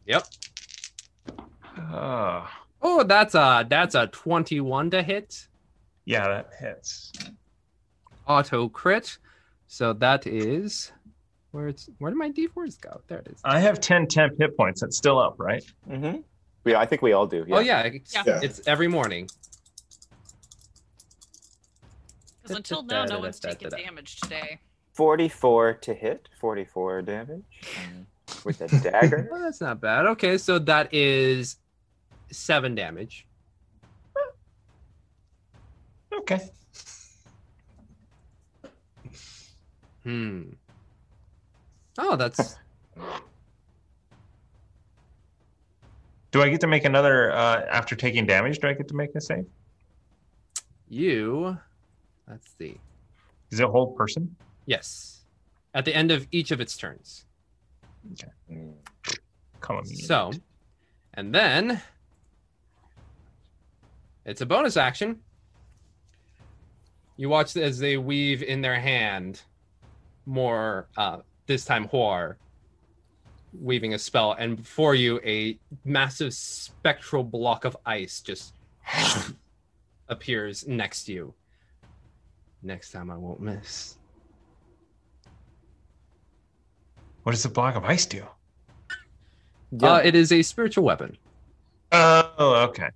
[0.06, 0.24] Yep.
[1.92, 2.46] Uh,
[2.86, 5.48] Oh, that's a that's a 21 to hit.
[6.06, 7.14] yeah, that hits.
[8.28, 9.18] Auto crit.
[9.68, 10.92] So that is
[11.54, 13.02] where it's where did my D4s go?
[13.08, 13.40] There it is.
[13.46, 14.82] I have 10 temp hit points.
[14.82, 15.64] That's still up, right?
[15.90, 16.22] Mm-hmm.
[16.66, 17.46] Yeah, I think we all do.
[17.48, 17.56] Yeah.
[17.56, 18.24] Oh yeah, it's, Yeah.
[18.26, 18.40] Yeah.
[18.42, 19.30] it's every morning.
[22.42, 24.60] Because until now, no one's taken damage today.
[24.94, 27.44] 44 to hit, 44 damage
[28.44, 29.28] with a dagger.
[29.32, 30.06] Well, that's not bad.
[30.08, 31.58] Okay, so that is
[32.32, 33.28] seven damage.
[36.12, 36.40] Okay.
[40.04, 40.42] Hmm.
[41.98, 42.58] Oh, that's
[46.32, 48.60] Do I get to make another uh, after taking damage?
[48.60, 49.46] Do I get to make a save?
[50.94, 51.58] you.
[52.30, 52.80] Let's see.
[53.52, 54.36] Is it a whole person?
[54.66, 55.22] Yes.
[55.74, 57.26] At the end of each of its turns.
[58.52, 58.74] Mm.
[59.60, 59.86] Come on.
[59.86, 60.32] So,
[61.16, 61.82] and then
[64.26, 65.20] it's a bonus action.
[67.18, 69.42] You watch as they weave in their hand
[70.26, 72.36] more, uh, this time Huar,
[73.60, 78.54] weaving a spell, and before you, a massive spectral block of ice just
[80.08, 81.34] appears next to you.
[82.62, 83.98] Next time I won't miss.
[87.24, 88.26] What does the block of ice do?
[89.82, 91.18] Uh, it is a spiritual weapon.
[91.92, 92.90] Oh, okay.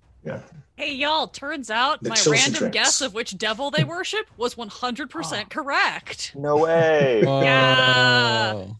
[0.78, 2.72] Hey, y'all, turns out The my random drinks.
[2.74, 6.32] guess of which devil they worship was 100% correct.
[6.36, 7.20] No way.
[7.24, 8.52] Yeah.
[8.54, 8.76] Oh.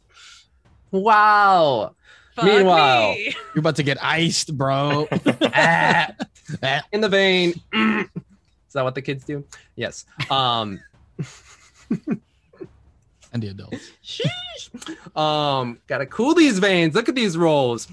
[0.92, 1.94] Wow!
[2.36, 3.24] Fuck Meanwhile- me.
[3.54, 5.08] You're about to get iced, bro.
[5.42, 6.12] Ah.
[6.62, 6.82] Ah.
[6.92, 7.50] in the vein.
[7.74, 9.44] Is that what the kids do?
[9.76, 10.06] Yes.
[10.30, 10.80] Um
[13.32, 13.90] and the adults.
[14.02, 15.16] Sheesh.
[15.16, 16.94] Um, gotta cool these veins.
[16.94, 17.86] Look at these rolls.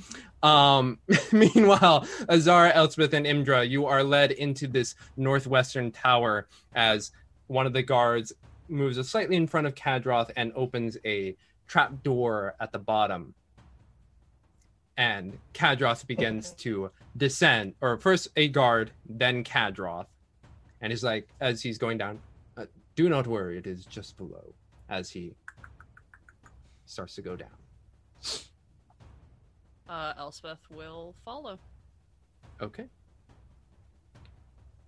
[0.45, 0.99] Um,
[1.31, 7.11] meanwhile, Azara, Elspeth, and Imdra, you are led into this northwestern tower as
[7.47, 8.31] one of the guards
[8.69, 11.35] moves slightly in front of Kadroth and opens a
[11.67, 13.33] trap door at the bottom.
[14.97, 20.05] And Kadroth begins to descend, or first a guard, then Kadroth.
[20.79, 22.19] And he's like, as he's going down,
[22.55, 22.65] uh,
[22.95, 24.53] do not worry, it is just below.
[24.89, 25.33] As he
[26.85, 27.49] starts to go down.
[29.87, 31.59] Uh, Elspeth will follow.
[32.61, 32.85] Okay.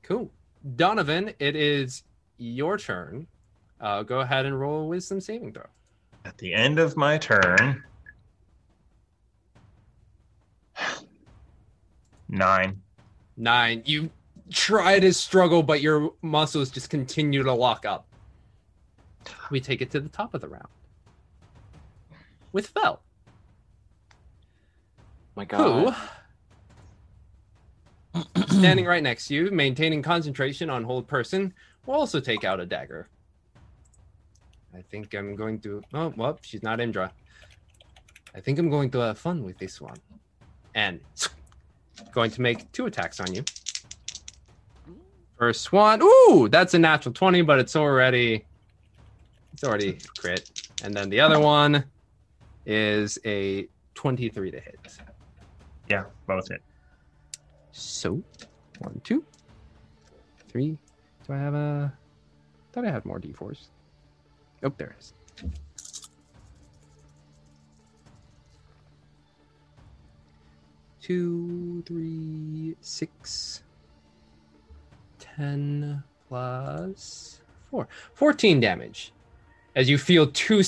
[0.03, 0.32] Cool.
[0.76, 2.03] Donovan, it is
[2.38, 3.28] your turn.
[3.80, 5.65] Uh, go ahead and roll a wisdom saving throw.
[6.26, 7.84] At the end of my turn,
[12.28, 12.82] nine.
[13.38, 13.84] Nine.
[13.86, 14.10] You
[14.52, 18.07] try to struggle, but your muscles just continue to lock up.
[19.52, 20.68] We take it to the top of the round
[22.52, 23.02] with Fel,
[25.38, 25.93] My who,
[28.47, 31.53] standing right next to you, maintaining concentration on hold person,
[31.85, 33.07] will also take out a dagger.
[34.76, 35.84] I think I'm going to.
[35.93, 37.14] Oh, well, she's not Indra.
[38.34, 39.97] I think I'm going to have fun with this one.
[40.73, 41.01] And
[42.14, 43.43] going to make two attacks on you.
[45.38, 46.01] First one.
[46.01, 48.43] Ooh, that's a natural 20, but it's already.
[49.53, 50.49] It's already crit.
[50.84, 51.85] And then the other one
[52.65, 54.97] is a 23 to hit.
[55.89, 56.61] Yeah, both hit.
[57.72, 58.22] So,
[58.80, 59.23] one, two,
[60.49, 60.77] three.
[61.26, 61.93] Do I have a?
[62.72, 63.68] Thought I had more d4s.
[64.64, 65.14] Oh, there it is.
[71.01, 73.64] Two, three, six,
[75.19, 77.41] ten plus
[77.72, 77.88] four.
[78.14, 79.14] 14 damage.
[79.76, 80.64] As you feel two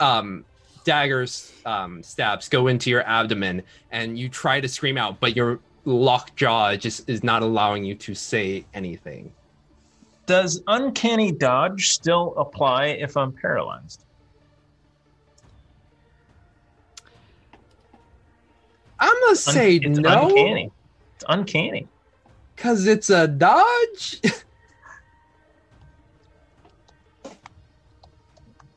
[0.00, 0.44] um,
[0.84, 5.60] daggers um, stabs go into your abdomen, and you try to scream out, but your
[5.84, 9.32] locked jaw just is not allowing you to say anything.
[10.26, 14.04] Does uncanny dodge still apply if I'm paralyzed?
[19.00, 20.70] I'm gonna say it's no, uncanny.
[21.16, 21.88] It's uncanny.
[22.54, 24.20] because it's a dodge.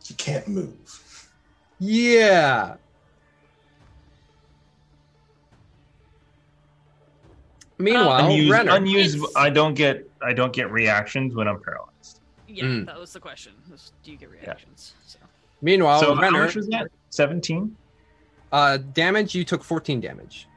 [0.10, 0.83] You can't move.
[1.84, 2.76] Yeah.
[7.78, 8.72] Meanwhile, unused, Renner.
[8.76, 9.16] unused.
[9.18, 10.10] It's- I don't get.
[10.22, 12.22] I don't get reactions when I'm paralyzed.
[12.48, 12.86] Yeah, Mm.
[12.86, 13.54] that was the question.
[13.70, 14.94] was, do you get reactions?
[15.06, 15.20] So.
[15.62, 16.88] Meanwhile, so how much was that?
[17.10, 17.76] Seventeen.
[18.52, 19.34] Uh, damage.
[19.34, 20.48] You took 14 damage.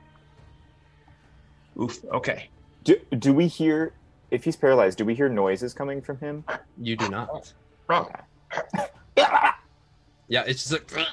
[1.81, 2.05] Oof.
[2.12, 2.51] Okay.
[2.85, 3.94] Do, do we hear,
[4.31, 6.44] if he's paralyzed, do we hear noises coming from him?
[6.78, 7.55] You do not.
[7.89, 8.12] Wrong.
[10.28, 11.07] Yeah, it's just like.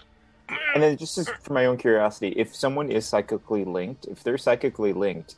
[0.74, 4.38] And then just as, for my own curiosity, if someone is psychically linked, if they're
[4.38, 5.36] psychically linked,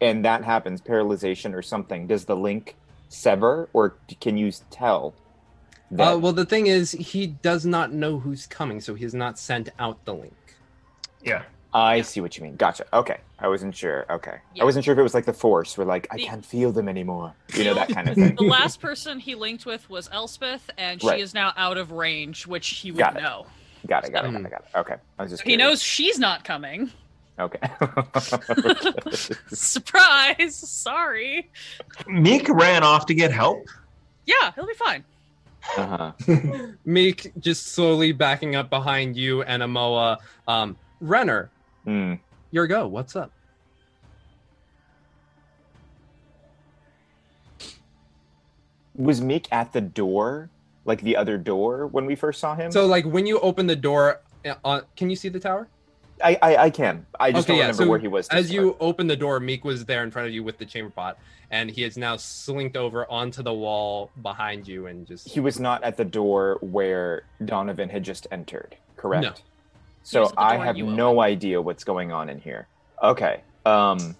[0.00, 2.76] and that happens, paralyzation or something, does the link
[3.08, 5.14] sever, or can you tell?
[5.90, 9.14] That, Uh, well, the thing is, he does not know who's coming, so he has
[9.14, 10.56] not sent out the link.
[11.22, 11.42] Yeah.
[11.72, 12.56] I see what you mean.
[12.56, 12.84] Gotcha.
[12.92, 14.04] Okay, I wasn't sure.
[14.10, 14.62] Okay, Yeah.
[14.62, 16.72] I wasn't sure if it was like the Force, where like I The- can't feel
[16.72, 17.32] them anymore.
[17.54, 18.34] You know that kind of thing.
[18.36, 21.20] The last person he linked with was Elspeth, and she Right.
[21.20, 23.22] is now out of range, which he would Got it.
[23.22, 23.46] know.
[23.86, 24.12] Got it.
[24.12, 24.32] Got it.
[24.32, 24.50] Got it.
[24.50, 24.78] Got it.
[24.78, 25.42] Okay, I was just.
[25.44, 26.90] He knows she's not coming.
[27.38, 27.58] Okay.
[29.48, 30.54] Surprise!
[30.56, 31.50] Sorry.
[32.06, 33.66] Meek ran off to get help.
[34.26, 35.04] Yeah, he'll be fine.
[35.76, 36.12] uh-huh.
[36.84, 40.18] Meek just slowly backing up behind you and Amoa.
[40.48, 41.50] Um, Renner,
[41.84, 42.14] Hmm.
[42.50, 42.86] your go.
[42.86, 43.32] What's up?
[48.96, 50.50] Was Meek at the door,
[50.84, 52.70] like the other door, when we first saw him?
[52.70, 54.20] So, like, when you open the door,
[54.64, 55.68] uh, can you see the tower?
[56.22, 57.06] I, I, I can.
[57.18, 58.28] I just Okay, don't yeah, remember so where he was.
[58.28, 60.90] As you open the door, Meek was there in front of you with the chamber
[60.90, 61.16] pot,
[61.50, 65.26] and he is now slinked over onto the wall behind you and just.
[65.28, 69.42] he was not at the door where Donovan had just entered, correct?
[70.12, 70.20] No.
[70.20, 72.66] was So I have you no idea what's going on in here.
[73.02, 73.42] Okay.
[73.64, 74.16] Um,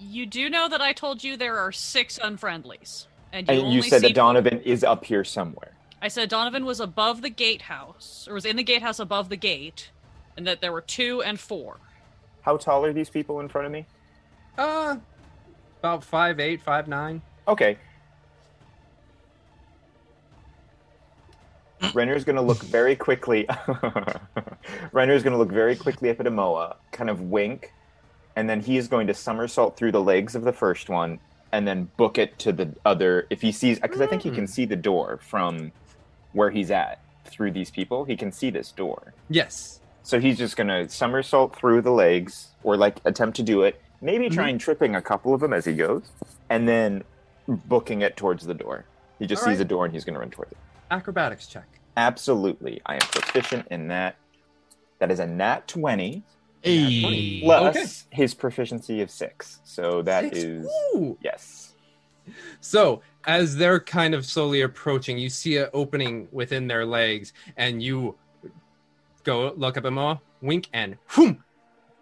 [0.00, 3.82] You do know that I told you there are six unfriendlies, and you, and you
[3.82, 5.72] said see that Donovan is up here somewhere.
[6.02, 9.90] I said Donovan was above the gatehouse, or was in the gatehouse above the gate,
[10.36, 11.78] and that there were two and four.
[12.42, 13.86] How tall are these people in front of me?
[14.56, 14.96] Uh,
[15.80, 17.22] about five eight, five nine.
[17.48, 17.78] Okay.
[21.94, 23.48] Renner's gonna look very quickly.
[24.92, 27.72] Renner's gonna look very quickly up at Amoa, kind of wink,
[28.34, 31.18] and then he is going to somersault through the legs of the first one,
[31.52, 33.26] and then book it to the other.
[33.30, 34.50] If he sees, because I think he can hmm.
[34.50, 35.72] see the door from
[36.32, 38.04] where he's at through these people.
[38.04, 39.14] He can see this door.
[39.28, 39.80] Yes.
[40.02, 43.80] So he's just gonna somersault through the legs, or like attempt to do it.
[44.00, 44.34] Maybe mm-hmm.
[44.34, 46.04] trying tripping a couple of them as he goes,
[46.48, 47.04] and then
[47.48, 48.84] booking it towards the door.
[49.18, 49.66] He just All sees right.
[49.66, 50.58] a door and he's gonna run towards it.
[50.90, 51.66] Acrobatics check.
[51.96, 54.16] Absolutely, I am proficient in that.
[54.98, 56.22] That is a nat twenty
[56.62, 57.40] Hey.
[57.42, 57.86] plus Okay.
[58.10, 59.60] his proficiency of six.
[59.64, 60.38] So that Six.
[60.38, 61.16] is Ooh.
[61.22, 61.74] yes.
[62.60, 67.82] So as they're kind of slowly approaching, you see an opening within their legs, and
[67.82, 68.16] you
[69.22, 71.44] go look up at Moa, wink, and whoom,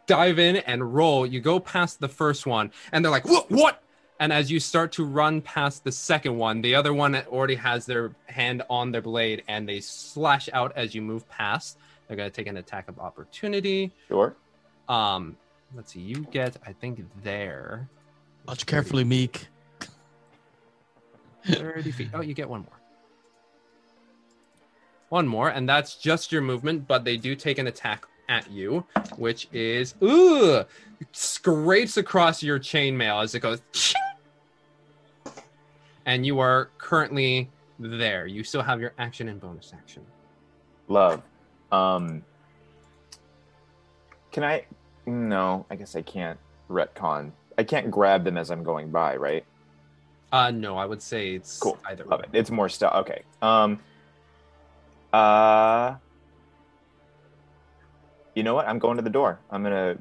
[0.06, 1.26] dive in and roll.
[1.26, 3.50] You go past the first one, and they're like, "What?
[3.50, 3.82] What?"
[4.20, 7.84] And as you start to run past the second one, the other one already has
[7.84, 11.78] their hand on their blade, and they slash out as you move past.
[12.06, 13.92] They're gonna take an attack of opportunity.
[14.08, 14.36] Sure.
[14.88, 15.36] Um,
[15.74, 16.00] let's see.
[16.00, 17.88] You get, I think, there.
[18.46, 19.48] Watch carefully, Meek.
[21.46, 22.10] 30 feet.
[22.14, 22.80] Oh, you get one more.
[25.08, 28.84] One more, and that's just your movement, but they do take an attack at you,
[29.16, 30.64] which is ooh
[31.12, 33.60] scrapes across your chainmail as it goes
[36.06, 37.48] and you are currently
[37.78, 38.26] there.
[38.26, 40.04] You still have your action and bonus action.
[40.88, 41.22] Love.
[41.72, 42.22] Um
[44.32, 44.64] Can I
[45.06, 46.38] no, I guess I can't
[46.70, 47.30] retcon.
[47.58, 49.44] I can't grab them as I'm going by, right?
[50.32, 51.78] Uh no, I would say it's Cool.
[51.86, 52.26] either Love way.
[52.32, 52.38] it.
[52.38, 52.94] It's more stuff.
[52.96, 53.22] Okay.
[53.42, 53.80] Um
[55.12, 55.94] uh
[58.34, 58.66] You know what?
[58.68, 59.38] I'm going to the door.
[59.50, 59.96] I'm gonna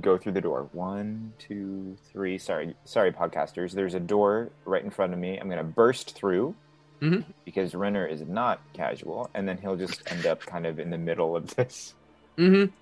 [0.00, 0.68] go through the door.
[0.72, 2.38] One, two, three.
[2.38, 3.72] Sorry, sorry, podcasters.
[3.72, 5.38] There's a door right in front of me.
[5.38, 6.54] I'm gonna burst through
[7.00, 7.24] Mhm.
[7.44, 10.98] because Renner is not casual, and then he'll just end up kind of in the
[10.98, 11.94] middle of this.
[12.38, 12.72] Mm-hmm.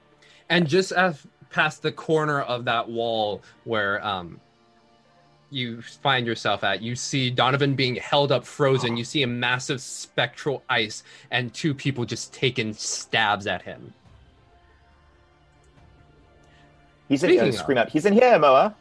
[0.50, 4.40] And just as past the corner of that wall where um
[5.50, 8.98] you find yourself at, you see Donovan being held up frozen.
[8.98, 13.94] You see a massive spectral ice and two people just taking stabs at him.
[17.08, 17.38] He's in.
[17.38, 17.88] Uh, scream out!
[17.88, 18.74] He's in here, Moa.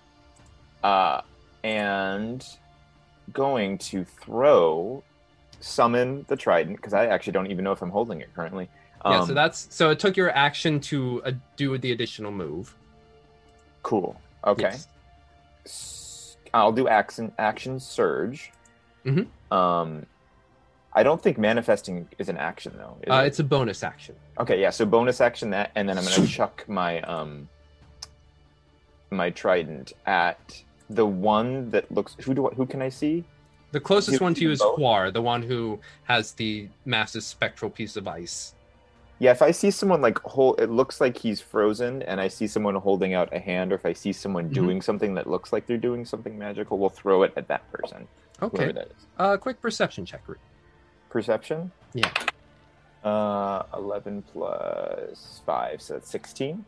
[0.84, 1.22] Uh,
[1.64, 2.46] and
[3.34, 5.04] going to throw,
[5.60, 8.70] summon the trident because I actually don't even know if I'm holding it currently.
[9.06, 12.76] yeah, Um, so that's so it took your action to uh, do the additional move.
[13.84, 14.20] cool.
[14.46, 14.76] Okay.
[15.66, 16.38] Yes.
[16.54, 18.52] I'll do action action surge.
[19.06, 19.28] Mhm.
[19.52, 20.06] Um,
[20.94, 22.98] I don't think manifesting is an action though.
[23.14, 23.28] Uh, it?
[23.28, 24.16] it's a bonus action.
[24.40, 24.70] Okay, yeah.
[24.70, 27.50] So bonus action that, and then I'm gonna chuck my um
[29.12, 32.16] my trident at the one that looks.
[32.22, 33.24] Who do I, who can I see?
[33.72, 34.80] The closest You one to you is both?
[34.80, 38.54] Huar, the one who has the massive spectral piece of ice.
[39.20, 42.48] Yeah, if I see someone like hold, it looks like he's frozen, and I see
[42.48, 44.54] someone holding out a hand, or if I see someone Mhm.
[44.54, 48.08] doing something that looks like they're doing something magical, we'll throw it at that person.
[48.42, 48.72] Okay.
[48.72, 49.06] That is.
[49.18, 50.22] Uh, quick perception check.
[51.10, 51.72] Perception.
[51.94, 52.12] Yeah.
[53.04, 56.66] Uh, eleven plus five, so that's sixteen.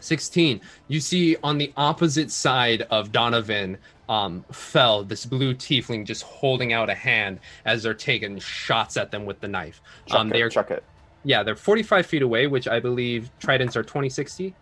[0.00, 3.76] 16 you see on the opposite side of donovan
[4.08, 9.10] um Fel this blue tiefling just holding out a hand as they're taking shots at
[9.10, 10.84] them with the knife Chuck um they're chuck it.
[11.24, 14.54] yeah they're 45 feet away which i believe tridents are 2060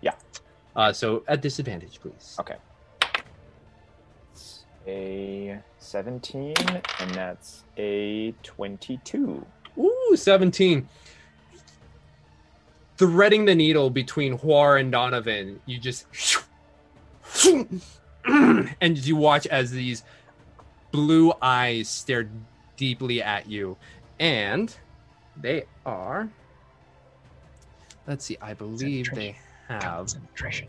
[0.00, 0.12] Yeah.
[0.76, 2.56] uh so at disadvantage please Okay.
[4.86, 6.54] A seventeen,
[7.00, 9.44] and that's a twenty-two.
[9.78, 10.88] Ooh, 17.
[13.00, 16.04] Threading the needle between Huar and Donovan, you just
[17.46, 20.02] and you watch as these
[20.90, 22.28] blue eyes stare
[22.76, 23.78] deeply at you.
[24.18, 24.76] And
[25.34, 26.28] they are
[28.06, 29.34] let's see, I believe they
[29.68, 30.68] have Concentration.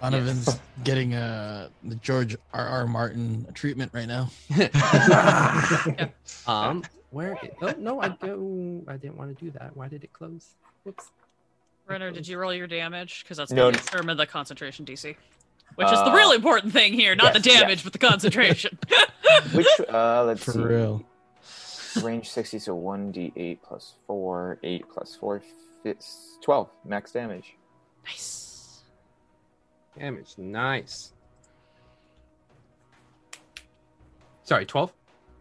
[0.00, 2.66] Donovan's getting uh, the George R.
[2.66, 2.86] R.
[2.86, 4.30] Martin treatment right now.
[6.46, 8.86] um where it, oh no I don't.
[8.88, 9.76] I didn't want to do that.
[9.76, 10.54] Why did it close?
[10.84, 11.10] Whoops.
[11.86, 13.22] Renner, did you roll your damage?
[13.22, 13.84] Because that's going to no.
[13.84, 15.16] determine the concentration DC.
[15.76, 17.60] Which is the Uh, real important thing here, not the yes, yes.
[17.60, 18.78] damage, but the concentration.
[19.54, 20.58] Which uh, let's For see.
[20.60, 21.04] real.
[22.02, 25.42] Range sixty, so one d eight plus four, eight plus four,
[25.82, 27.54] fits twelve max damage.
[28.04, 28.80] nice.
[29.98, 30.34] Damage.
[30.38, 31.12] Nice.
[34.44, 34.92] Sorry, 12?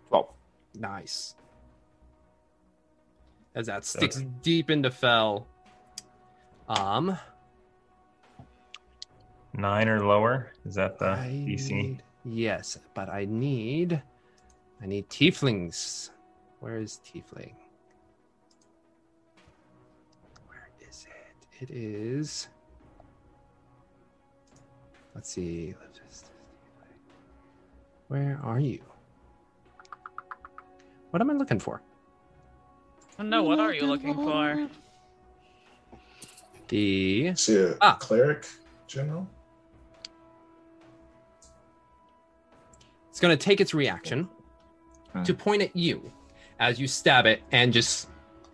[0.10, 0.28] Twelve.
[0.76, 1.36] Nice.
[3.58, 5.48] As that sticks deep into Fel.
[6.70, 7.18] Um,
[9.54, 10.52] Nine or lower.
[10.64, 11.72] Is that the I DC?
[11.72, 14.00] need- yes, but I need,
[14.80, 16.12] I need tieflings.
[16.60, 17.54] Where is tiefling?
[20.48, 21.08] Where is
[21.60, 21.64] it?
[21.64, 22.50] It is.
[25.16, 25.74] Let's see.
[28.10, 28.84] Where are you?
[31.10, 31.82] What am I looking for?
[33.20, 34.70] No, what are you looking for?
[36.68, 37.96] The Is she a Ah.
[37.96, 38.46] cleric
[38.88, 39.28] general?
[43.10, 44.30] it's going to take its reaction
[45.12, 45.24] Hmm.
[45.24, 46.12] to point at you
[46.60, 48.10] as you stab it and just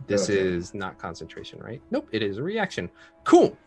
[0.08, 0.40] this Okay.
[0.40, 2.90] is not concentration right nope it is a reaction
[3.26, 3.58] cool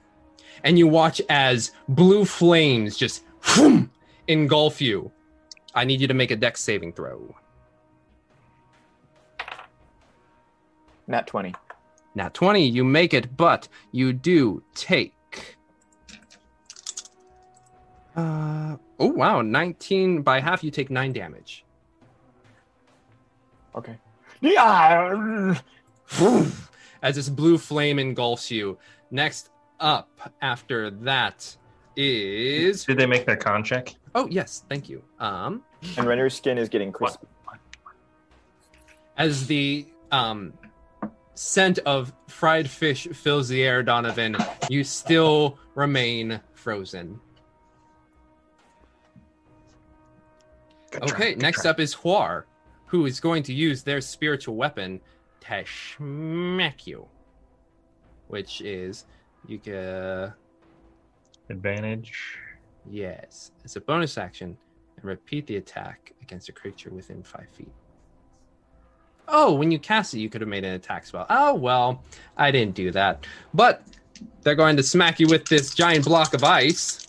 [0.64, 3.90] and you watch as blue flames just whoom,
[4.28, 5.12] engulf you
[5.74, 7.35] i need you to make a dex saving throw
[11.07, 11.55] Nat 20.
[12.15, 15.12] Nat 20, you make it, but you do take.
[18.16, 19.43] Uh, oh, wow.
[19.43, 21.65] 19 by half, you take 9 damage.
[23.74, 23.97] Okay.
[24.41, 25.55] Yeah.
[27.03, 28.78] As this blue flame engulfs you.
[29.11, 31.55] Next up after that
[31.95, 32.85] is.
[32.85, 33.95] Did they make their con check?
[34.15, 34.65] Oh, yes.
[34.69, 35.03] Thank you.
[35.20, 35.62] Um,
[35.99, 37.27] And Renner's skin is getting crispy.
[39.19, 40.53] as the um,
[41.37, 44.37] scent of fried fish fills the air, Donovan,
[44.69, 47.21] you still remain frozen.
[50.91, 51.71] Good Okay, good next try.
[51.71, 52.45] up is Huar,
[52.87, 55.01] who is going to use their spiritual weapon
[55.41, 57.07] to smack you.
[58.29, 59.05] Which is,
[59.47, 60.33] you can,
[61.49, 62.39] advantage.
[62.91, 64.57] yes, it's a bonus action,
[64.97, 67.73] and repeat the attack against a creature within five feet.
[69.28, 71.27] Oh, when you cast it, you could have made an attack spell.
[71.28, 72.03] Oh, well,
[72.36, 73.27] I didn't do that.
[73.55, 73.82] But
[74.43, 77.07] they're going to smack you with this giant block of ice.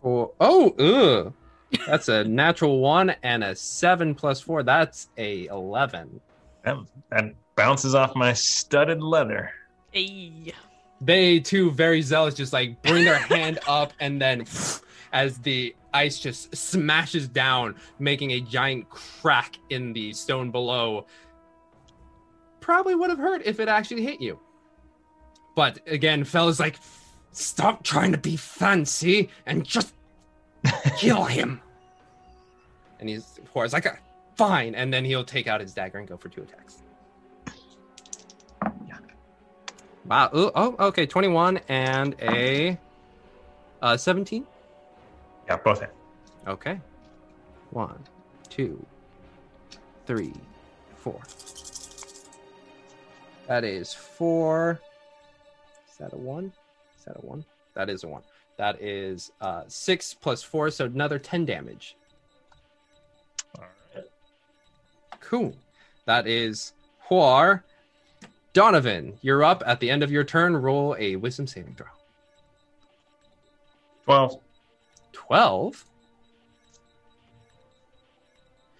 [0.00, 1.32] For, oh, ugh.
[1.86, 4.62] That's a natural one and a seven plus four.
[4.62, 6.20] That's a 11.
[6.64, 6.76] That,
[7.10, 9.52] that bounces off my studded leather.
[9.90, 10.52] Hey.
[11.00, 14.44] They too, very zealous, just like bring their hand up and then
[15.12, 21.06] as the ice just smashes down, making a giant crack in the stone below.
[22.60, 24.38] Probably would have hurt if it actually hit you.
[25.54, 26.76] But again, Fel is like,
[27.32, 29.94] stop trying to be fancy and just
[30.98, 31.60] kill him.
[33.00, 33.86] And he's Huar's like,
[34.36, 34.74] fine.
[34.74, 36.82] And then he'll take out his dagger and go for two attacks.
[40.06, 40.30] Wow.
[40.34, 41.06] Ooh, oh, okay.
[41.06, 42.78] 21 and a
[43.80, 44.46] uh, 17.
[45.52, 45.94] Yeah, both hit.
[46.48, 46.80] Okay.
[47.72, 48.02] One,
[48.48, 48.82] two,
[50.06, 50.32] three,
[50.96, 51.20] four.
[53.48, 54.80] That is four.
[55.90, 56.54] Is that a one?
[56.98, 57.44] Is that a one?
[57.74, 58.22] That is a one.
[58.56, 61.96] That is uh, six plus four, so another 10 damage.
[63.58, 64.06] All right.
[65.20, 65.54] Cool.
[66.06, 66.72] That is
[67.10, 67.62] Huar.
[68.54, 70.56] Donovan, you're up at the end of your turn.
[70.56, 71.88] Roll a wisdom saving throw.
[74.06, 74.40] 12.
[75.26, 75.84] 12.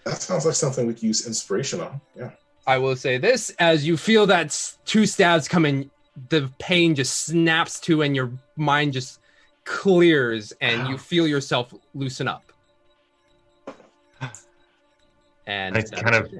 [0.05, 2.01] That sounds like something we could use inspiration on.
[2.15, 2.31] Yeah.
[2.67, 5.89] I will say this as you feel that two stabs coming,
[6.29, 9.19] the pain just snaps to, and your mind just
[9.65, 12.51] clears, and you feel yourself loosen up.
[15.45, 16.31] And I kind of-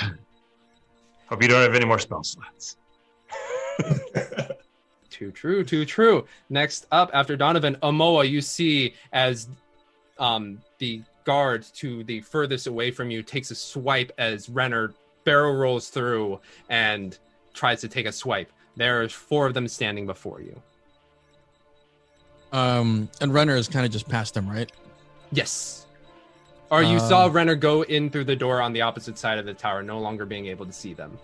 [1.28, 2.76] Hope you don't have any more spell slots.
[5.20, 6.26] Too true, too true.
[6.48, 9.50] Next up, after Donovan, Amoa, you see as
[10.18, 14.94] um, the guard to the furthest away from you takes a swipe as Renner
[15.24, 16.40] barrel rolls through
[16.70, 17.18] and
[17.52, 18.50] tries to take a swipe.
[18.76, 20.58] There's four of them standing before you.
[22.50, 24.72] Um, and Renner is kind of just past them, right?
[25.32, 25.86] Yes.
[26.70, 29.44] Or you Um, saw Renner go in through the door on the opposite side of
[29.44, 31.18] the tower, no longer being able to see them.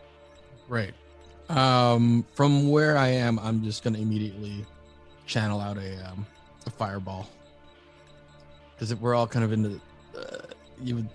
[0.68, 0.92] Right.
[1.48, 4.64] Um, from where I am, I'm just gonna immediately
[5.26, 6.26] channel out a um,
[6.66, 7.28] a fireball
[8.74, 9.80] because if we're all kind of in the
[10.18, 10.46] uh,
[10.82, 10.96] you.
[10.96, 11.08] would-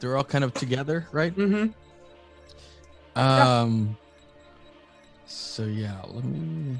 [0.00, 1.34] They're all kind of together, right?
[1.34, 3.18] Mm-hmm.
[3.18, 3.96] Um.
[5.26, 6.78] So yeah, let me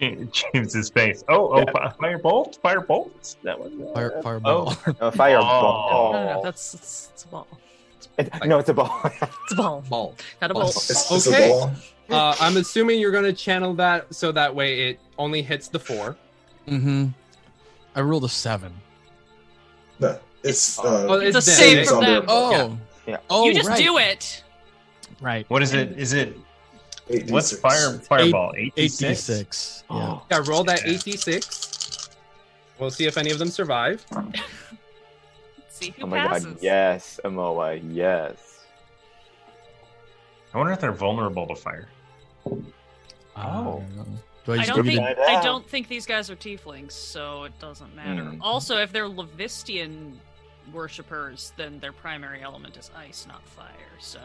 [0.32, 1.24] James's face.
[1.28, 3.36] Oh, oh, fi- firebolt, firebolt.
[3.42, 3.92] That one.
[3.94, 4.70] fire fireball.
[5.00, 6.12] A fireball.
[6.12, 7.46] No, no, no, that's, that's it's a ball.
[8.18, 9.00] It- no, it's a ball.
[9.04, 9.84] It's a ball.
[9.88, 10.14] Ball.
[10.40, 10.62] Not a Ball.
[10.64, 10.76] bolt.
[10.76, 11.72] It's, it's a ball.
[12.10, 15.78] Uh, I'm assuming you're going to channel that so that way it only hits the
[15.78, 16.16] four.
[16.68, 17.06] mm-hmm.
[17.96, 18.72] I rolled a seven.
[20.00, 22.24] No, it's Oh, uh, It's a it's save from them.
[22.28, 22.76] Oh.
[23.06, 23.18] Yeah.
[23.30, 23.78] Oh, you just right.
[23.78, 24.42] do it.
[25.20, 25.48] Right.
[25.48, 25.92] What is it?
[25.98, 26.36] Is it
[27.08, 27.60] eight what's D6.
[27.60, 28.52] fire fireball?
[28.56, 29.20] Eight Eight d d six.
[29.20, 29.84] six.
[29.90, 30.18] Yeah.
[30.30, 30.94] Yeah, roll that Yeah.
[30.94, 32.08] 8d6.
[32.80, 34.04] We'll see if any of them survive.
[35.68, 36.44] See who Oh my passes.
[36.46, 38.53] god, yes, Amoa, yes.
[40.54, 41.88] I wonder if they're vulnerable to fire.
[43.36, 43.82] Oh.
[44.46, 47.44] Do I I don't think the the- I don't think these guys are tieflings, so
[47.44, 48.22] it doesn't matter.
[48.24, 48.42] Hmm.
[48.42, 50.12] Also, if they're Levistian
[50.72, 53.66] worshippers, then their primary element is ice, not fire.
[53.98, 54.20] So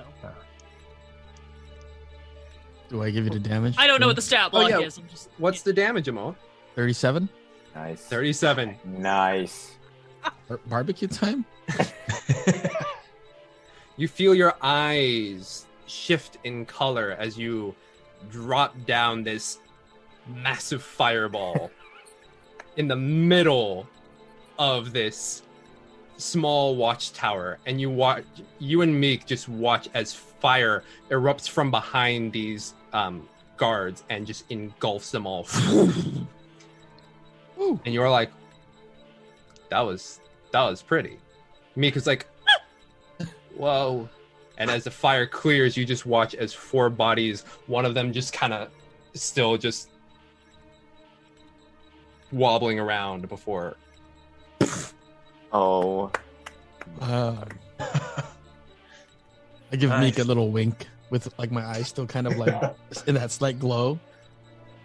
[2.89, 3.75] Do I give you the damage?
[3.77, 4.79] I don't know what the stat Oh, block yeah.
[4.79, 4.97] is.
[4.97, 6.35] I'm just What's the damage, Amo?
[6.75, 7.29] 37?
[7.75, 8.01] Nice.
[8.05, 8.75] 37.
[8.83, 9.75] Nice.
[10.47, 11.45] Bar- barbecue time?
[13.97, 17.75] You feel your eyes shift in color as you
[18.29, 19.59] drop down this
[20.27, 21.71] massive fireball
[22.77, 23.87] in the middle
[24.57, 25.43] of this
[26.17, 27.57] small watchtower.
[27.65, 28.23] And you watch
[28.59, 34.45] you and Meek just watch as fire erupts from behind these um, guards and just
[34.49, 35.47] engulfs them all.
[37.57, 38.31] And you're like
[39.69, 40.19] that was
[40.51, 41.19] that was pretty.
[41.75, 42.25] Meek is like
[43.55, 44.09] whoa
[44.59, 48.31] and as the fire clears you just watch as four bodies one of them just
[48.33, 48.69] kind of
[49.13, 49.89] still just
[52.31, 53.75] wobbling around before
[55.51, 56.11] Oh,
[57.01, 57.43] Um,
[57.79, 60.01] I give Nice.
[60.01, 62.53] Meek a little wink with like my eyes still kind of like
[63.07, 63.99] in that slight glow.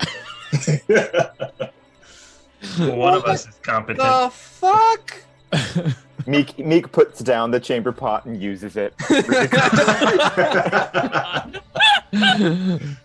[2.79, 3.99] One of us is competent.
[3.99, 5.15] the fuck
[6.27, 8.95] Meek Meek puts down the chamber pot and uses it.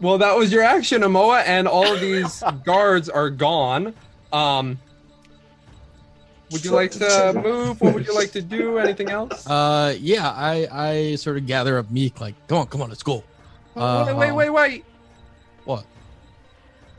[0.00, 3.92] Well that was your action amoa and all of these guards are gone
[4.32, 4.78] um
[6.50, 10.30] would you like to move what would you like to do anything else uh, yeah,
[10.30, 13.22] I I sort of gather up Meek like, come on, come on, let's go.
[13.76, 14.84] Oh, wait wait Uh, wait wait
[15.64, 15.84] What?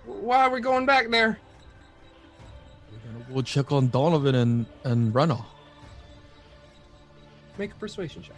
[0.05, 1.39] why are we going back there
[3.31, 5.37] We're check on Donovan and and Renner,
[7.57, 8.35] make a persuasion check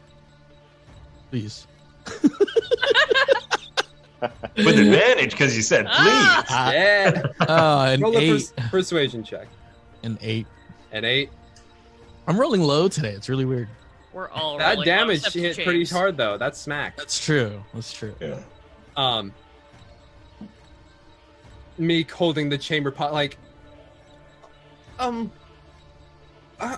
[1.32, 1.68] please.
[4.56, 5.96] With advantage because you said please.
[5.96, 6.72] Ah!
[6.72, 9.48] yeah Uh, an roll a pers- persuasion check
[10.04, 10.48] an eight.
[10.92, 11.30] an eight
[12.28, 13.12] I'm rolling low today.
[13.12, 13.68] It's really weird.
[14.14, 15.66] We're all that rolling damage except hit James.
[15.66, 17.62] pretty hard though that's smack That's true.
[17.74, 18.16] That's true.
[18.22, 18.40] Yeah.
[18.96, 19.34] um
[21.78, 23.38] Meek holding the chamber pot like
[25.00, 25.32] um
[26.60, 26.78] uh,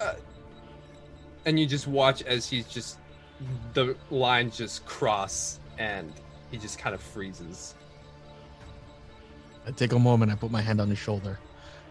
[0.00, 0.14] uh,
[1.44, 2.98] and you just watch as he's just
[3.74, 6.12] the lines just cross and
[6.50, 7.74] he just kind of freezes
[9.66, 10.30] I take a moment.
[10.30, 11.40] I put my hand on his shoulder.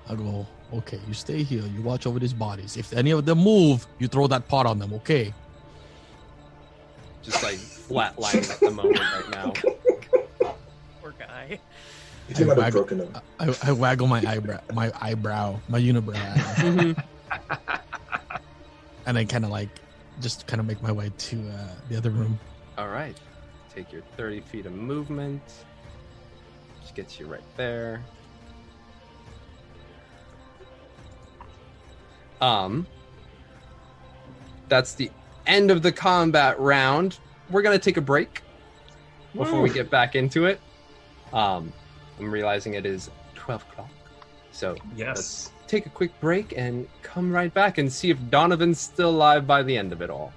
[0.08, 1.62] I go, okay, you stay here.
[1.64, 2.78] You watch over these bodies.
[2.78, 4.94] If any of them move, you throw that pot on them.
[4.94, 5.34] Okay.
[7.22, 9.52] just like flatlining at the moment right now
[11.02, 11.60] Poor guy.
[12.28, 13.14] He might have Waggle- broken him.
[13.40, 16.96] I, I waggle my eyebrow, my eyebrow, my unibrow,
[19.06, 19.70] and I kind of like,
[20.22, 22.40] just kind of make my way to uh, the other room.
[22.78, 23.16] all right.
[23.74, 25.42] Take your 30 feet of movement.
[26.82, 28.02] Just gets you right there.
[32.42, 32.86] Um
[34.68, 35.12] that's the
[35.46, 37.20] end of the combat round.
[37.50, 38.42] We're gonna take a break
[39.36, 40.60] before we get back into it.
[41.34, 41.72] Um
[42.20, 43.90] i'm realizing it is 12 o'clock
[44.52, 45.18] so Yes.
[45.18, 49.46] Let's take a quick break and come right back and see if donovan's still alive
[49.46, 50.32] by the end of it all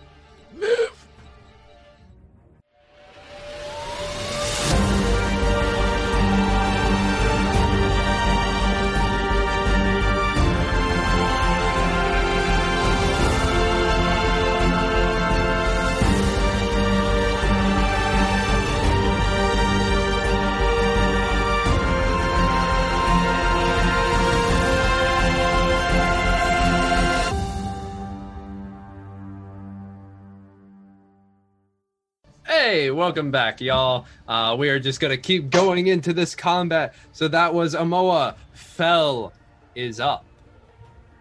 [32.99, 34.07] welcome back, y'all.
[34.27, 36.95] Uh, we are just gonna keep going into this combat.
[37.13, 38.35] So that was Amoa.
[38.55, 39.33] Fel
[39.77, 40.25] is up,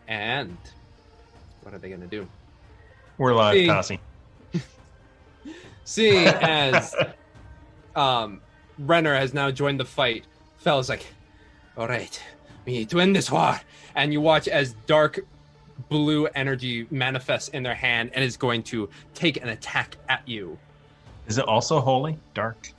[0.08, 0.58] and
[1.62, 2.28] what are they gonna do?
[3.20, 3.68] We're live, Hey.
[3.68, 4.00] Kasi.
[5.86, 6.96] Seeing as
[7.96, 8.42] um,
[8.80, 10.26] Renner has now joined the fight,
[10.58, 11.06] Fel's like,
[11.78, 12.20] "All right,
[12.66, 13.62] we need to end this war."
[13.94, 15.20] And you watch as dark
[15.90, 20.58] blue energy manifests in their hand and is going to take an attack at you.
[21.28, 22.18] Is it also holy?
[22.34, 22.72] Dark.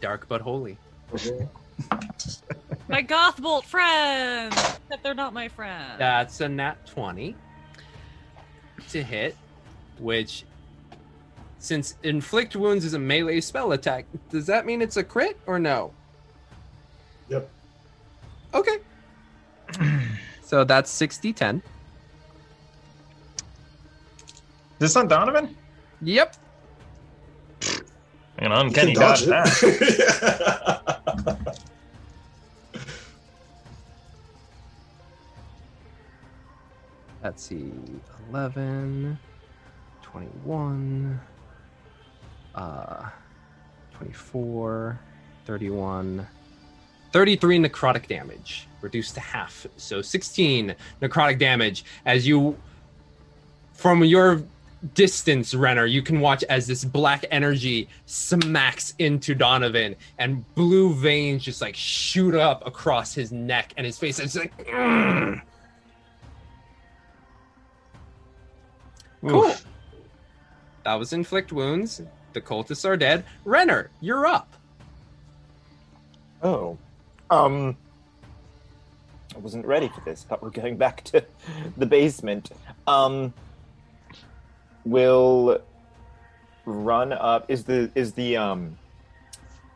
[0.00, 0.76] Dark but holy.
[2.88, 4.54] My Gothbolt friends!
[4.54, 5.98] Except they're not my friends.
[5.98, 7.34] That's a nat 20
[8.90, 9.36] to hit,
[9.98, 10.44] which,
[11.58, 15.58] since inflict wounds is a melee spell attack, does that mean it's a crit or
[15.58, 15.92] no?
[17.28, 17.50] Yep.
[18.54, 18.78] Okay.
[20.42, 21.56] so that's 60 10.
[21.56, 21.62] Is
[24.78, 25.56] this on Donovan?
[26.02, 26.36] Yep.
[28.38, 29.46] An You uncanny can dodge dodge that.
[37.22, 37.72] Let's see.
[38.30, 39.18] 11,
[40.02, 41.20] 21,
[42.54, 43.08] uh,
[43.94, 44.98] 24,
[45.46, 46.26] 31,
[47.12, 49.66] 33 necrotic damage, reduced to half.
[49.76, 52.56] So 16 necrotic damage as you,
[53.72, 54.42] from your
[54.94, 61.42] distance, Renner, you can watch as this black energy smacks into Donovan and blue veins
[61.44, 64.18] just like shoot up across his neck and his face.
[64.18, 65.40] It's like, "Ugh."
[69.26, 69.54] cool.
[70.84, 72.00] That was inflict wounds.
[72.32, 73.24] The cultists are dead.
[73.44, 74.54] Renner, you're up.
[76.42, 76.78] Oh.
[77.30, 77.76] Um.
[79.34, 80.22] I wasn't ready for this.
[80.22, 81.24] Thought we're going back to
[81.76, 82.50] the basement.
[82.86, 83.32] Um.
[84.86, 85.60] Will
[86.64, 87.50] run up.
[87.50, 88.78] Is the is the um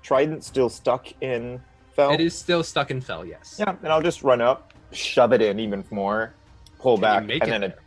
[0.02, 1.60] trident still stuck in
[1.96, 2.12] Fel?
[2.12, 3.56] It is still stuck in Fel, yes.
[3.58, 6.32] Yeah, and I'll just run up, shove it in even more,
[6.78, 7.78] pull Can back, and then it.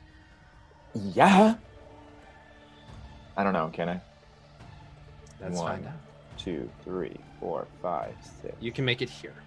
[0.94, 1.56] Yeah.
[3.38, 3.70] I don't know.
[3.72, 4.02] Can I?
[5.42, 5.88] Let's One,
[6.38, 8.54] two, three, four, five, six.
[8.60, 9.34] You can make it here.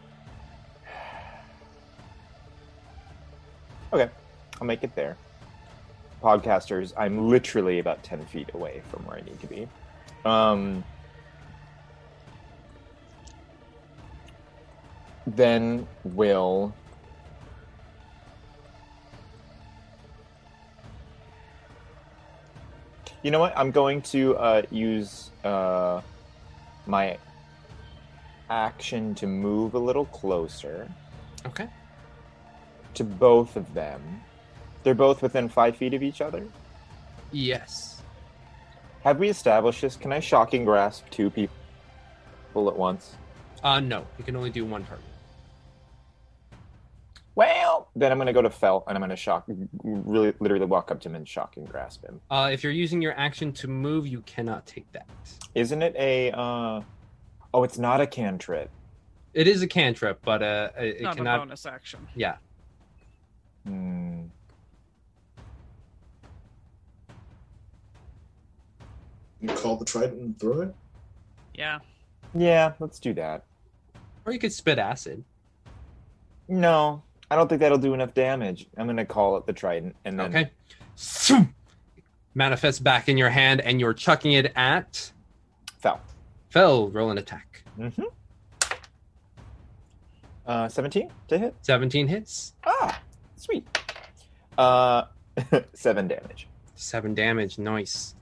[3.92, 4.10] Okay,
[4.60, 5.16] I'll make it there.
[6.22, 9.68] Podcasters, I'm literally about 10 feet away from where I need to be.
[10.24, 10.82] Um,
[15.26, 16.74] then will.
[23.22, 23.56] You know what?
[23.56, 26.00] I'm going to uh, use uh,
[26.86, 27.18] my
[28.48, 30.88] action to move a little closer
[31.44, 31.68] Okay.
[32.94, 34.22] to both of them.
[34.86, 36.46] They're both within five feet of each other.
[37.32, 38.02] Yes.
[39.02, 39.96] Have we established this?
[39.96, 41.50] Can I shocking grasp two people
[42.54, 43.16] at once?
[43.64, 44.06] Uh, no.
[44.16, 45.04] You can only do one target.
[47.34, 49.42] Well, then I'm going to go to Felt and I'm going to shock,
[49.82, 52.20] really, literally walk up to him and shock and grasp him.
[52.30, 55.08] Uh, if you're using your action to move, you cannot take that.
[55.56, 56.30] Isn't it a?
[56.30, 56.82] uh
[57.52, 58.70] Oh, it's not a cantrip.
[59.34, 61.38] It is a cantrip, but uh, it, it Not a cannot.
[61.40, 62.06] bonus action.
[62.14, 62.36] Yeah.
[63.66, 64.26] Hmm.
[69.40, 70.74] You call the trident and throw it?
[71.54, 71.78] Yeah.
[72.34, 73.44] Yeah, let's do that.
[74.24, 75.22] Or you could spit acid.
[76.48, 78.66] No, I don't think that'll do enough damage.
[78.76, 80.26] I'm going to call it the trident and then.
[80.26, 80.50] Okay.
[80.98, 81.54] Zoom!
[82.34, 85.10] Manifests back in your hand, and you're chucking it at.
[85.78, 86.00] Fel.
[86.50, 86.88] Fel.
[86.90, 87.64] Roll an attack.
[87.78, 88.02] Mm-hmm.
[90.46, 91.54] Uh, 17 to hit.
[91.62, 92.54] 17 hits.
[92.64, 93.00] Ah,
[93.36, 93.66] sweet.
[94.56, 95.04] Uh,
[95.74, 96.46] seven damage.
[96.76, 97.58] Seven damage.
[97.58, 98.14] Nice.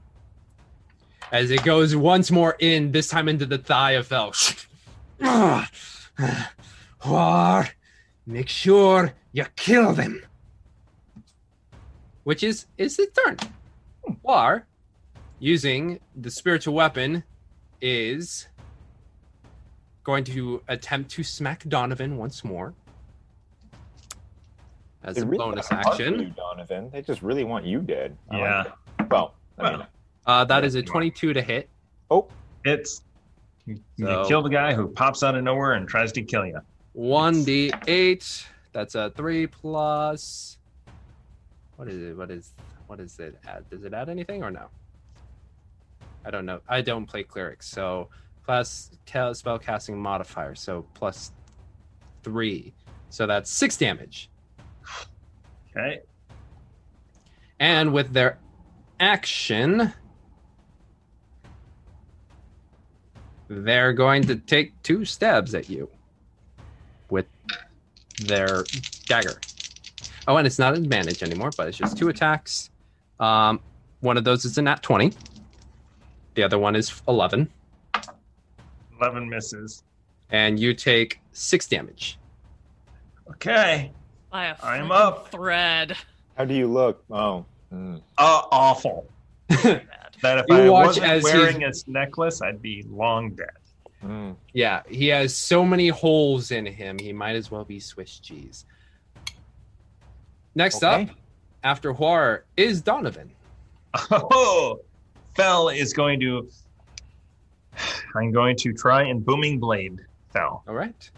[1.33, 4.33] As it goes once more in, this time into the thigh of Fel.
[7.03, 7.69] Huar,
[8.27, 10.23] make sure you kill them.
[12.25, 13.37] Which is is the turn.
[14.25, 14.63] Huar,
[15.39, 17.25] using the spiritual weapon,
[17.81, 18.47] is
[20.05, 22.75] going to attempt to smack Donovan once more.
[25.03, 26.21] As They a really bonus got hard for action.
[26.21, 26.91] you, Donovan.
[26.91, 28.17] They just really want you dead.
[28.31, 28.65] I Yeah.
[28.99, 29.11] like.
[29.11, 29.87] Well, I mean,
[30.27, 31.69] Uh, that is a 22 to hit.
[32.11, 32.29] oh,
[32.65, 33.03] It's
[33.67, 36.47] you, you So- kill the guy who pops out of nowhere and tries to kill
[36.47, 36.61] you.
[36.97, 38.47] 1d8.
[38.73, 40.59] That's a 3 plus.
[41.77, 42.17] What is it?
[42.17, 42.53] What is
[42.87, 43.69] what is it add?
[43.71, 44.67] Does it add anything or no?
[46.25, 46.61] I don't know.
[46.69, 48.09] I don't play clerics, so
[48.45, 51.33] plus ca- spell casting modifier, so plus
[52.23, 52.73] 3.
[53.11, 54.31] So that's 6 damage.
[55.77, 56.01] Okay.
[57.59, 58.39] And with their
[59.01, 59.93] action,
[63.55, 65.89] they're going to take two stabs at you
[67.11, 67.27] with
[68.25, 68.65] their
[69.07, 69.41] dagger.
[70.27, 72.71] Oh, and it's not an advantage anymore, but it's just two attacks.
[73.21, 73.61] Um,
[74.01, 75.13] one of those is a nat 20.
[76.35, 77.49] The other one is 11.
[79.01, 79.83] Eleven misses.
[80.31, 82.19] And you take six damage.
[83.31, 83.93] Okay.
[84.31, 85.31] By a I'm freaking up.
[85.31, 85.97] thread.
[86.37, 87.05] how do you look?
[87.11, 87.97] Oh, hmm.
[88.19, 89.09] Uh, awful.
[89.51, 90.17] Very bad.
[90.23, 93.51] That if You I watch wasn't as he's- wearing this necklace, I'd be long dead.
[94.01, 94.33] Hmm.
[94.53, 98.67] Yeah, he has so many holes in him, he might as well be Swiss cheese.
[100.55, 101.05] Next Okay.
[101.05, 101.09] up,
[101.63, 103.31] after Huar, is Donovan.
[104.11, 104.81] Oh,
[105.37, 106.49] Fel is going to.
[108.15, 110.01] I'm going to try and booming blade
[110.33, 110.63] Fel.
[110.69, 111.11] All right.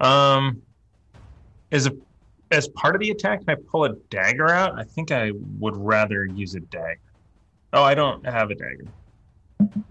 [0.00, 0.62] Um,
[1.70, 1.92] is a
[2.50, 4.78] as part of the attack, can I pull a dagger out?
[4.78, 7.00] I think I would rather use a dagger.
[7.72, 8.86] Oh, I don't have a dagger.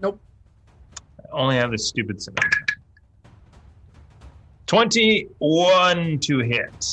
[0.00, 0.20] Nope.
[1.18, 2.50] I only have this stupid scimitar.
[4.66, 6.86] Twenty-one to hit.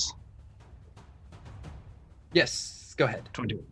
[2.34, 3.28] Yes, go ahead.
[3.34, 3.66] Twenty-one.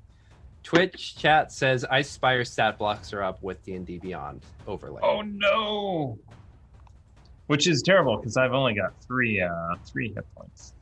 [0.62, 5.00] Twitch chat says Ice Spire stat blocks are up with D&D Beyond overlay.
[5.04, 6.20] Oh no!
[7.48, 10.75] Which is terrible because I've only got three uh three hit points.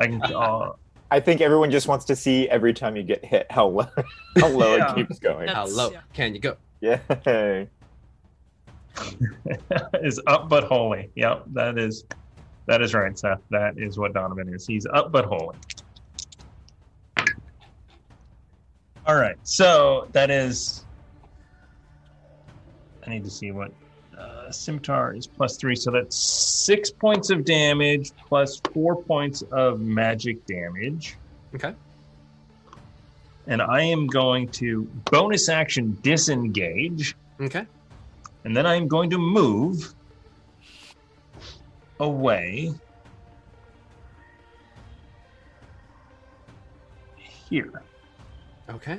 [0.00, 0.72] I can uh,
[1.12, 3.86] I think everyone just wants to see every time you get hit how low,
[4.38, 4.92] how low Yeah.
[4.92, 5.48] it keeps going.
[5.48, 6.00] How low yeah.
[6.12, 6.56] can you go?
[6.80, 7.00] Yay.
[10.02, 11.10] is up but holy.
[11.14, 12.04] Yep, that is
[12.66, 13.40] that is right, Seth.
[13.50, 14.66] That is what Donovan is.
[14.66, 15.56] He's up but holy.
[19.06, 20.84] All right, so that is.
[23.06, 23.72] I need to see what
[24.20, 29.80] uh, Scimitar is plus three, so that's six points of damage plus four points of
[29.80, 31.16] magic damage.
[31.54, 31.74] Okay.
[33.46, 37.16] And I am going to bonus action disengage.
[37.40, 37.66] Okay.
[38.44, 39.94] And then I'm going to move
[41.98, 42.72] away
[47.50, 47.82] here.
[48.68, 48.98] Okay.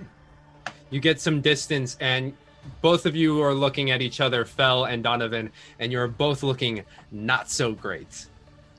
[0.89, 2.34] You get some distance, and
[2.81, 6.83] both of you are looking at each other, Fel and Donovan, and you're both looking
[7.11, 8.27] not so great.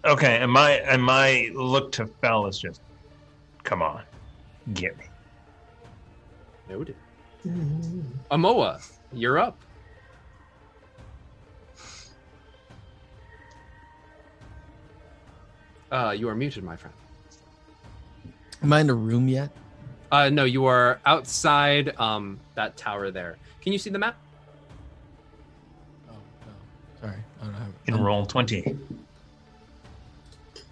[0.05, 2.81] Okay, and my and my look to Fel is just,
[3.63, 4.03] come on,
[4.75, 5.05] get me.
[6.69, 6.97] Noted.
[8.31, 8.81] Amoa,
[9.13, 9.59] you're up.
[15.91, 16.95] Uh, you are muted, my friend.
[18.63, 19.51] Am I in a room yet?
[20.13, 23.39] Uh, no, you are outside um that tower there.
[23.63, 24.15] Can you see the map?
[26.11, 26.13] Oh,
[26.47, 26.53] no.
[27.09, 27.17] Sorry.
[27.41, 28.77] I don't have In I'm, roll twenty.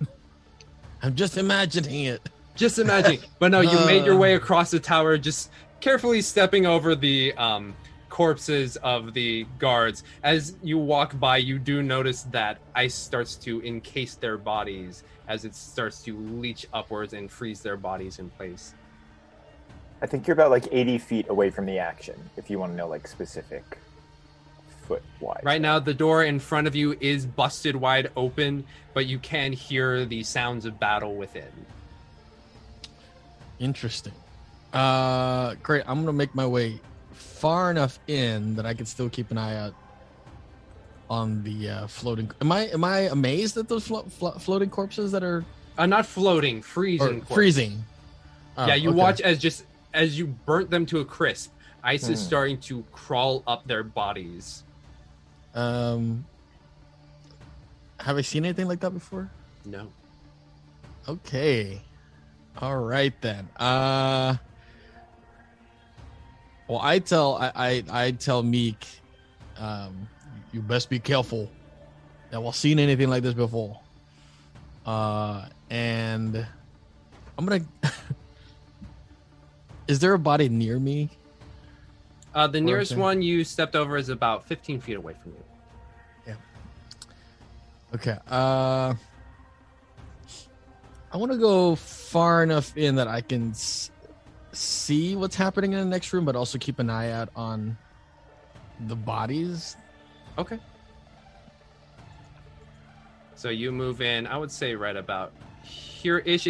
[1.02, 2.28] I'm just imagining it.
[2.54, 3.18] Just imagine.
[3.38, 4.18] but no, you made your Uh.
[4.18, 5.50] way across the tower, just
[5.80, 7.74] carefully stepping over the um,
[8.10, 10.04] corpses of the guards.
[10.22, 15.46] As you walk by, you do notice that ice starts to encase their bodies as
[15.46, 18.74] it starts to leach upwards and freeze their bodies in place.
[20.02, 22.76] I think you're about like 80 feet away from the action, if you want to
[22.76, 23.78] know like specific
[24.86, 25.40] foot wide.
[25.42, 28.64] Right now, the door in front of you is busted wide open,
[28.94, 31.44] but you can hear the sounds of battle within.
[33.58, 34.12] Interesting.
[34.72, 35.84] Uh, great.
[35.86, 36.80] I'm gonna make my way
[37.12, 39.74] far enough in that I can still keep an eye out
[41.10, 42.30] on the uh, floating.
[42.40, 45.44] Am I am I amazed at those flo- flo- floating corpses that are
[45.76, 47.20] Uh, not floating, freezing.
[47.22, 47.84] or freezing?
[48.56, 48.98] Oh, yeah, you okay.
[48.98, 49.64] watch as just
[49.94, 51.50] as you burnt them to a crisp,
[51.82, 52.26] ice is Hmm.
[52.26, 54.62] starting to crawl up their bodies.
[55.54, 56.24] Um,
[57.98, 59.30] have I seen anything like that before?
[59.64, 59.88] No.
[61.08, 61.80] Okay.
[62.58, 63.48] All right then.
[63.56, 64.36] Uh
[66.68, 68.86] well I tell I I, I tell Meek
[69.58, 70.08] um
[70.52, 71.50] you best be careful.
[72.32, 73.80] Never seen anything like this before.
[74.84, 76.46] Uh and
[77.38, 77.64] I'm gonna
[79.90, 81.10] Is there a body near me?
[82.32, 83.00] Uh, the nearest Okay.
[83.00, 85.44] one you stepped over is about 15 feet away from you.
[86.28, 86.34] Yeah.
[87.96, 88.16] Okay.
[88.30, 88.94] Uh
[91.12, 93.90] I want to go far enough in that I can s-
[94.52, 97.76] see what's happening in the next room, but also keep an eye out on
[98.86, 99.76] the bodies.
[100.38, 100.60] Okay.
[103.34, 105.32] So you move in, I would say right about
[105.64, 106.46] here ish.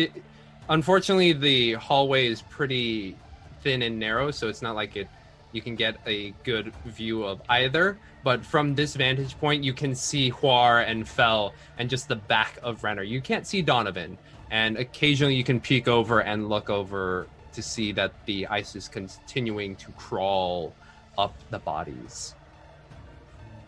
[0.69, 3.17] Unfortunately, the hallway is pretty
[3.63, 5.09] thin and narrow, so it's not like it
[5.53, 7.99] you can get a good view of either.
[8.23, 12.59] But from this vantage point, you can see Huar and Fel and just the back
[12.63, 13.03] of Renner.
[13.03, 14.19] You can't see Donovan,
[14.51, 18.89] and occasionally you can peek over and look over to see that the ice is
[18.89, 20.75] continuing to crawl
[21.19, 22.35] up the bodies.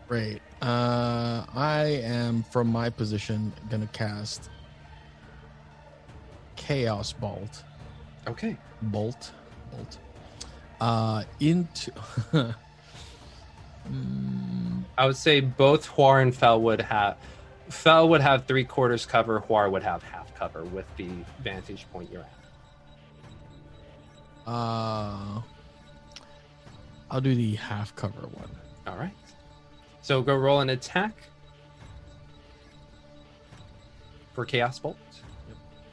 [0.06, 0.43] Great.
[0.60, 4.51] Uh, I am from my position gonna cast
[6.56, 7.64] Chaos Bolt.
[8.28, 8.56] Okay.
[8.82, 9.32] Bolt.
[10.81, 11.93] Uh, into.
[13.90, 17.16] Mm, I would say both Huar and Fel would have
[17.69, 21.09] Fel would have three quarters cover, Huar would have half cover with the
[21.40, 22.32] vantage point you're at.
[24.47, 25.40] uh,
[27.11, 28.51] I'll do the half cover one.
[28.86, 29.12] All right.
[30.01, 31.15] So go roll an attack
[34.32, 34.97] for Chaos Bolt.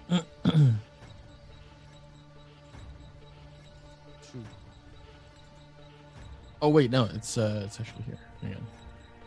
[6.61, 8.17] Oh wait, no, it's uh, it's actually here.
[8.41, 8.67] Hang on.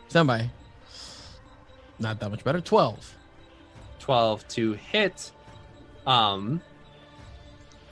[0.07, 0.49] Stand by.
[1.99, 2.61] Not that much better.
[2.61, 3.15] Twelve.
[3.99, 5.31] 12 to hit.
[6.05, 6.61] Um,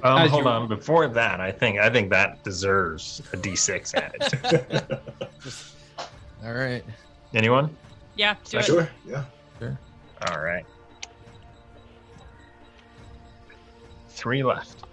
[0.03, 0.67] Um, hold you- on.
[0.67, 4.99] Before that, I think I think that deserves a D6 added.
[6.45, 6.83] All right.
[7.33, 7.75] Anyone?
[8.15, 8.65] Yeah, do it.
[8.65, 8.89] Sure.
[9.07, 9.23] Yeah.
[10.27, 10.65] All right.
[14.09, 14.83] Three left.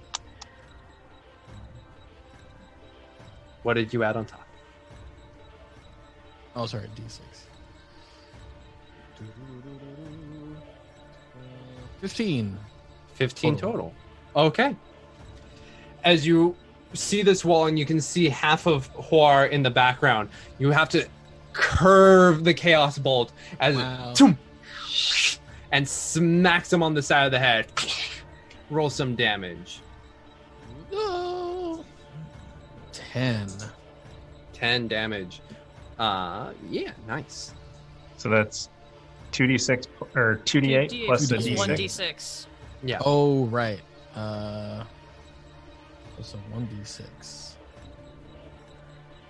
[3.62, 4.46] What did you add on top?
[6.56, 7.18] Oh, sorry, D6.
[12.00, 12.58] 15.
[13.14, 13.92] 15 total.
[14.36, 14.76] Okay.
[16.04, 16.54] As you
[16.94, 20.28] see this wall and you can see half of Huar in the background,
[20.58, 21.06] you have to
[21.52, 24.14] curve the chaos bolt as Wow.
[24.16, 25.38] it
[25.72, 27.66] and smacks him on the side of the head.
[28.70, 29.80] Roll some damage.
[33.12, 33.48] 10.
[34.52, 35.40] 10 damage.
[35.98, 37.54] Uh yeah, nice.
[38.16, 38.68] So that's
[39.32, 39.86] 2d6
[40.16, 41.56] or 2d8 plus the 2d8 d6.
[41.58, 42.46] One d six.
[42.82, 42.98] Yeah.
[43.04, 43.80] Oh, right.
[44.14, 44.84] Uh,
[46.16, 47.52] that's a 1d6.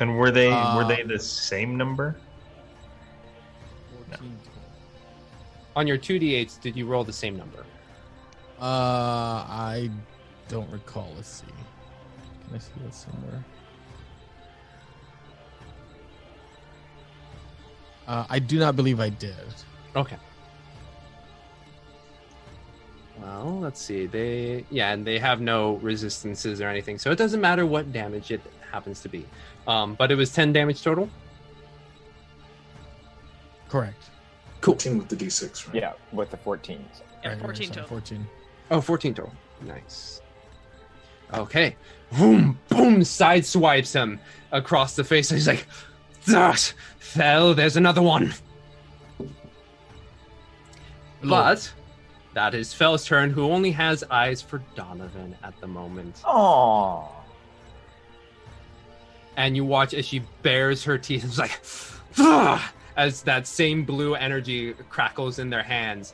[0.01, 2.17] And were they were Uh, they the same number?
[4.11, 4.39] 14.
[5.77, 7.65] On your 2d8s, did you roll the same number?
[8.61, 8.65] Uh,
[9.49, 9.91] I
[10.49, 11.13] don't recall.
[11.17, 11.47] Let's see.
[12.47, 13.45] Can I see that somewhere?
[18.09, 19.35] Uh, I do not believe I did.
[19.95, 20.17] Okay.
[23.21, 24.07] Well, let's see.
[24.07, 28.31] They yeah, and they have no resistances or anything, so it doesn't matter what damage
[28.31, 28.41] it
[28.73, 29.27] happens to be.
[29.67, 31.11] Um, but it was 10 damage total.
[33.69, 34.11] Correct.
[34.63, 34.75] Cool.
[34.75, 35.77] 14 with the d6, right?
[35.77, 36.79] Yeah, with the 14s.
[37.23, 37.89] Yeah, Right, 14 total.
[37.89, 38.27] 14.
[38.71, 39.33] Oh, 14 total.
[39.63, 40.23] Nice.
[41.35, 41.77] Okay.
[42.17, 44.19] Boom, boom, side swipes him
[44.53, 45.29] across the face.
[45.29, 45.67] He's like,
[46.29, 47.55] that fell.
[47.55, 48.35] There's another one.
[51.23, 51.73] But
[52.35, 56.23] that is Fel's turn, who only has eyes for Donovan at the moment.
[56.25, 57.11] Oh.
[59.37, 61.61] and you watch as she bares her teeth and is like
[62.19, 62.61] "Ugh,"
[62.97, 66.13] as that same blue energy crackles in their hands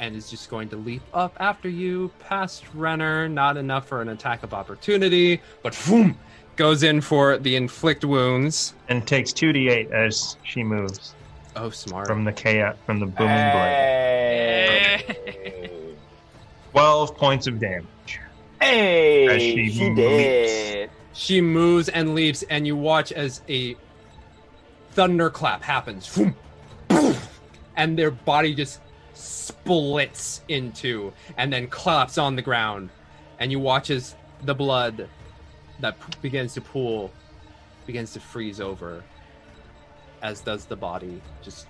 [0.00, 4.08] and is just going to leap up after you past Renner not enough for an
[4.08, 6.18] attack of opportunity but boom
[6.56, 11.14] goes in for the inflict wounds And takes 2d8 as she moves
[11.56, 15.04] oh smart from the chaos from the booming blade.
[15.06, 15.70] Hey.
[16.72, 18.18] 12 points of damage.
[18.60, 19.96] Hey, As she she leaps.
[19.96, 20.90] did.
[21.12, 23.76] she moves and leaps and you watch as a
[24.92, 26.18] thunderclap happens
[27.76, 28.80] and their body just
[29.12, 32.90] splits into and then claps on the ground
[33.38, 34.14] and you watch as
[34.44, 35.08] the blood
[35.84, 37.10] that p- begins to pool
[37.84, 39.04] begins to freeze over
[40.22, 41.66] as does the body just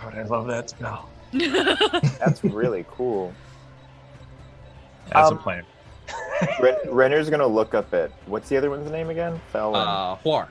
[0.00, 1.08] God, I love that spell.
[1.32, 3.34] That's really cool.
[5.10, 5.64] That's Um, a plan.
[6.60, 9.38] Ren- Renner's gonna look up at what's the other one's name again?
[9.52, 9.74] Fel.
[9.76, 10.48] and uh Huar.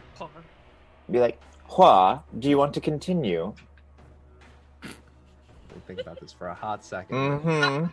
[1.09, 1.39] Be like,
[1.69, 3.53] Hua, do you want to continue?
[5.87, 7.85] think about this for a hot second Mm-hmm.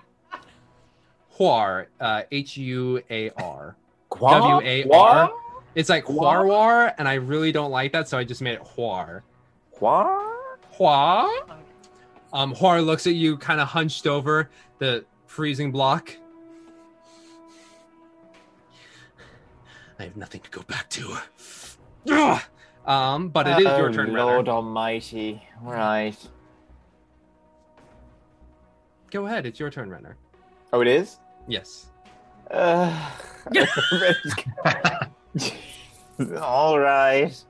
[1.43, 3.77] Huar uh H-U-A-R
[4.09, 4.59] Qua?
[4.59, 5.32] W-A-R.
[5.74, 6.44] It's like Huar?
[6.44, 9.23] Huarwar, and I really don't like that, so I just made it Huar.
[9.73, 10.36] Qua?
[10.73, 11.28] Hua.
[12.32, 16.14] Um, Huar looks at you, kind of hunched over the freezing block.
[19.98, 21.16] I have nothing to go back to.
[22.10, 22.40] Ugh.
[22.85, 24.56] Um, but it is your Oh, turn, Lord Renner.
[24.56, 25.40] Almighty.
[25.60, 26.16] Right.
[29.12, 30.16] Go ahead, it's your turn, Renner.
[30.73, 31.20] Oh, it is.
[31.47, 31.86] Yes.
[32.51, 33.10] Uh,
[36.40, 37.44] all right.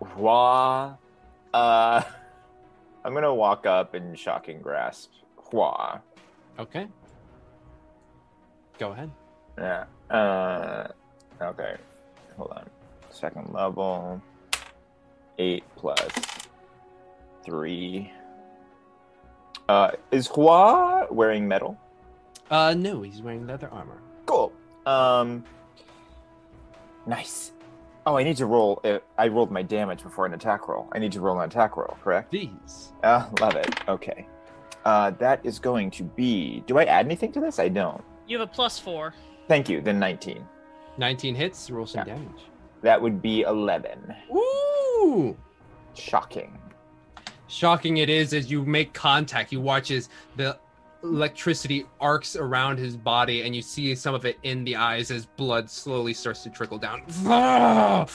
[0.00, 0.96] Hua.
[1.54, 2.02] Uh,
[3.04, 6.00] I'm gonna walk up and shocking grasp Hua.
[6.58, 6.86] Okay.
[8.78, 9.10] Go ahead.
[9.58, 9.84] Yeah.
[10.10, 10.88] Uh,
[11.40, 11.76] okay.
[12.36, 12.70] Hold on.
[13.10, 14.20] Second level.
[15.38, 16.10] Eight plus
[17.44, 18.10] three.
[19.68, 21.78] Uh, is Hua wearing metal?
[22.50, 23.98] Uh, no, he's wearing leather armor.
[24.26, 24.52] Cool.
[24.86, 25.44] Um.
[27.06, 27.52] Nice.
[28.04, 28.80] Oh, I need to roll.
[28.84, 30.88] Uh, I rolled my damage before an attack roll.
[30.92, 32.30] I need to roll an attack roll, correct?
[32.32, 32.92] These.
[33.04, 33.68] Ah, love it.
[33.88, 34.26] Okay.
[34.84, 36.64] Uh, that is going to be.
[36.66, 37.58] Do I add anything to this?
[37.58, 38.02] I don't.
[38.26, 39.14] You have a plus four.
[39.48, 39.80] Thank you.
[39.80, 40.44] Then 19.
[40.98, 42.14] 19 hits, roll some Yeah.
[42.14, 42.42] damage.
[42.82, 44.14] That would be 11.
[44.34, 45.36] Ooh!
[45.94, 46.58] Shocking.
[47.52, 49.52] Shocking it is as you make contact.
[49.52, 50.58] You watch as the
[51.02, 55.26] electricity arcs around his body, and you see some of it in the eyes as
[55.26, 57.02] blood slowly starts to trickle down.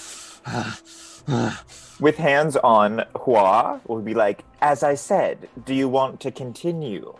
[1.99, 7.15] With hands on Hua, will be like, as I said, do you want to continue?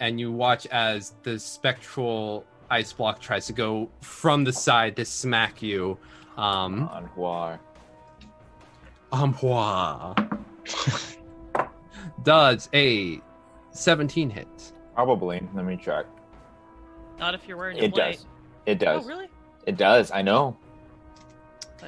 [0.00, 5.04] and you watch as the spectral ice block tries to go from the side to
[5.04, 5.98] smack you.
[6.36, 7.58] Um, On Hua.
[9.12, 10.14] Um, hua.
[12.22, 13.20] does a
[13.70, 14.72] 17 hits.
[14.94, 15.40] Probably.
[15.54, 16.06] Let me check.
[17.18, 18.26] Not if you're wearing a It does.
[18.66, 19.04] It does.
[19.04, 19.28] Oh, really?
[19.66, 20.10] It does.
[20.10, 20.56] I know.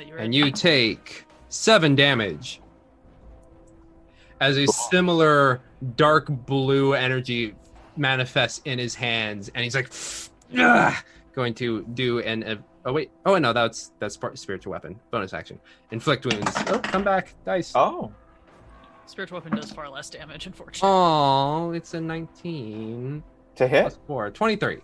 [0.07, 2.61] You And you take seven damage
[4.41, 5.61] as a similar
[5.97, 7.55] dark blue energy
[7.97, 9.91] manifests in his hands, and he's like,
[10.59, 10.95] "Ugh,"
[11.35, 12.63] going to do an.
[12.85, 13.11] Oh wait!
[13.27, 15.59] Oh no, that's that's part spiritual weapon bonus action.
[15.91, 16.51] Inflict wounds.
[16.69, 17.73] Oh, come back, dice.
[17.75, 18.13] Oh.
[19.07, 20.89] Spiritual weapon does far less damage, unfortunately.
[20.89, 23.23] Oh, it's a 19
[23.57, 23.81] To hit?
[23.83, 24.79] plus four, 23.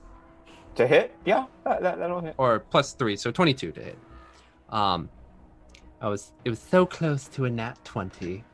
[0.74, 1.14] To hit?
[1.24, 2.34] Yeah, that, that, that'll hit.
[2.36, 3.98] or plus three, so twenty-two to hit.
[4.68, 5.08] Um,
[6.02, 8.44] I was it was so close to a nat twenty.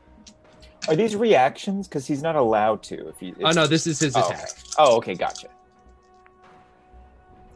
[0.87, 1.87] Are these reactions?
[1.87, 3.09] Because he's not allowed to.
[3.09, 3.33] If he.
[3.43, 4.43] Oh no, this is his Oh, attack.
[4.43, 4.51] okay.
[4.77, 5.47] Oh, okay, gotcha.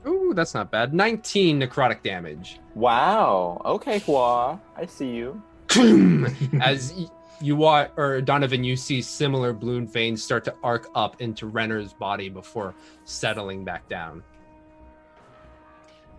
[0.05, 0.93] Ooh, that's not bad.
[0.93, 2.59] Nineteen necrotic damage.
[2.75, 3.61] Wow.
[3.65, 4.59] Okay, Huar.
[4.75, 5.41] I see you.
[6.61, 7.07] As y-
[7.41, 11.93] you watch, or Donovan, you see similar balloon veins start to arc up into Renner's
[11.93, 14.23] body before settling back down.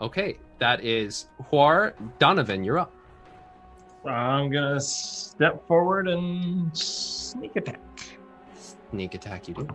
[0.01, 1.93] Okay, that is Huar.
[2.19, 2.93] Donovan, you're up.
[4.07, 7.81] I'm gonna step forward and sneak attack.
[8.91, 9.69] Sneak attack, you do.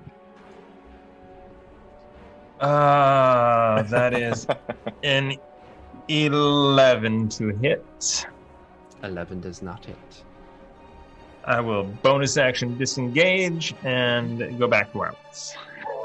[2.64, 4.48] Uh, that is
[5.03, 5.35] an
[6.07, 8.26] 11 to hit.
[9.03, 10.23] Eleven does not hit.
[11.44, 15.53] I will bonus action disengage and go back to I.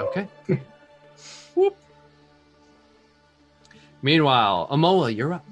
[0.01, 0.26] Okay.
[1.55, 1.76] Whoop.
[4.02, 5.47] Meanwhile, Amoa, you're up.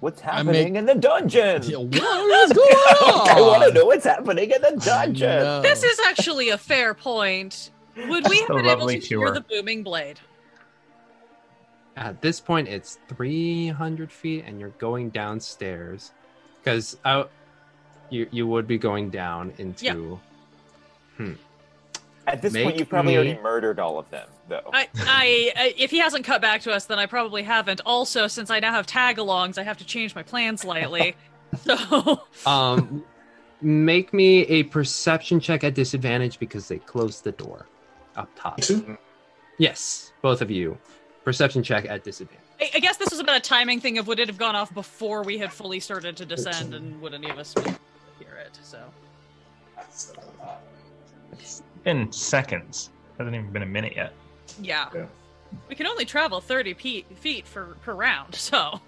[0.00, 1.62] What's happening make- in the dungeon?
[1.64, 3.28] Yeah, what is going on?
[3.30, 5.28] I want to know what's happening in the dungeon.
[5.28, 5.62] know.
[5.62, 7.70] This is actually a fair point.
[7.96, 10.20] Would we have been able lovely to hear the booming blade?
[11.96, 16.12] At this point, it's 300 feet, and you're going downstairs
[16.62, 17.24] because uh,
[18.08, 20.20] you you would be going down into.
[21.16, 21.32] Hmm.
[22.28, 24.68] At this Make point, you've probably me- already murdered all of them, though.
[24.72, 27.80] I, I, I, if he hasn't cut back to us, then I probably haven't.
[27.86, 31.16] Also, since I now have tag-alongs, I have to change my plan slightly.
[31.64, 33.02] so, Um,
[33.62, 37.66] make me a perception check at disadvantage because they closed the door
[38.14, 38.60] up top.
[39.58, 40.76] Yes, both of you.
[41.24, 42.44] Perception check at disadvantage.
[42.60, 44.72] I, I guess this was about a timing thing of would it have gone off
[44.74, 47.54] before we had fully started to descend, and would any of us
[48.18, 48.58] hear it?
[48.62, 48.78] So,
[51.32, 52.90] It's been seconds.
[53.18, 54.12] Hasn't even been a minute yet.
[54.60, 55.06] yeah, Yeah.
[55.68, 58.34] we can only travel thirty pe- feet for per round.
[58.34, 58.80] So,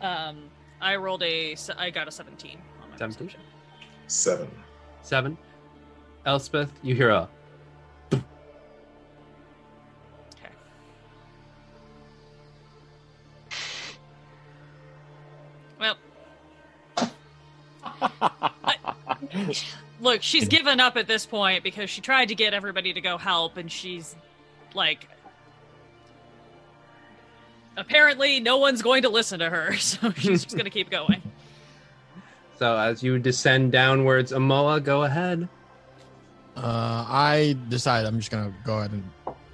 [0.00, 0.44] um,
[0.80, 1.56] I rolled a.
[1.78, 3.26] I got a seventeen on my 17?
[3.28, 3.40] perception.
[4.08, 4.50] Seven.
[5.02, 5.38] Seven.
[6.26, 7.28] Elspeth, you hear a.
[8.12, 8.22] Okay.
[15.78, 15.96] Well,
[18.00, 18.76] I-
[20.02, 23.16] look, she's given up at this point because she tried to get everybody to go
[23.16, 24.14] help, and she's
[24.74, 25.08] like,
[27.76, 31.22] apparently, no one's going to listen to her, so she's just going to keep going.
[32.58, 35.48] So as you descend downwards, Amoa, go ahead.
[36.56, 38.92] Uh, I decide I'm just gonna go ahead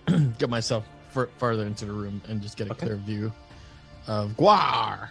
[0.06, 2.84] and get myself fur further into the room and just get a Okay.
[2.84, 3.32] clear view
[4.08, 5.08] of Guar.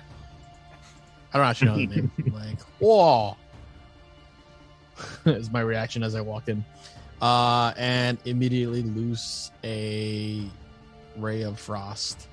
[1.34, 2.12] I don't actually know the name.
[2.36, 3.36] Like, whoa,
[5.26, 6.64] is my reaction as I walk in,
[7.22, 10.44] uh, and immediately loose a
[11.18, 12.28] ray of frost.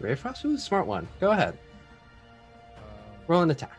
[0.00, 1.06] Ray of Frost was a smart one.
[1.20, 1.58] Go ahead.
[3.26, 3.78] Roll an attack.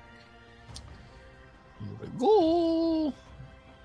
[1.80, 3.14] Here we go.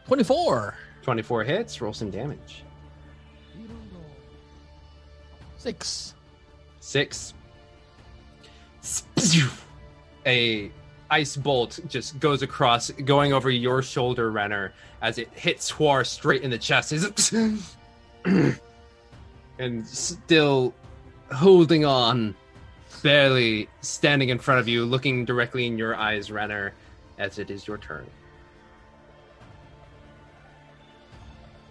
[0.07, 0.74] Twenty-four.
[1.07, 2.65] 24 hits, roll some damage.
[5.57, 6.15] Six.
[6.81, 7.33] Six.
[10.27, 10.73] A
[11.11, 14.73] ice bolt just goes across, going over your shoulder, Renner,
[15.03, 16.93] as it hits Huar straight in the chest.
[19.59, 20.74] And still
[21.33, 22.35] holding on,
[23.03, 26.74] barely standing in front of you, looking directly in your eyes, Renner,
[27.16, 28.07] as it is your turn.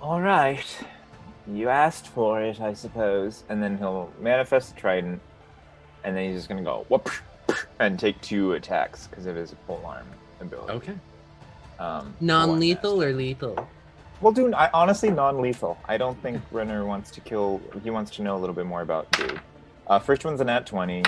[0.01, 0.65] All right.
[1.45, 3.43] You asked for it, I suppose.
[3.49, 5.21] And then he'll manifest the trident,
[6.03, 7.11] and then he's just gonna go whoop
[7.79, 10.05] and take two attacks because of his pole arm
[10.41, 10.73] ability.
[10.73, 10.93] Okay.
[11.79, 13.67] Um, Non-lethal or lethal?
[14.21, 15.77] Well, dude, I, honestly, non-lethal.
[15.85, 17.61] I don't think Renner wants to kill.
[17.83, 19.39] He wants to know a little bit more about dude.
[19.87, 21.03] Uh, first one's a nat twenty.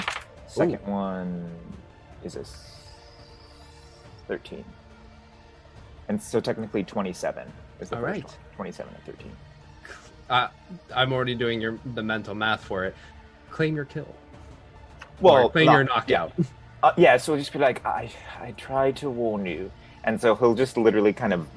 [0.47, 1.49] Second one
[2.23, 2.43] is a
[4.27, 4.65] thirteen.
[6.09, 8.23] And so technically twenty-seven is the All first right.
[8.26, 8.34] one.
[8.55, 9.31] Twenty-seven and thirteen.
[10.30, 10.49] Uh,
[10.93, 12.95] I'm already doing your the mental math for it.
[13.49, 14.14] Claim your kill.
[15.22, 16.34] Well, not- your knockout.
[16.84, 18.07] Uh, yeah, so he'll just be like, I,
[18.39, 19.72] I tried to warn you.
[20.03, 21.48] and so he'll just literally kind of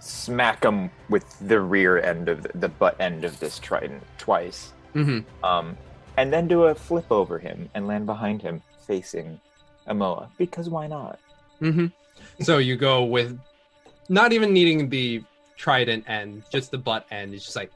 [0.00, 4.72] smack him with the rear end of the, the butt end of this trident twice,
[4.94, 5.24] Mhm.
[5.44, 5.76] um,
[6.16, 9.38] and then do a flip over him and land behind him, facing
[9.86, 10.28] Amoa.
[10.38, 11.18] Because why not?
[11.60, 11.86] Mm-hmm.
[12.42, 13.38] So you go with
[14.08, 15.22] not even needing the
[15.58, 17.34] trident end, just the butt end.
[17.34, 17.70] It's just like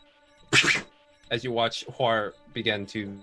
[1.30, 3.14] as you watch Huar begin to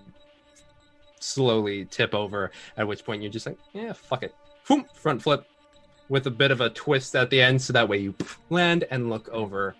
[1.22, 4.34] slowly tip over, at which point you're just like, yeah, fuck it.
[4.68, 5.46] Boom, front flip
[6.08, 8.14] with a bit of a twist at the end, so that way you
[8.50, 9.74] land and look over.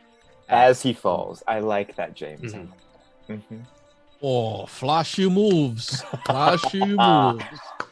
[0.49, 2.55] As he falls, I like that, James.
[2.55, 2.69] Mhm.
[3.29, 3.61] hmm
[4.25, 6.03] Oh, flashy moves.
[6.25, 7.45] Flashy moves.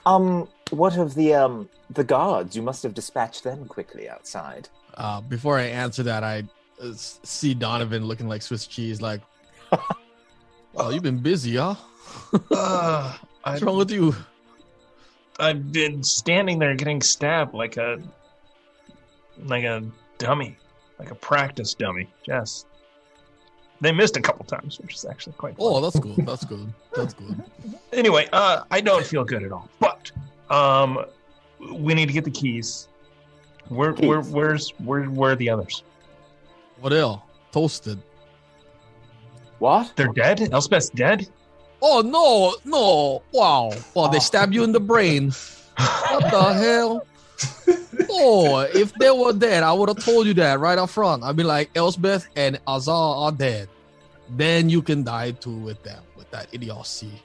[0.06, 2.54] Um, what of the um the guards?
[2.54, 4.68] You must have dispatched them quickly outside.
[4.94, 6.44] Uh, before I answer that, I
[6.82, 9.22] uh, see Donovan looking like Swiss cheese, like,
[10.76, 11.74] oh, you've been busy, huh?
[12.50, 14.14] Uh, I, What's wrong with you?
[15.38, 17.98] I've been standing there getting stabbed like a
[19.44, 19.82] like a
[20.18, 20.58] dummy,
[20.98, 22.08] like a practice dummy.
[22.26, 22.66] Yes.
[23.80, 25.56] They missed a couple times, which is actually quite.
[25.56, 25.66] Fun.
[25.66, 26.16] Oh, that's good.
[26.26, 26.72] That's good.
[26.94, 27.42] That's good.
[27.94, 29.70] Anyway, uh, I don't feel good at all.
[29.78, 30.12] But
[30.50, 31.06] um,
[31.58, 32.88] we need to get the keys.
[33.68, 35.84] Where, where, where's, where, where are the others?
[36.80, 37.22] What else?
[37.52, 38.02] Toasted.
[39.60, 39.92] What?
[39.96, 40.40] They're dead.
[40.52, 41.28] Elspeth's dead.
[41.82, 43.22] Oh no, no!
[43.32, 43.72] Wow!
[43.94, 44.08] Wow!
[44.08, 45.32] They stab you in the brain.
[45.76, 47.06] What the hell?
[48.10, 51.22] Oh, if they were dead, I would have told you that right up front.
[51.22, 53.68] I'd be like, Elspeth and Azar are dead.
[54.28, 57.22] Then you can die too with them, with that idiocy.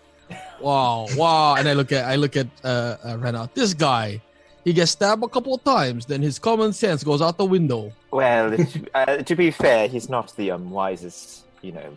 [0.62, 1.56] Wow, wow!
[1.56, 3.50] And I look at, I look at uh, uh Renner.
[3.54, 4.22] This guy,
[4.64, 6.06] he gets stabbed a couple of times.
[6.06, 7.92] Then his common sense goes out the window.
[8.12, 11.96] Well, to, uh, to be fair, he's not the um wisest, you know,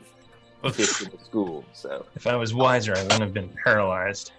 [0.73, 1.65] fish in the school.
[1.73, 4.33] So If I was wiser, I wouldn't have been paralyzed.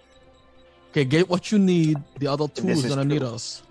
[0.90, 1.98] Okay, get what you need.
[2.18, 3.62] The other two This is is gonna need us.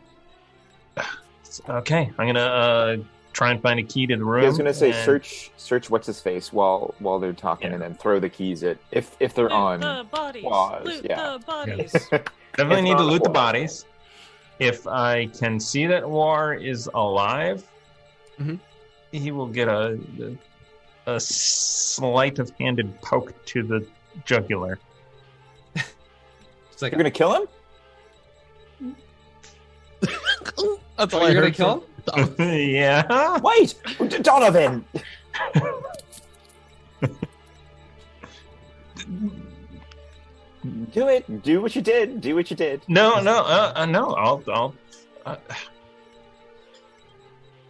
[1.68, 2.98] Okay, I'm gonna uh,
[3.34, 4.44] try and find a key to the room.
[4.46, 7.74] I was gonna say and- search search what's his face while while they're talking, Yeah.
[7.74, 9.80] and then throw the keys at if if they're on.
[9.82, 10.44] the bodies.
[10.44, 11.38] pause, Loot yeah.
[11.38, 11.92] the bodies.
[12.56, 13.86] Definitely need to not, loot the bodies.
[14.60, 17.66] If I can see that Huar is alive,
[18.40, 18.60] Mhm.
[19.12, 19.98] he will get a,
[21.10, 23.86] a a sleight of handed poke to the
[24.26, 24.80] jugular.
[25.76, 27.48] It's like, You're gonna kill him?
[30.98, 32.36] That's all I you're gonna heard kill him?
[32.40, 33.38] yeah.
[33.40, 33.76] Wait,
[34.08, 34.86] D- Donovan.
[40.92, 41.44] Do it.
[41.44, 42.22] Do what you did.
[42.22, 42.82] Do what you did.
[42.88, 44.14] No, no, uh, uh, no.
[44.14, 44.76] I'll, I'll.
[45.26, 45.36] Uh,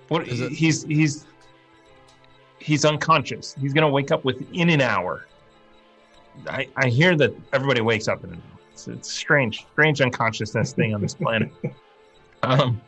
[0.07, 0.27] what?
[0.27, 1.25] Is it- He's he's
[2.59, 3.55] he's unconscious.
[3.59, 5.25] He's gonna wake up within an hour.
[6.47, 8.59] I I hear that everybody wakes up in an hour.
[8.71, 11.51] It's, it's strange, strange unconsciousness thing on this planet.
[12.43, 12.81] Um,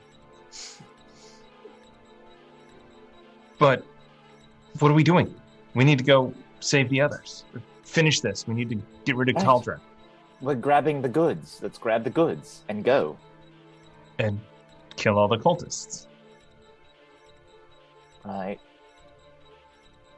[3.59, 3.83] but
[4.79, 5.33] what are we doing?
[5.75, 7.43] We need to go save the others.
[7.83, 8.47] Finish this.
[8.47, 9.45] We need to get rid of Right.
[9.45, 9.81] Cauldron
[10.41, 11.59] We're grabbing the goods.
[11.61, 13.17] Let's grab the goods and go.
[14.19, 14.39] and
[14.95, 16.07] kill all the cultists.
[18.23, 18.59] Right.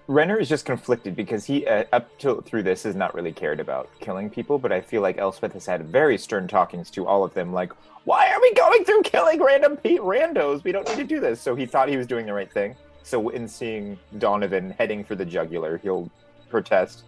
[0.07, 3.59] Renner is just conflicted because he, uh, up till through this, has not really cared
[3.59, 4.59] about killing people.
[4.59, 7.71] But I feel like Elspeth has had very stern talkings to all of them, like,
[8.03, 10.63] "Why are we going through killing random pe- randos?
[10.63, 12.75] We don't need to do this." So he thought he was doing the right thing.
[13.03, 16.09] So in seeing Donovan heading for the jugular, he'll
[16.49, 17.03] protest.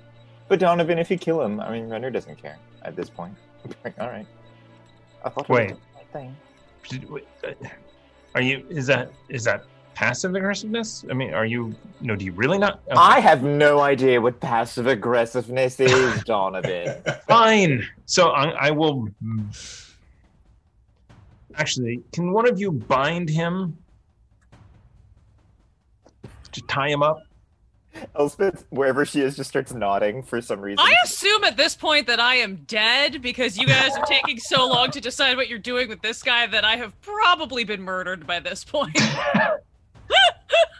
[0.48, 3.36] But Donovan, if you kill him, I mean, Renner doesn't care at this point.
[3.84, 4.28] Like, all right.
[5.24, 5.68] I thought I was Wait.
[5.70, 7.10] doing the right thing.
[7.10, 7.68] Wait, uh,
[8.36, 8.64] Are you?
[8.70, 9.64] Is that is that
[9.96, 11.04] passive aggressiveness?
[11.10, 11.74] I mean, are you?
[12.02, 12.82] No, do you really not?
[12.88, 17.02] okay, I have no idea what passive aggressiveness is, Donovan.
[17.28, 17.88] Fine.
[18.06, 19.08] So I, I will.
[21.56, 23.78] Actually, can one of you bind him?
[26.52, 27.24] To tie him up.
[28.18, 30.80] Elspeth, wherever she is, just starts nodding for some reason.
[30.80, 34.68] I assume at this point that I am dead because you guys are taking so
[34.68, 38.28] long to decide what you're doing with this guy that I have probably been murdered
[38.28, 38.98] by this point.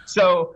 [0.06, 0.56] So,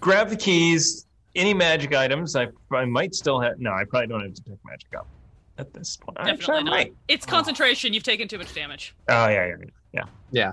[0.00, 1.06] grab the keys.
[1.34, 2.34] Any magic items?
[2.34, 3.58] I I might still have.
[3.58, 5.06] No, I probably don't have to pick magic up
[5.58, 6.16] at this point.
[6.18, 6.70] Actually, I Definitely not.
[6.70, 6.94] might.
[7.08, 7.92] It's concentration.
[7.92, 8.94] You've taken too much damage.
[9.08, 9.54] Oh yeah, yeah,
[9.92, 10.02] yeah,
[10.32, 10.52] Yeah.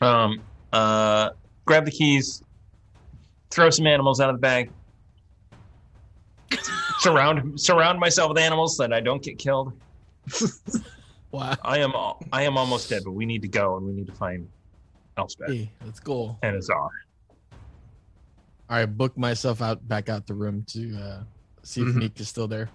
[0.00, 0.22] yeah.
[0.22, 0.42] Um,
[0.72, 1.30] uh,
[1.64, 2.42] grab the keys.
[3.50, 4.70] Throw some animals out of the bag.
[6.98, 9.72] surround surround myself with animals so that I don't get killed.
[11.32, 11.54] Wow.
[11.62, 11.92] I am
[12.32, 14.48] I am almost dead, but we need to go and we need to find
[15.16, 16.38] Elspeth Hey, let's go.
[16.42, 16.90] and Azar.
[18.68, 21.22] All right, book myself out back out the room to uh,
[21.62, 21.94] see if Mhm.
[21.96, 22.68] Meek is still there.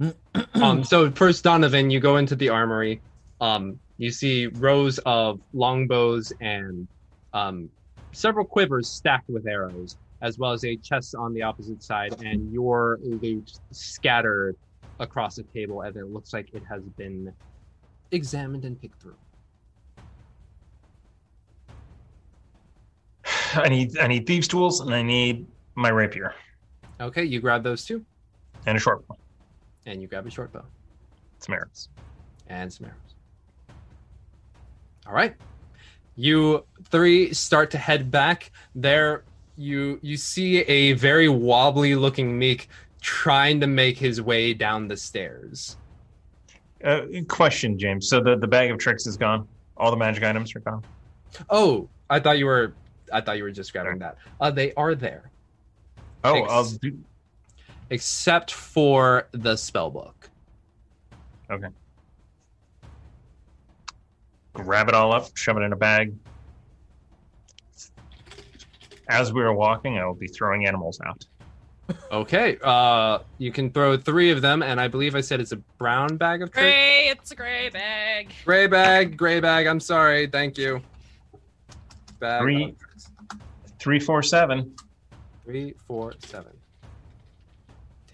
[0.54, 3.00] um, so first, Donovan, you go into the armory.
[3.40, 6.86] Um, you see rows of longbows and
[7.32, 7.70] um,
[8.12, 12.52] several quivers stacked with arrows, as well as a chest on the opposite side, and
[12.52, 14.56] your loot scattered
[14.98, 17.32] across the table as it looks like it has been
[18.10, 19.14] examined and picked through.
[23.54, 26.34] I need I need thieves' tools and I need my rapier
[27.00, 28.04] Okay, you grab those two,
[28.66, 29.16] and a short bow.
[29.86, 30.64] and you grab a short bow
[31.38, 31.88] Some arrows.
[32.48, 32.96] and some arrows.
[35.06, 35.34] All right,
[36.16, 38.52] you three start to head back.
[38.74, 39.24] There,
[39.56, 42.68] you you see a very wobbly looking Meek
[43.00, 45.76] trying to make his way down the stairs.
[46.84, 48.08] Uh, question, James.
[48.08, 49.48] So the, the bag of tricks is gone.
[49.76, 50.82] All the magic items are gone.
[51.48, 52.74] Oh, I thought you were.
[53.12, 54.16] I thought you were just grabbing that.
[54.40, 55.30] Uh, they are there,
[56.24, 56.52] Oh, Thanks.
[56.52, 56.98] I'll do.
[57.90, 60.28] except for the spell book.
[61.50, 61.68] Okay.
[64.52, 66.12] Grab it all up, shove it in a bag.
[69.08, 71.24] As we are walking, I will be throwing animals out.
[72.12, 75.56] Okay, uh, you can throw three of them, and I believe I said it's a
[75.56, 76.62] brown bag of tricks.
[76.64, 78.32] Gray, it's a gray bag.
[78.44, 79.66] Gray bag, gray bag.
[79.66, 80.28] I'm sorry.
[80.28, 80.80] Thank you.
[82.20, 82.64] Bag Three.
[82.64, 83.10] of tricks.
[83.78, 84.74] Three, four, seven,
[85.44, 86.52] Three, four, seven.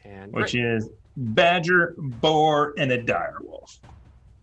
[0.02, 0.30] Tan.
[0.30, 0.62] which gray.
[0.62, 3.78] is badger, boar, and a dire wolf.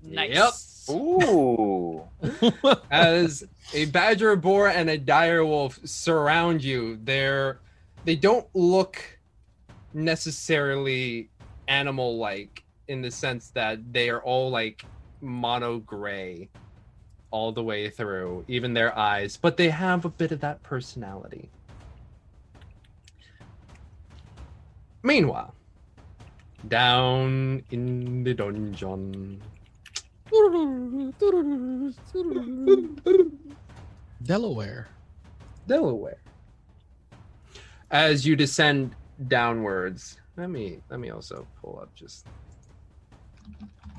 [0.04, 0.88] Nice.
[0.92, 2.04] Ooh.
[2.92, 7.00] as a badger, boar, and a dire wolf surround you.
[7.04, 7.60] They're
[8.04, 8.98] they don't look
[9.94, 11.30] necessarily
[11.70, 14.84] animal-like in the sense that they are all like
[15.22, 16.50] mono gray
[17.34, 21.50] all the way through, even their eyes, but they have a bit of that personality.
[25.02, 25.56] Meanwhile,
[26.68, 29.42] down in the dungeon.
[34.22, 34.88] Delaware.
[35.68, 36.22] Delaware.
[37.90, 38.96] As you descend
[39.28, 42.28] downwards, let me let me also pull up just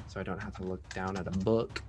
[0.06, 1.82] so I don't have to look down at a book.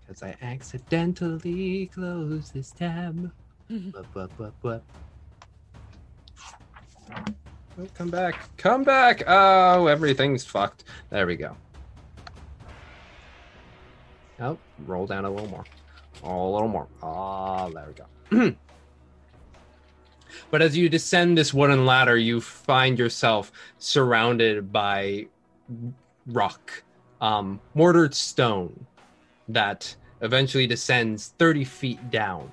[0.00, 3.30] Because I accidentally closed this tab.
[3.68, 4.82] Bup, bup, bup, bup.
[7.78, 8.56] Oh, come back.
[8.56, 9.22] Come back.
[9.26, 10.84] Oh, everything's fucked.
[11.10, 11.56] There we go.
[14.40, 15.64] Oh, roll down a little more.
[16.24, 16.88] Oh, a little more.
[17.02, 18.56] Ah, there we go.
[20.50, 25.26] but as you descend this wooden ladder, you find yourself surrounded by
[26.26, 26.82] rock,
[27.20, 28.86] um, mortared stone
[29.48, 32.52] that eventually descends 30 feet down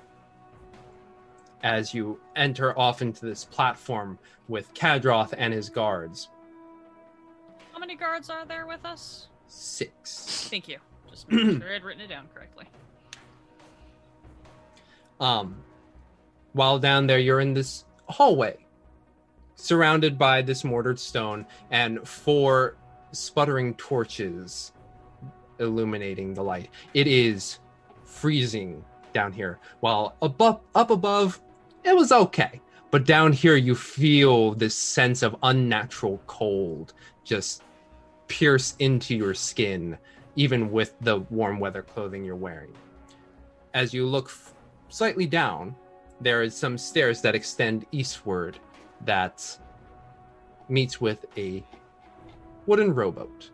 [1.62, 4.18] as you enter off into this platform
[4.48, 6.28] with Kadroth and his guards.
[7.72, 9.28] How many guards are there with us?
[9.48, 10.48] Six.
[10.50, 10.78] Thank you.
[11.10, 12.66] Just sure I had written it down correctly.
[15.20, 15.56] Um,
[16.52, 18.56] while down there, you're in this hallway,
[19.56, 22.76] surrounded by this mortared stone and four
[23.12, 24.72] sputtering torches
[25.58, 26.70] illuminating the light.
[26.94, 27.58] It is
[28.04, 29.58] freezing down here.
[29.80, 31.40] While above, up above,
[31.84, 32.60] it was okay,
[32.90, 36.94] but down here you feel this sense of unnatural cold
[37.24, 37.62] just
[38.28, 39.98] pierce into your skin,
[40.36, 42.72] even with the warm weather clothing you're wearing.
[43.74, 44.54] As you look f-
[44.88, 45.74] slightly down,
[46.20, 48.58] there is some stairs that extend eastward
[49.04, 49.58] that
[50.68, 51.62] meets with a
[52.68, 53.50] wooden rowboat.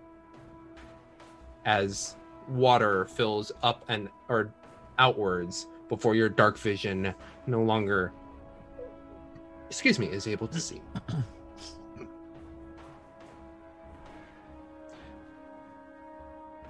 [1.65, 2.17] As
[2.49, 4.53] water fills up and or
[4.99, 7.15] outwards before your dark vision
[7.47, 8.13] no longer
[9.71, 10.83] excuse me is able to see.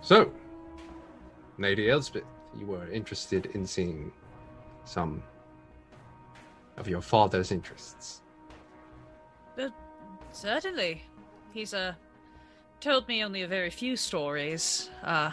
[0.01, 0.31] so,
[1.59, 2.23] Lady Elspeth,
[2.57, 4.13] you were interested in seeing
[4.85, 5.23] some
[6.77, 8.21] of your father's interests.
[10.33, 11.03] Certainly.
[11.53, 11.95] He's uh,
[12.85, 14.91] told me only a very few stories.
[15.03, 15.31] Uh,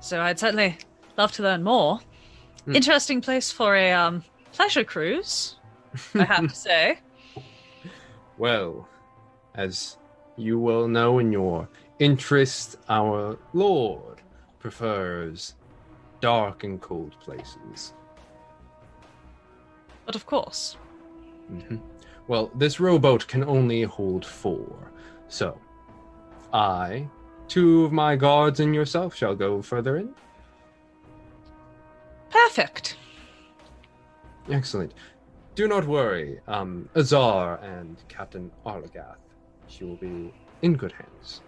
[0.00, 0.78] so I'd certainly
[1.18, 2.00] love to learn more.
[2.64, 2.74] Hmm.
[2.74, 5.56] Interesting place for a um, pleasure cruise,
[6.14, 6.98] I have to say.
[8.38, 8.88] Well,
[9.54, 9.98] as
[10.36, 14.22] you well know in your interest, our Lord
[14.58, 15.54] prefers
[16.22, 17.92] dark and cold places.
[20.06, 20.78] But of course.
[21.46, 21.76] hmm
[22.26, 24.90] Well, this rowboat can only hold four.
[25.28, 25.58] So,
[26.52, 27.08] I,
[27.48, 30.14] two of my guards, and yourself shall go further in.
[32.30, 32.96] Perfect.
[34.50, 34.94] Excellent.
[35.54, 36.40] Do not worry.
[36.46, 39.16] Um, Azar and Captain Arlagath,
[39.66, 40.32] she will be
[40.62, 41.42] in good hands.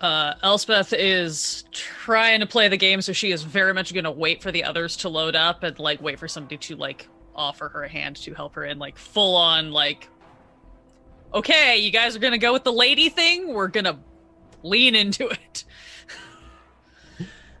[0.00, 4.10] Uh, Elspeth is trying to play the game, so she is very much going to
[4.10, 7.68] wait for the others to load up and like wait for somebody to like offer
[7.68, 10.08] her a hand to help her in, like full on like.
[11.34, 13.52] Okay, you guys are gonna go with the lady thing.
[13.52, 13.98] We're gonna
[14.62, 15.64] lean into it.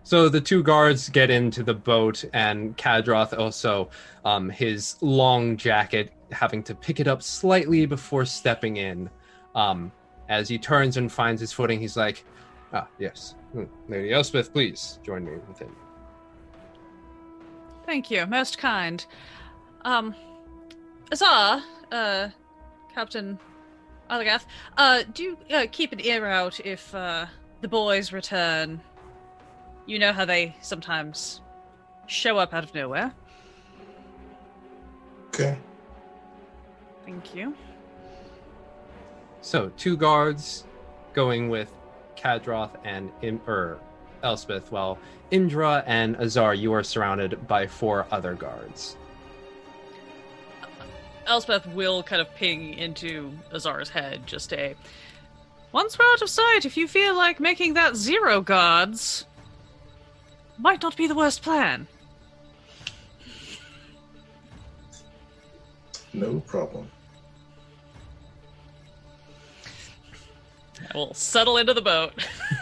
[0.04, 3.90] So the two guards get into the boat, and Kadroth also,
[4.24, 9.10] um, his long jacket, having to pick it up slightly before stepping in.
[9.54, 9.92] Um,
[10.30, 12.24] as he turns and finds his footing, he's like,
[12.72, 13.64] "Ah, yes, Hmm.
[13.88, 15.70] Lady Elspeth, please join me within."
[17.84, 19.04] Thank you, most kind.
[19.84, 20.14] Um,
[21.12, 21.62] Azar,
[21.92, 22.28] uh,
[22.94, 23.38] Captain
[24.10, 24.44] Alagath,
[24.76, 27.26] uh, do uh, keep an ear out if uh,
[27.60, 28.80] the boys return.
[29.86, 31.40] You know how they sometimes
[32.06, 33.12] show up out of nowhere.
[35.28, 35.58] Okay.
[37.04, 37.54] Thank you.
[39.40, 40.64] So two guards
[41.12, 41.70] going with
[42.16, 43.78] Kadroth and Im- er,
[44.22, 44.98] Elspeth, while
[45.30, 48.96] Indra and Azar, you are surrounded by four other guards.
[51.28, 54.74] Elspeth will kind of ping into Azar's head just a.
[55.72, 59.26] Once we're out of sight, if you feel like making that zero guards,
[60.58, 61.86] might not be the worst plan.
[66.14, 66.90] No problem.
[70.92, 72.12] I will settle into the boat.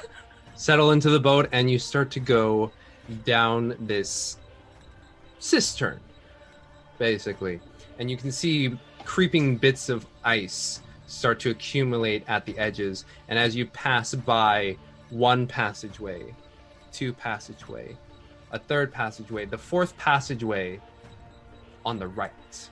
[0.56, 2.72] settle into the boat and you start to go
[3.24, 4.38] down this
[5.38, 6.00] cistern
[6.98, 7.60] basically
[7.98, 13.04] and you can see creeping bits of ice start to accumulate at the edges.
[13.28, 14.76] And as you pass by
[15.10, 16.34] one passageway
[16.92, 17.96] two passageway
[18.50, 20.80] a third passageway the fourth passageway
[21.84, 22.70] on the right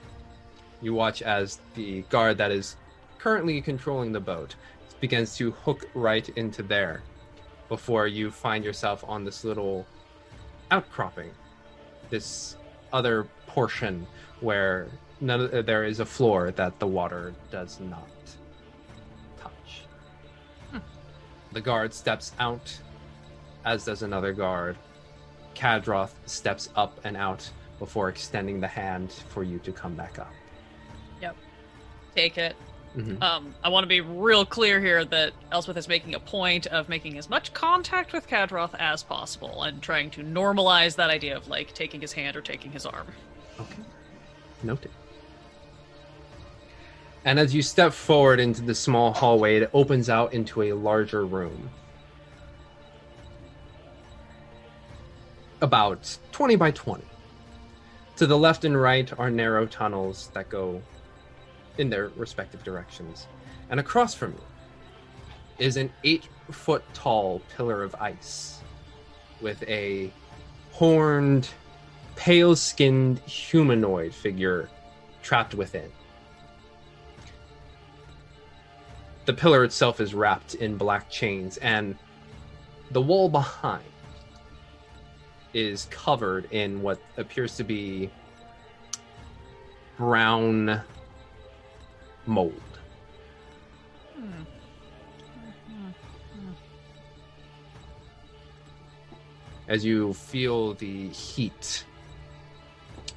[0.83, 2.77] you watch as the guard that is
[3.19, 4.57] currently controlling the boat
[5.01, 7.03] begins to hook right into there
[7.69, 9.86] before you find yourself on this little
[10.70, 11.31] outcropping,
[12.11, 12.57] this
[12.93, 14.07] other portion
[14.41, 14.89] where
[15.25, 18.09] none of, there is a floor that the water does not
[19.41, 20.83] touch.
[21.53, 22.77] The guard steps out,
[23.65, 24.77] as does another guard.
[25.55, 30.33] Kadroth steps up and out before extending the hand for you to come back up.
[31.20, 31.36] Yep.
[32.15, 32.57] Take it.
[32.97, 33.20] Mhm.
[33.23, 36.89] Um, I want to be real clear here that Elspeth is making a point of
[36.89, 41.49] making as much contact with Kadroth as possible and trying to normalize that idea of
[41.49, 43.07] like taking his hand or taking his arm.
[43.59, 43.83] Okay.
[44.62, 44.93] Noted.
[47.25, 51.25] And as you step forward into the small hallway, it opens out into a larger
[51.25, 51.70] room.
[55.62, 57.03] About 20 by 20.
[58.17, 60.83] To the left and right are narrow tunnels that go
[61.78, 63.27] in their respective directions.
[63.70, 64.41] And across from you
[65.59, 68.61] is an eight foot tall pillar of ice
[69.41, 70.12] with a
[70.73, 71.49] horned,
[72.17, 74.69] pale skinned humanoid figure
[75.23, 75.91] trapped within.
[79.25, 81.97] The pillar itself is wrapped in black chains, and
[82.91, 83.85] the wall behind
[85.55, 88.11] is covered in what appears to be
[89.97, 90.81] brown
[92.27, 92.61] mold.
[99.69, 101.86] As you feel the heat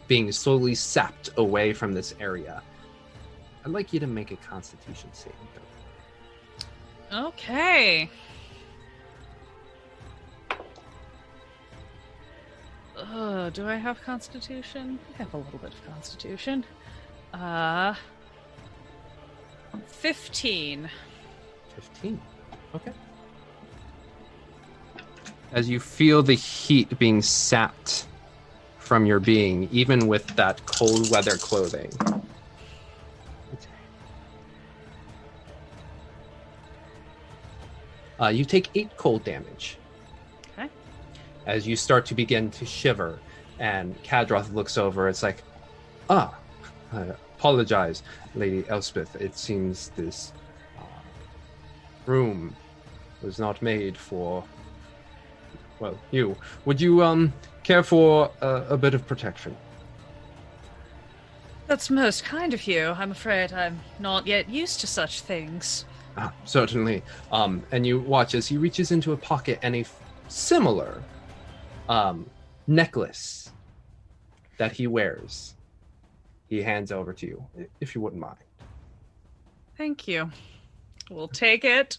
[0.07, 2.63] being slowly sapped away from this area,
[3.65, 5.33] I'd like you to make a constitution throw.
[7.11, 8.09] Okay.
[12.97, 14.99] Uh, do I have Constitution?
[15.13, 16.65] I have a little bit of Constitution.
[17.33, 17.93] Uh,
[19.87, 20.89] 15.
[21.75, 22.21] 15.
[22.75, 22.91] Okay.
[25.53, 28.05] As you feel the heat being sapped
[28.79, 31.91] from your being, even with that cold weather clothing.
[38.19, 39.77] Uh, you take eight cold damage.
[40.57, 40.69] Okay.
[41.45, 43.19] As you start to begin to shiver,
[43.59, 45.43] and Kadroth looks over, it's like,
[46.09, 46.35] ah,
[46.93, 47.01] I
[47.37, 48.03] apologize,
[48.35, 49.15] Lady Elspeth.
[49.15, 50.33] It seems this
[50.77, 50.83] uh,
[52.05, 52.55] room
[53.21, 54.43] was not made for,
[55.79, 56.35] well, you.
[56.65, 59.55] Would you um care for a, a bit of protection?
[61.67, 62.95] That's most kind of you.
[62.97, 65.83] I'm afraid I'm not yet used to such things.
[66.17, 67.03] Ah, certainly.
[67.31, 71.01] Um, and you watch as he reaches into a pocket and a f- similar
[71.89, 72.29] um,
[72.67, 73.51] necklace
[74.57, 75.55] that he wears.
[76.49, 77.45] He hands over to you,
[77.81, 78.37] if you wouldn't mind.
[79.77, 80.31] Thank you.
[81.09, 81.97] We'll take it.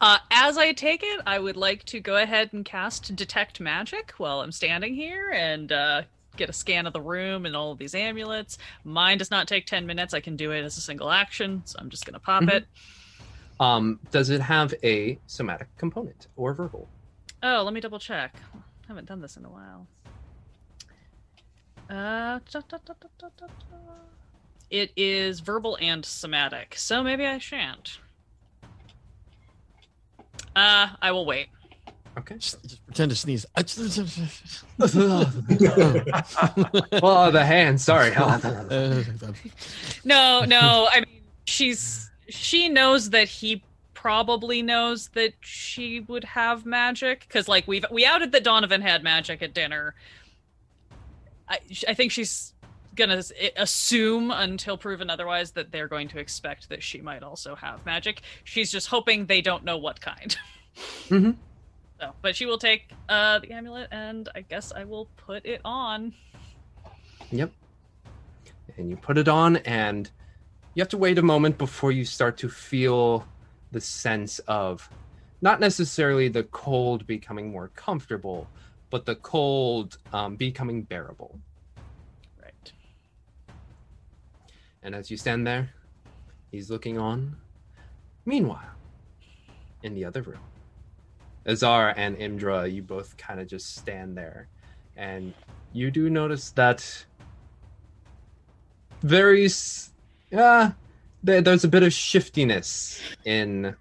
[0.00, 4.12] Uh, as I take it, I would like to go ahead and cast Detect Magic
[4.18, 6.02] while I'm standing here and uh,
[6.36, 8.58] get a scan of the room and all of these amulets.
[8.84, 10.12] Mine does not take 10 minutes.
[10.12, 12.50] I can do it as a single action, so I'm just going to pop Mhm.
[12.54, 12.66] it.
[13.62, 16.88] Um, does it have a somatic component or verbal?
[17.44, 18.34] Oh, let me double check.
[18.54, 18.58] I
[18.88, 19.86] haven't done this in a while.
[21.88, 23.46] Uh, da, da, da, da, da, da, da.
[24.68, 27.98] It is verbal and somatic, so maybe I shan't.
[30.56, 31.46] Uh, I will wait.
[32.18, 32.38] Okay.
[32.38, 33.46] Just, just pretend to sneeze.
[33.56, 33.64] oh,
[37.30, 37.80] the hand.
[37.80, 38.10] Sorry.
[40.04, 40.88] No, no.
[40.90, 43.62] I mean, she's she knows that he
[43.94, 49.02] probably knows that she would have magic because, like, we've we outed that Donovan had
[49.02, 49.94] magic at dinner.
[51.48, 52.54] I I think she's
[52.94, 53.22] gonna
[53.56, 58.22] assume until proven otherwise that they're going to expect that she might also have magic.
[58.44, 60.36] She's just hoping they don't know what kind.
[61.08, 61.36] Mhm.
[62.00, 65.60] So, but she will take uh the amulet, and I guess I will put it
[65.64, 66.14] on.
[67.30, 67.52] Yep.
[68.76, 70.10] And you put it on, and
[70.74, 73.26] you have to wait a moment before you start to feel
[73.70, 74.88] the sense of
[75.40, 78.48] not necessarily the cold becoming more comfortable,
[78.90, 81.40] but the cold um, becoming bearable.
[82.40, 82.72] Right.
[84.82, 85.70] And as you stand there,
[86.50, 87.36] he's looking on.
[88.24, 88.60] Meanwhile,
[89.82, 90.40] in the other room,
[91.46, 94.48] Azar and Imdra, you both kind of just stand there.
[94.96, 95.34] And
[95.72, 97.06] you do notice that
[99.02, 99.91] very, s-
[100.32, 100.72] yeah,
[101.22, 103.76] there, there's a bit of shiftiness in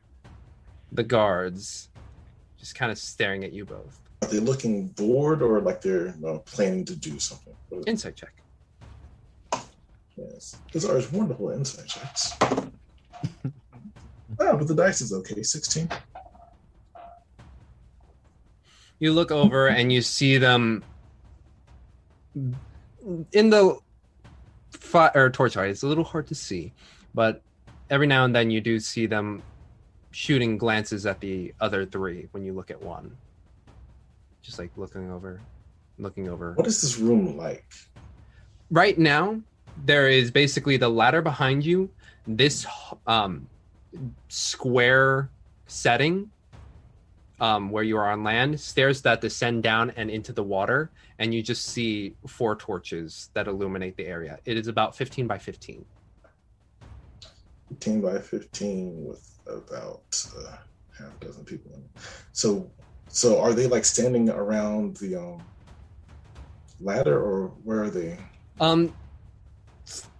[0.91, 1.89] the guards,
[2.59, 3.99] just kind of staring at you both.
[4.21, 7.55] Are they looking bored or like they're uh, planning to do something?
[7.88, 8.33] Insight check.
[10.15, 10.57] Yes.
[10.71, 12.33] Those are wonderful insight checks.
[12.43, 15.41] oh, but the dice is okay.
[15.41, 15.89] 16.
[19.01, 20.83] you look over and you see them
[22.35, 23.77] in the
[24.91, 25.69] fi- or torchlight.
[25.69, 26.73] It's a little hard to see,
[27.13, 27.41] but
[27.89, 29.41] every now and then you do see them
[30.11, 33.15] shooting glances at the other three when you look at one.
[34.41, 35.39] Just like looking over,
[35.97, 36.53] looking over.
[36.53, 37.65] What is this room like?
[38.69, 39.41] Right now,
[39.85, 41.89] there is basically the ladder behind you.
[42.27, 42.65] This
[43.07, 43.47] um,
[44.27, 45.29] square
[45.67, 46.29] setting
[47.41, 51.33] um, where you are on land, stairs that descend down and into the water, and
[51.33, 54.37] you just see four torches that illuminate the area.
[54.45, 55.83] It is about 15 by 15.
[57.69, 60.55] 15 by 15 with about uh,
[60.97, 61.89] half a dozen people in it.
[62.31, 62.69] So,
[63.07, 65.43] so are they like standing around the um,
[66.79, 68.19] ladder or where are they?
[68.59, 68.93] Um,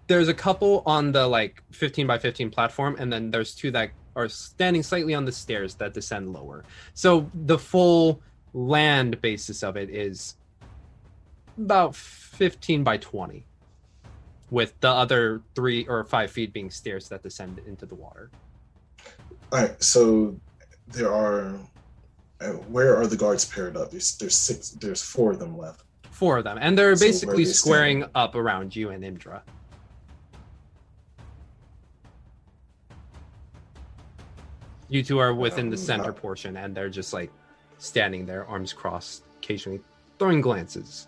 [0.08, 3.92] there's a couple on the like 15 by 15 platform, and then there's two that
[4.16, 6.64] are standing slightly on the stairs that descend lower.
[6.94, 8.22] So the full
[8.54, 10.36] land basis of it is
[11.58, 13.46] about 15 by 20,
[14.50, 18.30] with the other three or five feet being stairs that descend into the water.
[19.52, 19.82] All right.
[19.84, 20.40] So
[20.88, 21.60] there are.
[22.40, 23.92] Uh, where are the guards paired up?
[23.92, 24.72] There's, there's six.
[24.72, 25.84] There's four of them left.
[26.10, 29.42] Four of them, and they're So basically they squaring up around you and Imdra.
[34.92, 37.32] You two are within the Um, center portion, and they're just like
[37.78, 39.80] standing there, arms crossed, occasionally
[40.20, 41.08] throwing glances.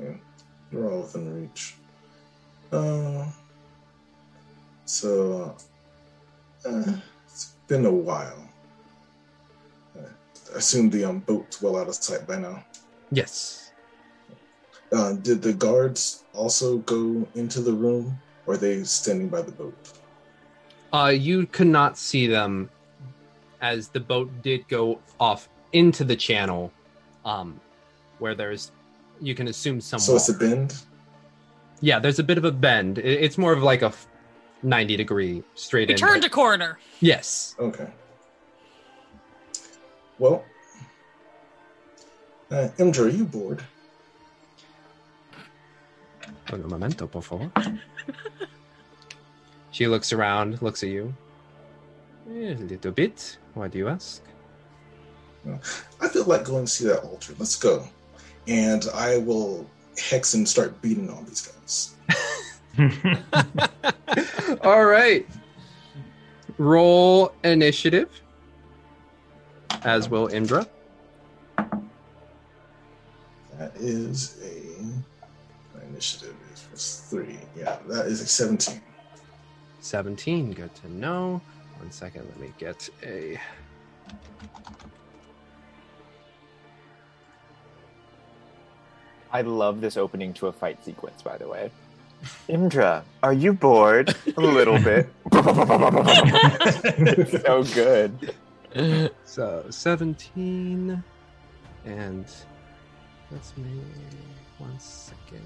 [0.00, 0.14] Yeah,
[0.72, 1.74] they're all within reach.
[2.72, 3.26] Uh,
[4.86, 5.54] so
[6.64, 6.92] uh,
[7.26, 8.48] it's been a while.
[9.94, 12.64] I assume the um, boat's well out of sight by now.
[13.12, 13.72] Yes.
[14.90, 19.52] Uh, did the guards also go into the room, or are they standing by the
[19.52, 19.99] boat?
[20.92, 22.68] Uh, you could not see them
[23.60, 26.72] as the boat did go off into the channel,
[27.24, 27.60] um,
[28.18, 28.72] where there's,
[29.20, 30.00] you can assume some.
[30.00, 30.74] so it's a bend.
[31.80, 32.98] Yeah, there's a bit of a bend.
[32.98, 33.92] I- It's more of like a
[34.62, 35.98] 90 degree straight We in.
[36.00, 36.78] turned a corner.
[37.00, 37.54] Yes.
[37.58, 37.88] Okay.
[40.18, 40.44] Well,
[42.50, 43.62] uh, Imdra, are you bored?
[46.52, 47.50] Un momento, por favor.
[49.70, 51.14] she looks around, looks at you.
[52.30, 53.38] "Eh, A little bit.
[53.54, 54.22] Why do you ask?
[56.00, 57.34] I feel like going to see that altar.
[57.38, 57.88] Let's go.
[58.46, 59.66] And I will
[59.98, 61.94] hex and start beating on these guys.
[64.62, 65.26] All right.
[66.58, 68.08] Roll initiative.
[69.82, 70.66] As will Indra.
[73.58, 74.82] That is a
[75.76, 77.38] my initiative is plus three.
[77.56, 78.80] Yeah, that is a seventeen.
[79.80, 80.52] 17.
[80.52, 81.40] Good to know.
[81.78, 83.38] One second, let me get a.
[89.32, 91.70] I love this opening to a fight sequence, by the way.
[92.48, 94.14] Indra, are you bored?
[94.36, 95.08] A little bit.
[97.42, 98.34] so good.
[99.24, 101.02] So 17
[101.86, 102.26] and
[103.30, 103.70] let's make
[104.58, 105.40] one second.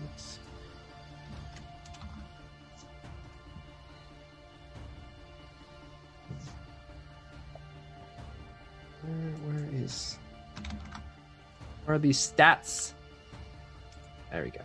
[9.07, 10.19] Where, where is
[11.85, 12.93] where are these stats?
[14.33, 14.65] There we go.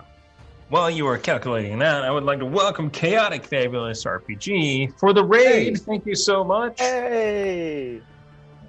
[0.69, 5.23] While you are calculating that, I would like to welcome Chaotic Fabulous RPG for the
[5.23, 5.77] raid.
[5.77, 5.83] Hey.
[5.83, 6.79] Thank you so much.
[6.79, 8.01] Hey!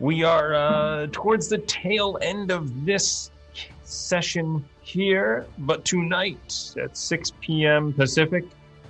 [0.01, 3.31] We are uh, towards the tail end of this
[3.85, 7.93] session here, but tonight at 6 p.m.
[7.93, 8.45] Pacific,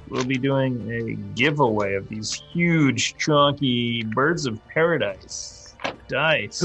[0.09, 5.59] we'll be doing a giveaway of these huge, chunky Birds of Paradise
[6.09, 6.60] dice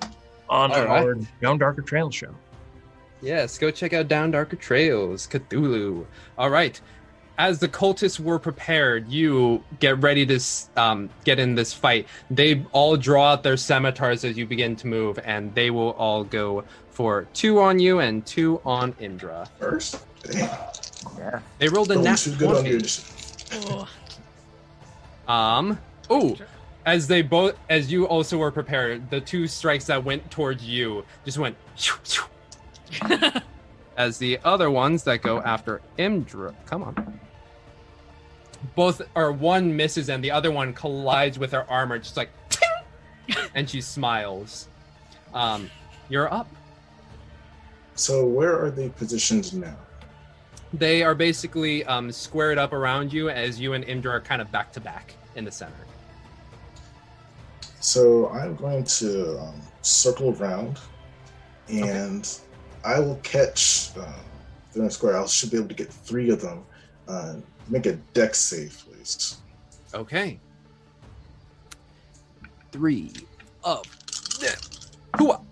[0.00, 0.10] Cool.
[0.48, 1.04] on All right.
[1.04, 2.34] our Down Darker Trail show.
[3.22, 6.06] Yes, go check out Down Darker Trails, Cthulhu.
[6.38, 6.80] All right.
[7.38, 10.40] As the cultists were prepared, you get ready to
[10.76, 12.06] um, get in this fight.
[12.30, 16.22] They all draw out their scimitars as you begin to move, and they will all
[16.24, 19.48] go for two on you and two on Indra.
[19.58, 20.04] First.
[20.34, 21.40] Yeah.
[21.58, 22.68] They rolled a Going nat too 20.
[22.68, 23.88] your initiative.
[25.28, 25.78] Um.
[26.10, 26.36] Oh,
[26.86, 31.04] as they both, as you also were prepared, the two strikes that went towards you
[31.24, 31.56] just went.
[33.96, 37.20] as the other ones that go after Imdra, come on.
[38.74, 42.30] Both or one misses and the other one collides with her armor, just like,
[43.54, 44.68] and she smiles.
[45.32, 45.70] Um,
[46.08, 46.48] you're up.
[47.94, 49.76] So where are they positioned now?
[50.72, 54.50] They are basically um, squared up around you as you and Imdra are kind of
[54.50, 55.74] back to back in the center.
[57.80, 60.78] So I'm going to um, circle around,
[61.68, 62.28] and
[62.84, 63.90] I will catch.
[63.96, 64.14] Um,
[64.72, 65.16] they're square.
[65.16, 66.64] I should be able to get three of them.
[67.08, 67.36] Uh,
[67.68, 69.38] make a Dex save, please.
[69.94, 70.38] Okay.
[72.70, 73.12] Three
[73.64, 73.86] up.
[74.40, 74.56] there.
[75.14, 75.42] Hooah.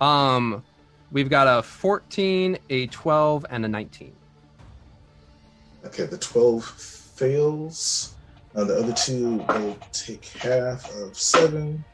[0.00, 0.62] Um,
[1.10, 4.12] we've got a 14, a 12, and a 19.
[5.86, 8.14] Okay, the 12 fails.
[8.54, 11.84] Uh, the other two will take half of seven.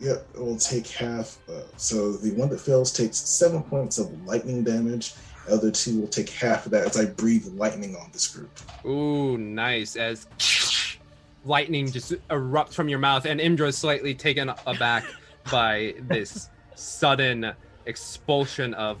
[0.00, 1.38] Yep, it will take half.
[1.48, 5.14] Uh, so the one that fails takes seven points of lightning damage.
[5.46, 8.50] The other two will take half of that as I breathe lightning on this group.
[8.86, 9.96] Ooh, nice.
[9.96, 10.26] As
[11.44, 15.04] lightning just erupts from your mouth, and Indra is slightly taken aback
[15.50, 17.52] by this sudden
[17.86, 18.98] expulsion of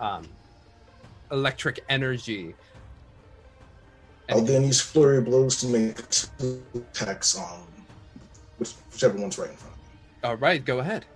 [0.00, 0.26] um,
[1.30, 2.54] electric energy.
[4.30, 7.62] I'll then use flurry blows to make two attacks on
[8.58, 9.84] whichever one's right in front of me.
[10.24, 11.06] All right, go ahead.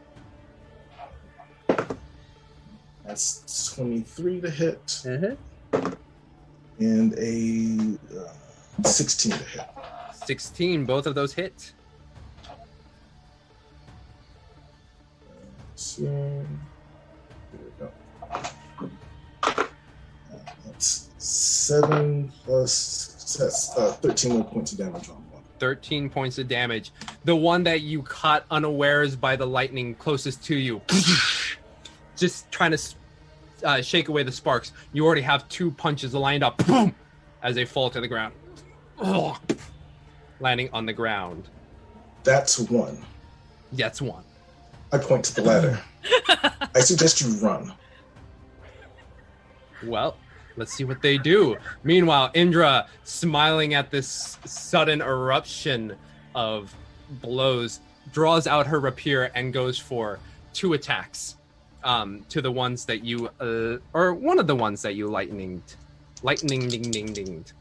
[3.04, 5.02] That's 23 to hit
[6.78, 9.66] and a uh, 16 to hit.
[10.26, 11.72] 16, both of those hit.
[15.74, 16.46] So, here
[17.52, 17.92] we go.
[19.42, 19.64] Uh,
[20.64, 25.42] That's seven plus that's uh, 13 more points of damage on one.
[25.58, 26.92] 13 points of damage.
[27.24, 30.82] The one that you caught unawares by the lightning closest to you,
[32.16, 32.78] just trying to
[33.64, 34.72] uh, shake away the sparks.
[34.92, 36.94] You already have two punches lined up boom,
[37.42, 38.34] as they fall to the ground,
[38.98, 39.38] Ugh.
[40.40, 41.48] landing on the ground.
[42.24, 42.98] That's one.
[43.72, 44.24] That's one.
[44.92, 45.80] I point to the ladder.
[46.74, 47.72] I suggest you run.
[49.84, 50.16] Well,
[50.56, 51.56] let's see what they do.
[51.84, 55.96] Meanwhile, Indra, smiling at this sudden eruption
[56.34, 56.74] of
[57.20, 57.80] blows,
[58.12, 60.18] draws out her rapier and goes for
[60.52, 61.36] two attacks
[61.84, 65.76] um, to the ones that you, uh, or one of the ones that you lightninged.
[66.22, 67.52] Lightning ding ding dinged.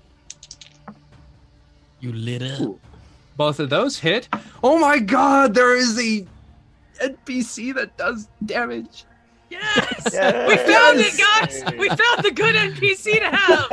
[1.99, 2.77] You lit up.
[3.37, 4.27] Both of those hit.
[4.63, 6.25] Oh my god, there is a
[7.01, 9.05] NPC that does damage.
[9.51, 10.07] Yes!
[10.13, 10.47] Yes!
[10.49, 11.63] We found it, guys!
[11.77, 13.69] We found the good NPC to have!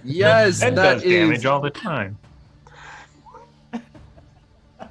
[0.04, 2.16] Yes, And that does is- damage all the time.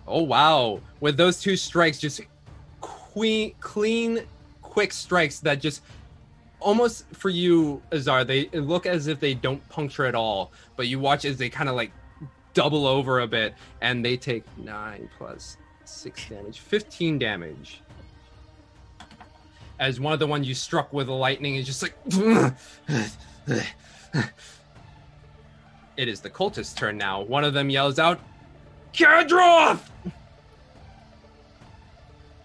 [0.07, 0.79] Oh wow!
[1.01, 2.21] With those two strikes, just
[2.79, 4.21] queen, clean,
[4.61, 5.81] quick strikes that just
[6.61, 8.23] almost for you, Azar.
[8.23, 11.67] They look as if they don't puncture at all, but you watch as they kind
[11.69, 11.91] of like
[12.53, 17.81] double over a bit, and they take nine plus six damage, fifteen damage.
[19.79, 21.95] As one of the ones you struck with the lightning is just like
[25.97, 27.21] it is the cultist's turn now.
[27.21, 28.19] One of them yells out,
[28.93, 29.81] Kadroth!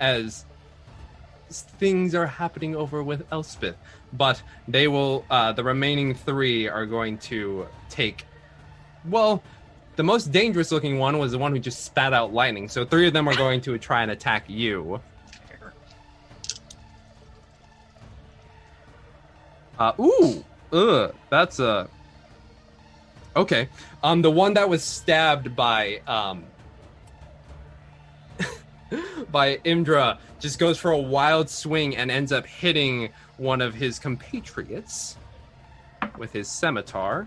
[0.00, 0.44] As
[1.52, 3.76] things are happening over with Elspeth.
[4.12, 8.24] But they will, uh, the remaining three are going to take,
[9.08, 9.42] well,
[9.96, 12.68] the most dangerous looking one was the one who just spat out lightning.
[12.68, 15.00] So three of them are going to try and attack you.
[19.82, 21.88] Uh, ooh, ugh, that's a.
[23.34, 23.68] Okay,
[24.04, 26.44] um, the one that was stabbed by um,
[29.32, 33.98] by Imdra just goes for a wild swing and ends up hitting one of his
[33.98, 35.16] compatriots
[36.16, 37.26] with his scimitar.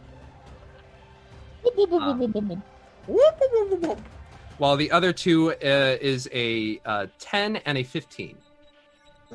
[4.60, 8.38] While the other two uh, is a uh, 10 and a 15.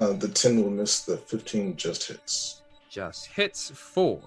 [0.00, 2.59] Uh, the 10 will miss, the 15 just hits.
[2.90, 4.20] Just hits four.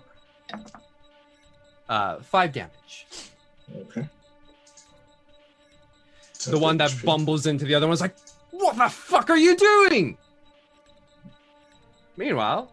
[1.90, 3.06] Uh, five damage.
[3.76, 4.08] Okay.
[6.48, 8.16] The one that bumbles into the other one's like,
[8.52, 10.18] What the fuck are you doing?
[12.16, 12.72] Meanwhile,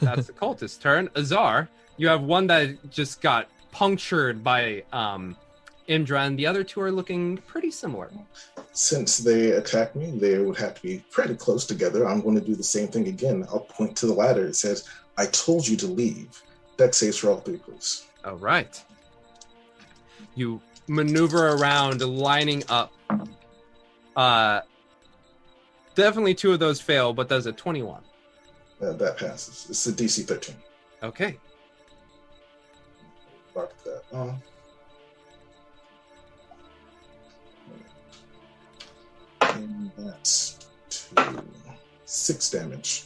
[0.00, 1.10] that's the cultist's turn.
[1.14, 5.36] Azar, you have one that just got punctured by um,
[5.88, 8.10] Imdra, and the other two are looking pretty similar.
[8.72, 12.06] Since they attack me, they would have to be pretty close together.
[12.06, 13.44] I'm going to do the same thing again.
[13.48, 14.46] I'll point to the ladder.
[14.46, 16.42] It says, I told you to leave.
[16.76, 18.06] Dex saves for all three, please.
[18.24, 18.82] All right.
[20.34, 22.92] You maneuver around, lining up.
[24.14, 24.60] Uh,
[25.94, 28.02] definitely two of those fail, but does a 21.
[28.80, 29.66] Uh, that passes.
[29.70, 30.54] It's a DC 13.
[31.02, 31.38] Okay.
[33.54, 34.34] Mark that off.
[39.40, 40.58] And that's
[40.90, 41.16] two,
[42.04, 43.04] six damage.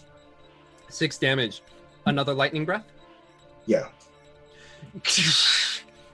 [0.89, 1.63] Six damage.
[2.07, 2.85] Another lightning breath?
[3.67, 3.89] Yeah.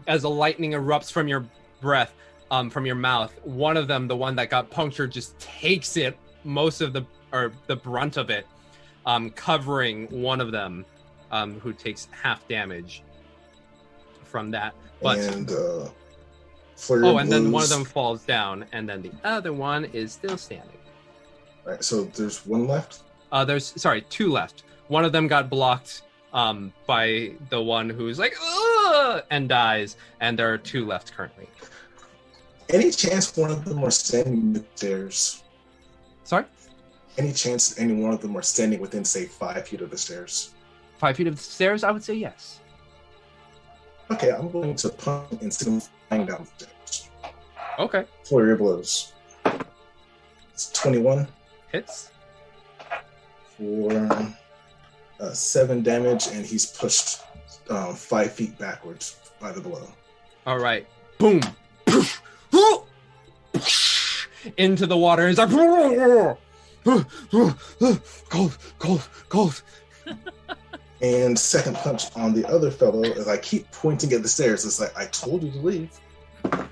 [0.06, 1.44] As the lightning erupts from your
[1.80, 2.12] breath,
[2.50, 6.16] um, from your mouth, one of them, the one that got punctured, just takes it,
[6.44, 8.46] most of the, or the brunt of it,
[9.04, 10.84] um, covering one of them,
[11.30, 13.02] um, who takes half damage
[14.24, 14.74] from that.
[15.02, 15.88] But and uh,
[16.90, 20.36] oh, and then one of them falls down, and then the other one is still
[20.36, 20.78] standing.
[21.64, 23.02] Right, so there's one left.
[23.32, 24.62] Uh, there's sorry, two left.
[24.88, 29.22] One of them got blocked um, by the one who's like Ugh!
[29.30, 31.48] and dies, and there are two left currently.
[32.68, 35.42] Any chance one of them are standing with stairs?
[36.24, 36.44] Sorry,
[37.18, 40.52] Any chance any one of them are standing within, say, five feet of the stairs?
[40.98, 41.84] five feet of the stairs.
[41.84, 42.60] I would say yes.
[44.10, 47.10] Okay, I'm going to punt and send them flying down the stairs.
[47.78, 49.12] Okay, Flurry of blows.
[50.54, 51.28] It's 21
[51.70, 52.10] hits.
[53.58, 54.34] for
[55.20, 57.20] uh, seven damage, and he's pushed
[57.70, 59.86] um, five feet backwards by the blow.
[60.46, 60.86] All right,
[61.18, 61.40] boom,
[64.56, 65.28] into the water.
[65.28, 65.50] He's like
[68.28, 69.62] cold, cold, cold.
[71.02, 74.64] And second punch on the other fellow as I keep pointing at the stairs.
[74.64, 75.90] It's like I told you to leave.
[76.44, 76.64] Uh,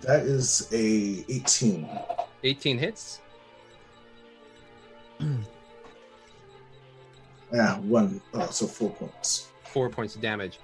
[0.00, 1.86] that is a 18.
[2.44, 3.20] 18 hits.
[7.56, 8.20] Yeah, one.
[8.34, 9.48] Oh, so four points.
[9.64, 10.58] Four points of damage.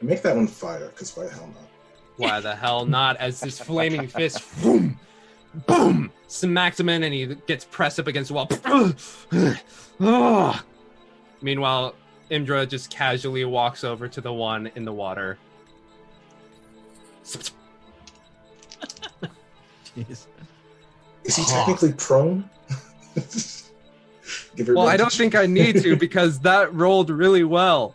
[0.00, 1.68] Make that one fire, because why the hell not?
[2.16, 3.18] Why the hell not?
[3.18, 4.98] As this flaming fist, boom,
[5.66, 8.48] boom, smacks him in, and he gets pressed up against the wall.
[10.00, 10.64] Ah.
[11.42, 11.94] Meanwhile,
[12.30, 15.38] Imdra just casually walks over to the one in the water.
[19.94, 20.26] Jeez.
[21.24, 22.48] Is he technically prone?
[24.56, 27.94] Give her Well, I don't think I need to because that rolled really well.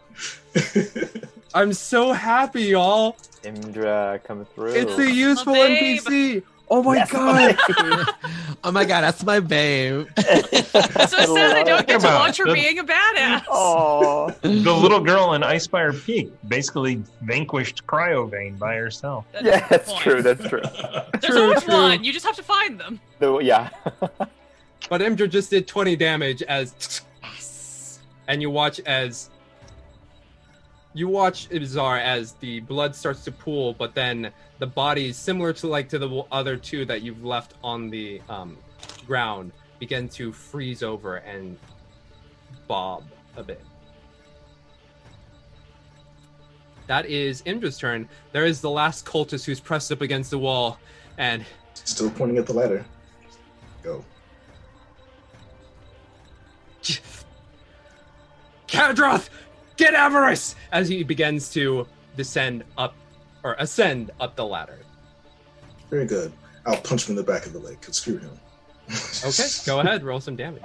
[1.53, 3.15] I'm so happy, y'all.
[3.43, 4.73] Imdra, come through.
[4.73, 5.99] It's a useful babe.
[6.01, 6.43] NPC.
[6.69, 7.55] Oh my Yes, god.
[8.65, 10.05] oh my god, that's my babe.
[10.17, 13.43] So sad I don't get to watch her the- being a badass.
[13.49, 19.23] Oh, the little girl in Icespire Peak basically vanquished Cryovain by herself.
[19.31, 20.03] That's yeah, that's point.
[20.03, 20.21] true.
[20.21, 20.61] That's true.
[21.21, 21.73] There's True, always true.
[21.73, 22.03] one.
[22.03, 22.99] You just have to find them.
[23.21, 23.69] So, yeah.
[24.89, 27.01] But Imdra just did 20 damage as
[28.27, 29.29] and you watch as
[30.93, 35.67] you watch Ibzar as the blood starts to pool, but then the bodies, similar to
[35.67, 38.57] like to the other two that you've left on the um,
[39.05, 41.57] ground, begin to freeze over and
[42.67, 43.03] bob
[43.35, 43.61] a bit.
[46.87, 48.09] That is Imdra's turn.
[48.31, 50.79] There is the last cultist who's pressed up against the wall,
[51.17, 52.83] and Still pointing at the ladder.
[53.83, 54.03] Go.
[58.67, 59.29] Kadroth,
[59.77, 60.55] Get Avarice!
[60.71, 62.95] As he begins to descend up
[63.43, 64.79] or ascend up the ladder.
[65.89, 66.33] Very good.
[66.65, 67.79] I'll punch him in the back of the leg.
[67.81, 68.31] 'cause screw him.
[69.25, 70.63] Okay, go ahead, roll some damage.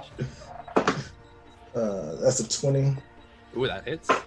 [1.74, 2.96] Uh, that's a 20
[3.56, 4.10] Ooh, that hits.
[4.10, 4.20] uh,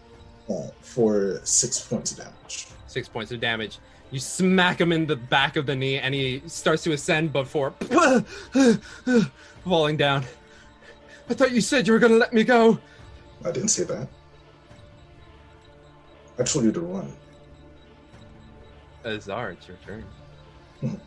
[0.82, 2.68] for six points of damage.
[2.88, 3.80] Six points of damage.
[4.12, 7.72] You smack him in the back of the knee, and he starts to ascend before
[9.66, 10.24] falling down.
[11.30, 12.80] I thought you said you were going to let me go.
[13.44, 14.08] I didn't say that.
[16.38, 17.14] I told you to run.
[19.04, 20.04] Azar, it's your turn.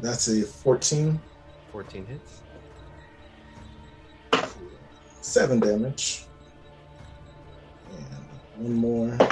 [0.00, 1.20] That's a 14,
[1.72, 2.42] 14 hits.
[5.20, 6.24] 7 damage.
[7.90, 8.06] And
[8.56, 9.12] one more.
[9.20, 9.26] Uh,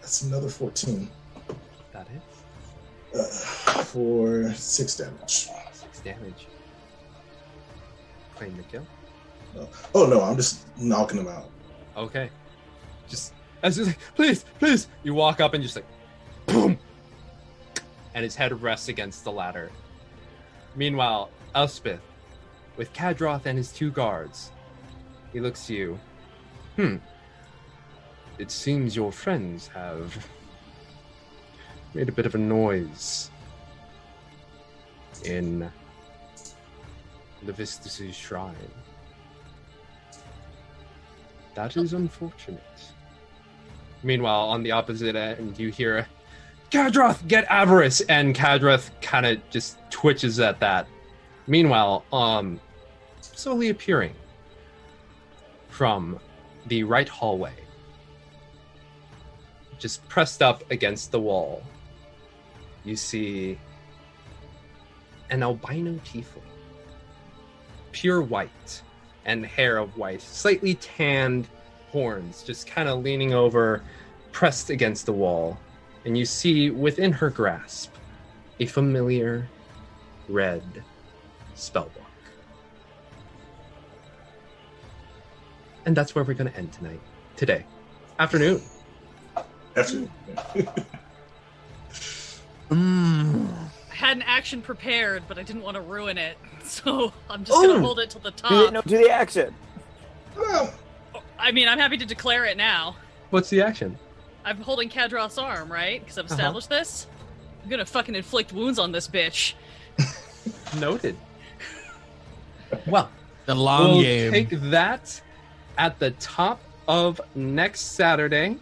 [0.00, 1.10] that's another 14
[1.92, 2.27] That hits.
[3.14, 5.48] Uh, for 6 damage.
[5.72, 6.46] Six damage.
[8.34, 8.86] Claim the kill.
[9.94, 11.50] Oh no, I'm just knocking him out.
[11.96, 12.30] Okay.
[13.08, 14.88] Just as he's like, please, please.
[15.02, 15.86] You walk up and just like,
[16.46, 16.78] boom,
[18.14, 19.70] and his head rests against the ladder.
[20.76, 22.00] Meanwhile, Elspeth,
[22.76, 24.52] with Kadroth and his two guards,
[25.32, 26.00] he looks to you.
[26.76, 26.96] Hmm.
[28.38, 30.28] It seems your friends have
[31.94, 33.30] made a bit of a noise
[35.24, 35.70] in
[37.44, 38.54] Levistus' shrine.
[41.54, 42.62] That is unfortunate.
[44.02, 46.06] Meanwhile, on the opposite end, you hear,
[46.70, 48.00] Kadroth, get Avarice!
[48.02, 50.86] And Kadroth kind of just twitches at that.
[51.46, 52.60] Meanwhile, um,
[53.20, 54.14] slowly appearing
[55.68, 56.20] from
[56.66, 57.54] the right hallway,
[59.78, 61.62] just pressed up against the wall,
[62.88, 63.58] you see
[65.30, 66.42] an albino tiefling,
[67.92, 68.82] pure white
[69.26, 71.48] and hair of white, slightly tanned
[71.90, 73.82] horns, just kind of leaning over,
[74.32, 75.58] pressed against the wall.
[76.04, 77.92] And you see within her grasp
[78.58, 79.46] a familiar
[80.28, 80.62] red
[81.54, 81.90] spellbook.
[85.84, 87.00] And that's where we're going to end tonight,
[87.36, 87.64] today,
[88.18, 88.62] afternoon.
[89.76, 90.08] After
[92.70, 93.48] Mm.
[93.90, 97.60] I had an action prepared, but I didn't want to ruin it, so I'm just
[97.60, 98.72] gonna hold it till the Do the, top.
[98.72, 99.54] no, do the action.
[100.36, 100.72] Oh,
[101.38, 102.96] I mean, I'm happy to declare it now.
[103.30, 103.98] What's the action?
[104.44, 106.00] I'm holding Kadroth's arm, right?
[106.00, 106.34] Because I've Uh-huh.
[106.34, 107.06] established this.
[107.62, 109.54] I'm gonna fucking inflict wounds on this bitch.
[110.78, 111.16] Noted.
[112.86, 113.10] Well,
[113.46, 114.30] The long we'll game.
[114.30, 115.20] take that
[115.78, 118.58] at the top of next Saturday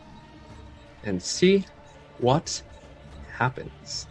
[1.02, 1.64] and see
[2.18, 2.62] what
[3.36, 4.06] happens.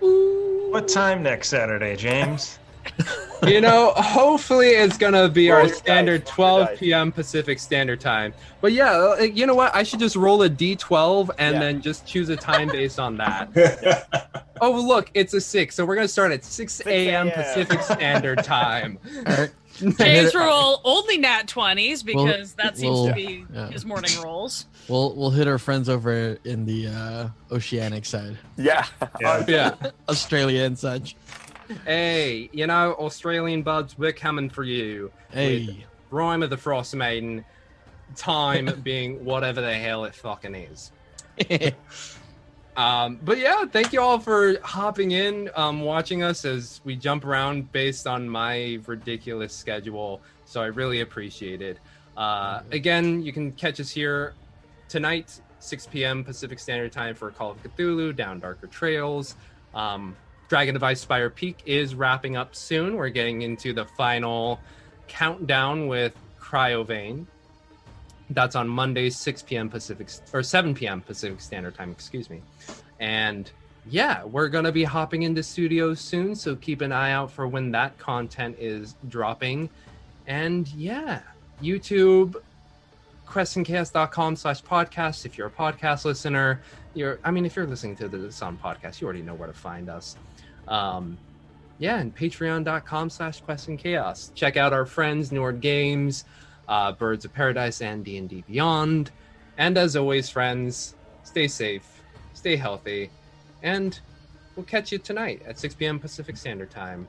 [0.00, 2.58] What time next Saturday, James?
[3.46, 7.12] You know, hopefully it's gonna be Roll our standard dice, 12 p.m.
[7.12, 8.34] Pacific Standard Time.
[8.60, 9.72] But yeah, uh, you know what?
[9.76, 11.60] I should just roll a d12 and Yeah.
[11.60, 14.44] then just choose a time based on that.
[14.60, 17.28] Oh, look, it's a six, so we're gonna start at 6 a.m.
[17.28, 17.30] a.m.
[17.30, 18.98] Pacific Standard Time.
[19.18, 19.50] Alright.
[19.96, 23.70] James rule only nat 20s because that seems we'll- to be yeah.
[23.70, 24.66] his morning rolls.
[24.88, 28.86] We'll we'll hit our friends over in the uh, oceanic side, Yeah.
[29.20, 29.44] Yeah.
[29.48, 29.74] Yeah.
[30.08, 31.16] Australia and such.
[31.84, 35.12] Hey, you know, Australian buds, we're coming for you.
[35.30, 37.44] Hey, Rime of the Frost Maiden,
[38.16, 40.90] time being whatever the hell it fucking is.
[42.78, 47.24] Um, but yeah, thank you all for hopping in, um, watching us as we jump
[47.24, 50.22] around based on my ridiculous schedule.
[50.44, 51.78] So I really appreciate it.
[52.16, 54.32] Uh, again, you can catch us here
[54.88, 56.24] tonight, 6 p.m.
[56.24, 59.34] Pacific Standard Time for Call of Cthulhu, Down Darker Trails.
[59.74, 60.16] Um,
[60.48, 62.96] Dragon of Ice Spire Peak is wrapping up soon.
[62.96, 64.60] We're getting into the final
[65.06, 67.26] countdown with Cryovain.
[68.30, 69.68] That's on Monday, 6 p.m.
[69.68, 71.02] Pacific or 7 p.m.
[71.02, 72.42] Pacific Standard Time, excuse me.
[72.98, 73.50] And
[73.86, 77.70] yeah, we're gonna be hopping into studios soon, so keep an eye out for when
[77.72, 79.70] that content is dropping.
[80.26, 81.20] And yeah,
[81.62, 82.36] YouTube,
[83.28, 85.26] crescentcast.com slash podcast.
[85.26, 86.62] If you're a podcast listener,
[86.94, 89.54] you're I mean, if you're listening to this on podcast, you already know where to
[89.54, 90.16] find us.
[90.66, 91.18] Um,
[91.78, 94.32] yeah, and patreon.com slash quest and chaos.
[94.34, 96.24] Check out our friends, Nord Games,
[96.68, 99.10] uh, Birds of Paradise, and D&D Beyond.
[99.58, 102.02] And as always, friends, stay safe,
[102.34, 103.10] stay healthy,
[103.62, 103.98] and
[104.56, 105.98] we'll catch you tonight at 6 p.m.
[106.00, 107.06] Pacific Standard Time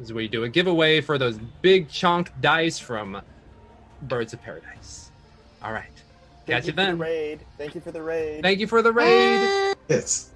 [0.00, 3.20] as we do a giveaway for those big chunk dice from
[4.02, 5.09] Birds of Paradise.
[5.62, 5.84] All right.
[6.46, 6.98] Thank Catch you, then.
[6.98, 7.40] Raid.
[7.58, 8.42] Thank you for the raid.
[8.42, 9.76] Thank you for the raid.
[9.88, 10.30] Yes.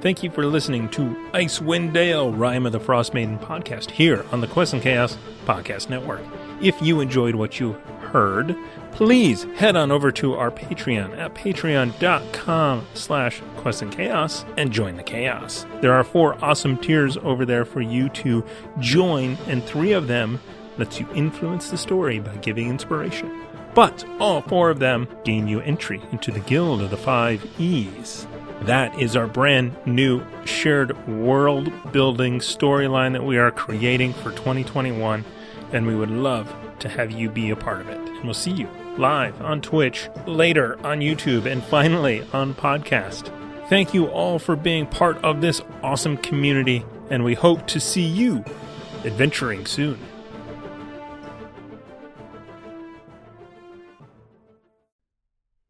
[0.00, 1.02] Thank you for listening to
[1.34, 5.90] Icewind Dale, Rime of the Frost Maiden podcast here on the Quest and Chaos Podcast
[5.90, 6.22] Network.
[6.62, 8.56] If you enjoyed what you heard,
[8.98, 14.96] please head on over to our Patreon at patreon.com slash quest and chaos and join
[14.96, 15.64] the chaos.
[15.80, 18.44] There are four awesome tiers over there for you to
[18.80, 20.40] join, and three of them
[20.78, 23.30] lets you influence the story by giving inspiration.
[23.72, 28.26] But all four of them gain you entry into the Guild of the Five E's.
[28.62, 35.24] That is our brand new shared world building storyline that we are creating for 2021,
[35.72, 37.98] and we would love to have you be a part of it.
[37.98, 38.68] And we'll see you
[38.98, 43.32] live on Twitch, later on YouTube, and finally on podcast.
[43.68, 48.04] Thank you all for being part of this awesome community, and we hope to see
[48.04, 48.44] you
[49.04, 49.98] adventuring soon.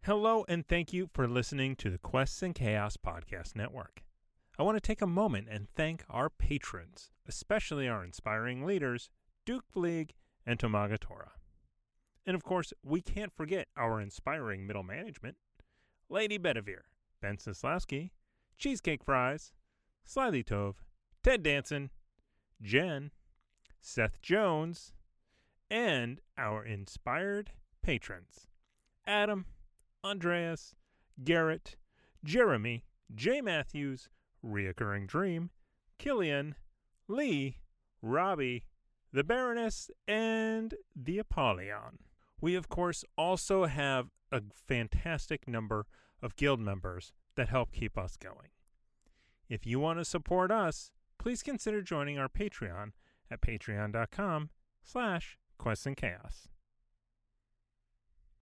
[0.03, 4.03] Hello, and thank you for listening to the Quests and Chaos Podcast Network.
[4.59, 9.11] I want to take a moment and thank our patrons, especially our inspiring leaders,
[9.45, 10.15] Duke League
[10.47, 11.33] and Tomaga Tora.
[12.29, 15.37] And of course, we can't forget our inspiring middle management.
[16.11, 16.85] Lady Bedivere,
[17.23, 18.11] Ben Sislavsky,
[18.59, 19.51] Cheesecake Fries,
[20.07, 20.75] Slyly Tove,
[21.23, 21.89] Ted Danson,
[22.61, 23.13] Jen,
[23.81, 24.93] Seth Jones,
[25.71, 28.47] and our inspired patrons.
[29.07, 29.47] Adam,
[30.05, 30.75] Andreas,
[31.25, 31.77] Garrett,
[32.23, 32.85] Jeremy,
[33.15, 34.11] Jay Matthews,
[34.45, 35.49] Reoccurring Dream,
[35.99, 36.57] Killian,
[37.09, 37.57] Lee,
[38.03, 38.67] Robbie,
[39.15, 42.01] the Baroness, and the Apollyon.
[42.41, 45.87] We, of course, also have a fantastic number
[46.23, 48.51] of guild members that help keep us going.
[49.49, 52.93] If you want to support us, please consider joining our Patreon
[53.31, 54.51] at patreon.com
[54.83, 56.49] slash quests and chaos.